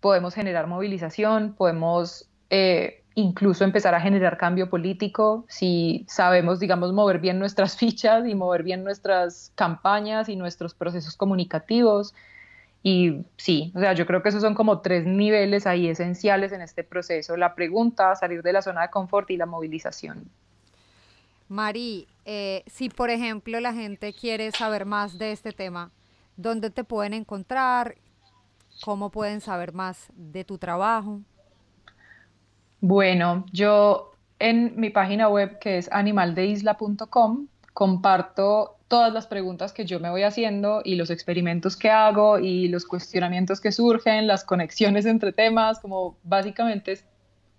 podemos 0.00 0.34
generar 0.34 0.66
movilización, 0.66 1.54
podemos 1.54 2.28
eh, 2.50 3.02
incluso 3.14 3.64
empezar 3.64 3.94
a 3.94 4.00
generar 4.02 4.36
cambio 4.36 4.68
político. 4.68 5.46
Si 5.48 6.04
sabemos, 6.06 6.60
digamos, 6.60 6.92
mover 6.92 7.18
bien 7.18 7.38
nuestras 7.38 7.74
fichas 7.78 8.26
y 8.28 8.34
mover 8.34 8.62
bien 8.62 8.84
nuestras 8.84 9.52
campañas 9.54 10.28
y 10.28 10.36
nuestros 10.36 10.74
procesos 10.74 11.16
comunicativos. 11.16 12.14
Y 12.82 13.24
sí, 13.38 13.72
o 13.74 13.80
sea, 13.80 13.94
yo 13.94 14.04
creo 14.04 14.22
que 14.22 14.28
esos 14.28 14.42
son 14.42 14.52
como 14.54 14.82
tres 14.82 15.06
niveles 15.06 15.66
ahí 15.66 15.88
esenciales 15.88 16.52
en 16.52 16.60
este 16.60 16.84
proceso, 16.84 17.38
la 17.38 17.54
pregunta, 17.54 18.14
salir 18.16 18.42
de 18.42 18.52
la 18.52 18.60
zona 18.60 18.82
de 18.82 18.90
confort 18.90 19.30
y 19.30 19.38
la 19.38 19.46
movilización. 19.46 20.28
Mari, 21.48 22.06
eh, 22.26 22.64
si 22.66 22.90
por 22.90 23.08
ejemplo 23.08 23.60
la 23.60 23.72
gente 23.72 24.12
quiere 24.12 24.50
saber 24.50 24.84
más 24.84 25.16
de 25.16 25.32
este 25.32 25.52
tema, 25.52 25.90
¿dónde 26.36 26.70
te 26.70 26.84
pueden 26.84 27.14
encontrar? 27.14 27.96
¿Cómo 28.84 29.10
pueden 29.10 29.40
saber 29.40 29.72
más 29.72 30.08
de 30.14 30.44
tu 30.44 30.58
trabajo? 30.58 31.20
Bueno, 32.80 33.46
yo 33.52 34.12
en 34.38 34.74
mi 34.76 34.90
página 34.90 35.28
web 35.28 35.58
que 35.60 35.78
es 35.78 35.90
animaldeisla.com 35.92 37.46
comparto 37.72 38.76
todas 38.88 39.12
las 39.12 39.26
preguntas 39.26 39.72
que 39.72 39.86
yo 39.86 40.00
me 40.00 40.10
voy 40.10 40.22
haciendo 40.22 40.82
y 40.84 40.96
los 40.96 41.10
experimentos 41.10 41.76
que 41.76 41.88
hago 41.90 42.38
y 42.38 42.68
los 42.68 42.84
cuestionamientos 42.84 43.60
que 43.60 43.72
surgen, 43.72 44.26
las 44.26 44.44
conexiones 44.44 45.06
entre 45.14 45.32
temas, 45.32 45.78
como 45.78 46.18
básicamente 46.24 46.92
es 46.92 47.04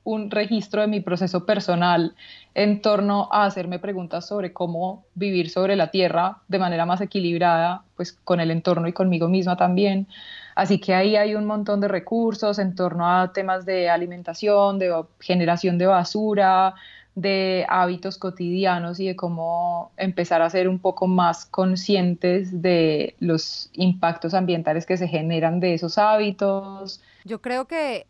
un 0.03 0.29
registro 0.31 0.81
de 0.81 0.87
mi 0.87 0.99
proceso 0.99 1.45
personal 1.45 2.15
en 2.55 2.81
torno 2.81 3.29
a 3.31 3.45
hacerme 3.45 3.79
preguntas 3.79 4.27
sobre 4.27 4.53
cómo 4.53 5.05
vivir 5.15 5.49
sobre 5.49 5.75
la 5.75 5.91
tierra 5.91 6.37
de 6.47 6.59
manera 6.59 6.85
más 6.85 7.01
equilibrada, 7.01 7.83
pues 7.95 8.11
con 8.11 8.39
el 8.39 8.51
entorno 8.51 8.87
y 8.87 8.93
conmigo 8.93 9.27
misma 9.27 9.55
también. 9.55 10.07
Así 10.55 10.79
que 10.79 10.93
ahí 10.93 11.15
hay 11.15 11.35
un 11.35 11.45
montón 11.45 11.79
de 11.79 11.87
recursos 11.87 12.59
en 12.59 12.75
torno 12.75 13.09
a 13.09 13.31
temas 13.33 13.65
de 13.65 13.89
alimentación, 13.89 14.77
de 14.77 14.93
generación 15.19 15.77
de 15.77 15.87
basura, 15.87 16.75
de 17.15 17.65
hábitos 17.69 18.17
cotidianos 18.17 18.99
y 18.99 19.07
de 19.07 19.15
cómo 19.15 19.91
empezar 19.97 20.41
a 20.41 20.49
ser 20.49 20.67
un 20.67 20.79
poco 20.79 21.07
más 21.07 21.45
conscientes 21.45 22.61
de 22.61 23.15
los 23.19 23.69
impactos 23.73 24.33
ambientales 24.33 24.85
que 24.85 24.97
se 24.97 25.07
generan 25.07 25.59
de 25.59 25.75
esos 25.75 25.97
hábitos. 25.97 27.01
Yo 27.23 27.41
creo 27.41 27.65
que 27.65 28.07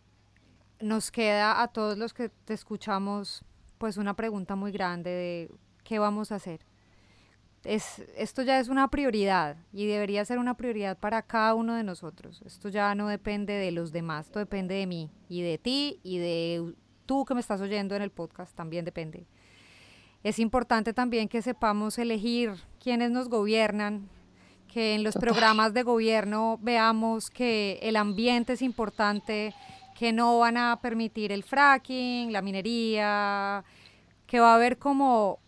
nos 0.79 1.11
queda 1.11 1.61
a 1.61 1.67
todos 1.67 1.97
los 1.97 2.13
que 2.13 2.29
te 2.29 2.53
escuchamos 2.53 3.43
pues 3.77 3.97
una 3.97 4.15
pregunta 4.15 4.55
muy 4.55 4.71
grande 4.71 5.09
de 5.09 5.51
qué 5.83 5.99
vamos 5.99 6.31
a 6.31 6.35
hacer. 6.35 6.61
Es, 7.63 8.03
esto 8.17 8.41
ya 8.41 8.59
es 8.59 8.67
una 8.67 8.89
prioridad 8.89 9.55
y 9.71 9.85
debería 9.87 10.25
ser 10.25 10.37
una 10.37 10.55
prioridad 10.55 10.97
para 10.97 11.21
cada 11.21 11.53
uno 11.53 11.75
de 11.75 11.83
nosotros. 11.83 12.41
Esto 12.45 12.69
ya 12.69 12.93
no 12.93 13.07
depende 13.07 13.53
de 13.53 13.71
los 13.71 13.91
demás, 13.91 14.27
esto 14.27 14.39
depende 14.39 14.75
de 14.75 14.87
mí 14.87 15.09
y 15.29 15.41
de 15.41 15.57
ti 15.57 15.99
y 16.03 16.17
de 16.17 16.73
tú 17.05 17.25
que 17.25 17.33
me 17.33 17.39
estás 17.39 17.61
oyendo 17.61 17.95
en 17.95 18.01
el 18.01 18.11
podcast, 18.11 18.55
también 18.55 18.85
depende. 18.85 19.25
Es 20.23 20.39
importante 20.39 20.93
también 20.93 21.27
que 21.27 21.41
sepamos 21.41 21.97
elegir 21.97 22.53
quiénes 22.81 23.11
nos 23.11 23.27
gobiernan, 23.27 24.09
que 24.73 24.95
en 24.95 25.03
los 25.03 25.15
programas 25.15 25.73
de 25.73 25.83
gobierno 25.83 26.57
veamos 26.61 27.29
que 27.29 27.79
el 27.81 27.97
ambiente 27.97 28.53
es 28.53 28.61
importante, 28.61 29.53
que 29.93 30.13
no 30.13 30.39
van 30.39 30.57
a 30.57 30.79
permitir 30.81 31.31
el 31.31 31.43
fracking, 31.43 32.31
la 32.31 32.41
minería, 32.41 33.63
que 34.27 34.39
va 34.39 34.51
a 34.51 34.55
haber 34.55 34.77
como 34.77 35.39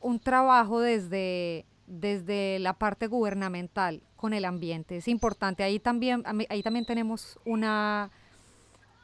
un 0.00 0.18
trabajo 0.18 0.80
desde, 0.80 1.66
desde 1.86 2.58
la 2.58 2.74
parte 2.74 3.06
gubernamental 3.06 4.02
con 4.16 4.32
el 4.32 4.44
ambiente. 4.44 4.96
Es 4.96 5.08
importante. 5.08 5.62
Ahí 5.62 5.78
también, 5.78 6.22
ahí 6.48 6.62
también 6.62 6.84
tenemos 6.84 7.38
una, 7.44 8.10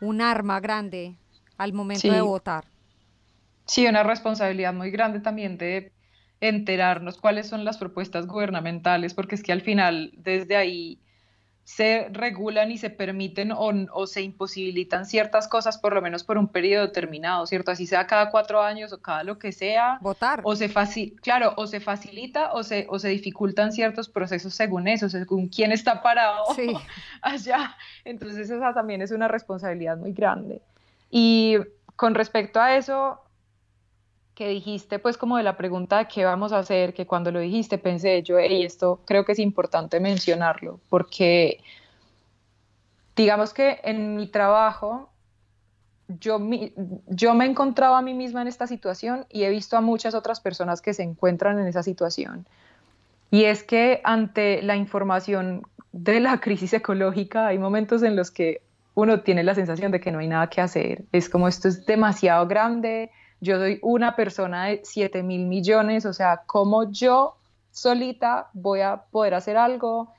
un 0.00 0.20
arma 0.20 0.60
grande 0.60 1.16
al 1.58 1.72
momento 1.72 2.10
de 2.10 2.20
votar. 2.20 2.64
Sí, 3.66 3.86
una 3.86 4.02
responsabilidad 4.02 4.72
muy 4.72 4.90
grande 4.90 5.20
también 5.20 5.58
de 5.58 5.92
enterarnos 6.40 7.18
cuáles 7.18 7.48
son 7.48 7.64
las 7.64 7.78
propuestas 7.78 8.26
gubernamentales, 8.26 9.14
porque 9.14 9.34
es 9.34 9.42
que 9.42 9.52
al 9.52 9.62
final 9.62 10.12
desde 10.16 10.56
ahí 10.56 11.00
se 11.66 12.08
regulan 12.12 12.70
y 12.70 12.78
se 12.78 12.90
permiten 12.90 13.50
o, 13.52 14.06
se 14.06 14.22
imposibilitan 14.22 15.04
ciertas 15.04 15.48
cosas 15.48 15.78
por 15.78 15.94
lo 15.94 16.00
menos 16.00 16.22
por 16.22 16.38
un 16.38 16.46
periodo 16.46 16.86
determinado, 16.86 17.44
¿cierto? 17.44 17.72
Así 17.72 17.88
sea 17.88 18.06
cada 18.06 18.30
cuatro 18.30 18.62
años 18.62 18.92
o 18.92 19.02
cada 19.02 19.24
lo 19.24 19.40
que 19.40 19.50
sea. 19.50 19.98
Votar. 20.00 20.42
O 20.44 20.54
se 20.54 20.70
claro, 21.20 21.54
o 21.56 21.66
se 21.66 21.80
facilita 21.80 22.52
o 22.52 22.62
se, 22.62 22.86
o 22.88 23.00
se 23.00 23.08
dificultan 23.08 23.72
ciertos 23.72 24.08
procesos 24.08 24.54
según 24.54 24.86
eso, 24.86 25.08
según 25.08 25.48
quién 25.48 25.72
está 25.72 26.02
parado 26.02 26.44
allá. 27.20 27.76
Entonces 28.04 28.48
esa 28.48 28.72
también 28.72 29.02
es 29.02 29.10
una 29.10 29.26
responsabilidad 29.26 29.96
muy 29.96 30.12
grande. 30.12 30.62
Y 31.10 31.56
con 31.96 32.14
respecto 32.14 32.60
a 32.60 32.76
eso, 32.76 33.20
que 34.36 34.48
dijiste, 34.48 34.98
pues 34.98 35.16
como 35.16 35.38
de 35.38 35.42
la 35.42 35.56
pregunta 35.56 35.96
de 35.96 36.08
qué 36.08 36.26
vamos 36.26 36.52
a 36.52 36.58
hacer, 36.58 36.92
que 36.92 37.06
cuando 37.06 37.32
lo 37.32 37.40
dijiste 37.40 37.78
pensé 37.78 38.22
yo, 38.22 38.38
y 38.38 38.64
esto 38.64 39.00
creo 39.06 39.24
que 39.24 39.32
es 39.32 39.38
importante 39.38 39.98
mencionarlo, 39.98 40.78
porque 40.90 41.64
digamos 43.16 43.54
que 43.54 43.80
en 43.82 44.14
mi 44.14 44.26
trabajo 44.28 45.08
yo, 46.08 46.38
yo 47.06 47.34
me 47.34 47.46
he 47.46 47.48
encontrado 47.48 47.94
a 47.94 48.02
mí 48.02 48.12
misma 48.12 48.42
en 48.42 48.48
esta 48.48 48.66
situación 48.66 49.24
y 49.30 49.44
he 49.44 49.50
visto 49.50 49.78
a 49.78 49.80
muchas 49.80 50.14
otras 50.14 50.40
personas 50.40 50.82
que 50.82 50.92
se 50.92 51.02
encuentran 51.02 51.58
en 51.58 51.66
esa 51.66 51.82
situación. 51.82 52.46
Y 53.30 53.44
es 53.44 53.64
que 53.64 54.02
ante 54.04 54.60
la 54.62 54.76
información 54.76 55.62
de 55.92 56.20
la 56.20 56.40
crisis 56.42 56.74
ecológica 56.74 57.46
hay 57.46 57.58
momentos 57.58 58.02
en 58.02 58.14
los 58.14 58.30
que 58.30 58.60
uno 58.92 59.22
tiene 59.22 59.44
la 59.44 59.54
sensación 59.54 59.92
de 59.92 60.00
que 60.00 60.12
no 60.12 60.18
hay 60.18 60.28
nada 60.28 60.48
que 60.48 60.60
hacer. 60.60 61.04
Es 61.10 61.30
como 61.30 61.48
esto 61.48 61.68
es 61.68 61.86
demasiado 61.86 62.46
grande, 62.46 63.10
yo 63.40 63.58
soy 63.58 63.78
una 63.82 64.16
persona 64.16 64.66
de 64.66 64.80
7 64.84 65.22
mil 65.22 65.46
millones, 65.46 66.06
o 66.06 66.12
sea, 66.12 66.42
¿cómo 66.46 66.90
yo 66.90 67.36
solita 67.70 68.48
voy 68.54 68.80
a 68.80 69.02
poder 69.10 69.34
hacer 69.34 69.56
algo? 69.56 70.12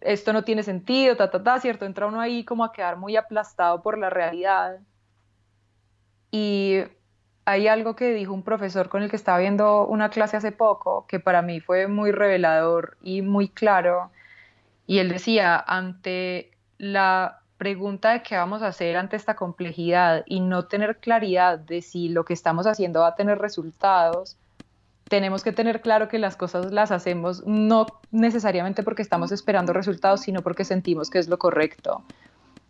Esto 0.00 0.32
no 0.32 0.42
tiene 0.44 0.62
sentido, 0.62 1.16
ta, 1.16 1.30
ta, 1.30 1.42
ta, 1.42 1.60
¿cierto? 1.60 1.84
Entra 1.84 2.06
uno 2.06 2.20
ahí 2.20 2.44
como 2.44 2.64
a 2.64 2.72
quedar 2.72 2.96
muy 2.96 3.16
aplastado 3.16 3.82
por 3.82 3.98
la 3.98 4.10
realidad. 4.10 4.80
Y 6.32 6.80
hay 7.44 7.68
algo 7.68 7.94
que 7.94 8.12
dijo 8.12 8.32
un 8.32 8.42
profesor 8.42 8.88
con 8.88 9.02
el 9.02 9.10
que 9.10 9.16
estaba 9.16 9.38
viendo 9.38 9.86
una 9.86 10.10
clase 10.10 10.36
hace 10.36 10.52
poco, 10.52 11.06
que 11.06 11.20
para 11.20 11.42
mí 11.42 11.60
fue 11.60 11.86
muy 11.86 12.10
revelador 12.10 12.96
y 13.02 13.22
muy 13.22 13.48
claro. 13.48 14.10
Y 14.86 14.98
él 14.98 15.08
decía, 15.08 15.62
ante 15.64 16.50
la 16.78 17.41
pregunta 17.62 18.10
de 18.10 18.24
qué 18.24 18.36
vamos 18.36 18.60
a 18.62 18.66
hacer 18.66 18.96
ante 18.96 19.14
esta 19.14 19.36
complejidad 19.36 20.24
y 20.26 20.40
no 20.40 20.64
tener 20.64 20.96
claridad 20.96 21.60
de 21.60 21.80
si 21.80 22.08
lo 22.08 22.24
que 22.24 22.32
estamos 22.32 22.66
haciendo 22.66 23.02
va 23.02 23.08
a 23.08 23.14
tener 23.14 23.38
resultados, 23.38 24.36
tenemos 25.08 25.44
que 25.44 25.52
tener 25.52 25.80
claro 25.80 26.08
que 26.08 26.18
las 26.18 26.34
cosas 26.34 26.72
las 26.72 26.90
hacemos 26.90 27.46
no 27.46 27.86
necesariamente 28.10 28.82
porque 28.82 29.02
estamos 29.02 29.30
esperando 29.30 29.72
resultados, 29.72 30.22
sino 30.22 30.42
porque 30.42 30.64
sentimos 30.64 31.08
que 31.08 31.20
es 31.20 31.28
lo 31.28 31.38
correcto. 31.38 32.02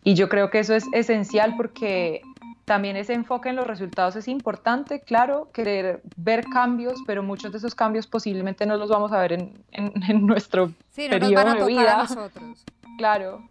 Y 0.04 0.12
yo 0.12 0.28
creo 0.28 0.50
que 0.50 0.58
eso 0.58 0.74
es 0.74 0.84
esencial 0.92 1.54
porque 1.56 2.20
también 2.66 2.96
ese 2.96 3.14
enfoque 3.14 3.48
en 3.48 3.56
los 3.56 3.66
resultados 3.66 4.16
es 4.16 4.28
importante, 4.28 5.00
claro, 5.00 5.48
querer 5.54 6.02
ver 6.16 6.44
cambios, 6.52 7.00
pero 7.06 7.22
muchos 7.22 7.50
de 7.52 7.56
esos 7.56 7.74
cambios 7.74 8.06
posiblemente 8.06 8.66
no 8.66 8.76
los 8.76 8.90
vamos 8.90 9.10
a 9.12 9.20
ver 9.20 9.32
en, 9.32 9.54
en, 9.70 10.26
nuestro 10.26 10.70
sí, 10.90 11.08
no 11.08 11.18
nos 11.18 11.32
van 11.32 11.48
a 11.48 11.56
tocar 11.56 11.88
A 11.88 11.96
nosotros. 12.02 12.62
Claro, 12.98 13.48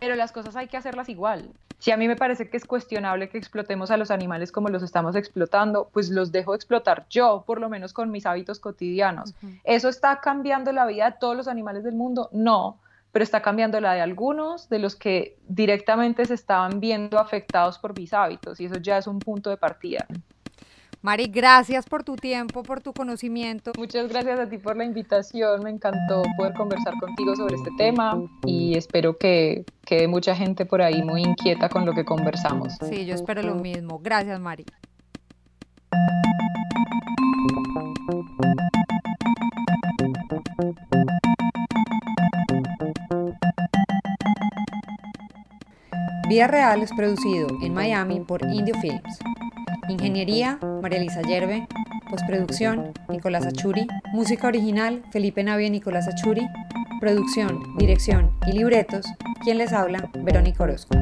pero 0.00 0.16
las 0.16 0.32
cosas 0.32 0.56
hay 0.56 0.66
que 0.66 0.78
hacerlas 0.78 1.08
igual. 1.08 1.50
Si 1.78 1.90
a 1.90 1.96
mí 1.96 2.08
me 2.08 2.16
parece 2.16 2.50
que 2.50 2.56
es 2.56 2.64
cuestionable 2.64 3.28
que 3.28 3.38
explotemos 3.38 3.90
a 3.90 3.96
los 3.96 4.10
animales 4.10 4.50
como 4.50 4.68
los 4.68 4.82
estamos 4.82 5.14
explotando, 5.14 5.88
pues 5.92 6.10
los 6.10 6.32
dejo 6.32 6.54
explotar 6.54 7.06
yo, 7.08 7.44
por 7.46 7.60
lo 7.60 7.68
menos 7.68 7.92
con 7.92 8.10
mis 8.10 8.26
hábitos 8.26 8.60
cotidianos. 8.60 9.34
¿Eso 9.64 9.88
está 9.88 10.20
cambiando 10.20 10.72
la 10.72 10.86
vida 10.86 11.10
de 11.10 11.16
todos 11.20 11.36
los 11.36 11.48
animales 11.48 11.84
del 11.84 11.94
mundo? 11.94 12.28
No, 12.32 12.78
pero 13.12 13.22
está 13.22 13.40
cambiando 13.40 13.80
la 13.80 13.94
de 13.94 14.00
algunos, 14.00 14.68
de 14.68 14.78
los 14.78 14.94
que 14.94 15.36
directamente 15.48 16.26
se 16.26 16.34
estaban 16.34 16.80
viendo 16.80 17.18
afectados 17.18 17.78
por 17.78 17.96
mis 17.96 18.12
hábitos, 18.12 18.60
y 18.60 18.66
eso 18.66 18.76
ya 18.76 18.98
es 18.98 19.06
un 19.06 19.18
punto 19.18 19.50
de 19.50 19.56
partida. 19.56 20.06
Mari, 21.02 21.28
gracias 21.28 21.86
por 21.86 22.04
tu 22.04 22.16
tiempo, 22.16 22.62
por 22.62 22.82
tu 22.82 22.92
conocimiento. 22.92 23.72
Muchas 23.78 24.06
gracias 24.08 24.38
a 24.38 24.46
ti 24.50 24.58
por 24.58 24.76
la 24.76 24.84
invitación. 24.84 25.62
Me 25.62 25.70
encantó 25.70 26.22
poder 26.36 26.52
conversar 26.52 26.92
contigo 27.00 27.34
sobre 27.34 27.56
este 27.56 27.70
tema 27.78 28.20
y 28.44 28.76
espero 28.76 29.16
que 29.16 29.64
quede 29.86 30.08
mucha 30.08 30.36
gente 30.36 30.66
por 30.66 30.82
ahí 30.82 31.02
muy 31.02 31.22
inquieta 31.22 31.70
con 31.70 31.86
lo 31.86 31.94
que 31.94 32.04
conversamos. 32.04 32.74
Sí, 32.86 33.06
yo 33.06 33.14
espero 33.14 33.42
lo 33.42 33.54
mismo. 33.54 33.98
Gracias, 33.98 34.38
Mari. 34.38 34.66
Vía 46.28 46.46
Real 46.46 46.82
es 46.82 46.92
producido 46.92 47.48
en 47.62 47.72
Miami 47.72 48.20
por 48.20 48.42
Indio 48.52 48.74
Films. 48.82 49.18
Ingeniería, 49.90 50.58
María 50.82 50.98
Elisa 50.98 51.22
Yerbe. 51.22 51.66
Postproducción, 52.08 52.92
Nicolás 53.08 53.46
Achuri. 53.46 53.86
Música 54.12 54.48
original, 54.48 55.02
Felipe 55.10 55.44
Navia 55.44 55.66
y 55.66 55.70
Nicolás 55.70 56.08
Achuri. 56.08 56.46
Producción, 57.00 57.76
dirección 57.78 58.30
y 58.46 58.52
libretos, 58.52 59.06
quien 59.42 59.58
les 59.58 59.72
habla, 59.72 60.10
Verónica 60.14 60.64
Orozco. 60.64 60.96